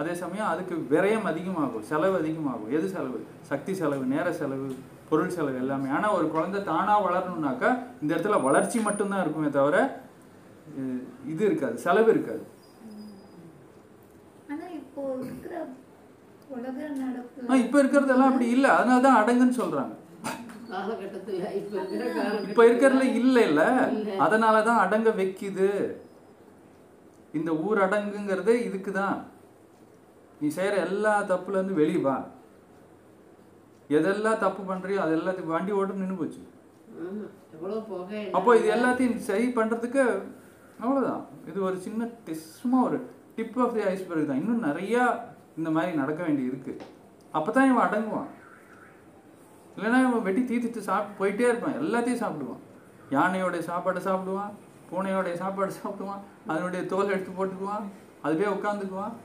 [0.00, 1.84] அதே சமயம் அதுக்கு விரயம் அதிகமாகும்.
[1.90, 2.72] செலவு அதிகமாகும்.
[2.78, 3.18] எது செலவு?
[3.50, 4.66] சக்தி செலவு நேர செலவு
[5.10, 5.88] பொருள் செலவு எல்லாமே.
[5.96, 7.70] ஆனால் ஒரு குழந்தை தானாக வளரணும்னாக்கா
[8.00, 9.76] இந்த இடத்துல வளர்ச்சி மட்டும்தான் இருக்குமே தவிர
[11.32, 11.76] இது இருக்காது.
[11.86, 12.44] செலவு இருக்காது.
[17.64, 18.70] இப்போ இருக்கிறதெல்லாம் அப்படி இல்லை.
[18.78, 19.94] அதனால தான் அடங்குன்னு சொல்கிறாங்க
[20.70, 23.68] காலகட்டத்தில் இப்போ இருக்கிற இப்போ இருக்கிறதுல இல்லை இல்லை.
[24.26, 25.68] அதனால தான் அடங்க வைக்குது.
[27.38, 29.16] இந்த ஊர் அடங்குங்கிறது இதுக்கு தான்
[30.40, 32.16] நீ செய்கிற எல்லா தப்புலேருந்து வெளியே வா.
[33.96, 36.42] எதெல்லாம் தப்பு பண்ணுறியோ அது எல்லாத்தையும் வண்டி ஓட்டு நின்று போச்சு.
[38.36, 40.02] அப்போ இது எல்லாத்தையும் சரி பண்ணுறதுக்கு
[40.82, 42.08] அவ்வளோதான் இது ஒரு சின்ன
[42.60, 42.98] சும்மா ஒரு
[43.36, 44.40] டிப் ஆஃப் தி ஐஸ்பர்க் தான்.
[44.42, 45.02] இன்னும் நிறையா
[45.58, 46.72] இந்த மாதிரி நடக்க வேண்டி இருக்கு
[47.36, 48.28] அப்போ தான் இவன் அடங்குவான்.
[49.76, 52.62] இல்லைன்னா இவன் வெட்டி தீர்த்துட்டு சாப்பிட்டு போயிட்டே இருப்பான் எல்லாத்தையும் சாப்பிடுவான்
[53.10, 54.54] யானையோடைய சாப்பாடை சாப்பிடுவான்
[54.90, 57.86] பூனையோடைய சாப்பாடு சாப்பிடுவான் அதனுடைய தோல் எடுத்து போட்டுக்குவான்
[58.22, 59.16] அதுவே உட்காந்துக்குவான்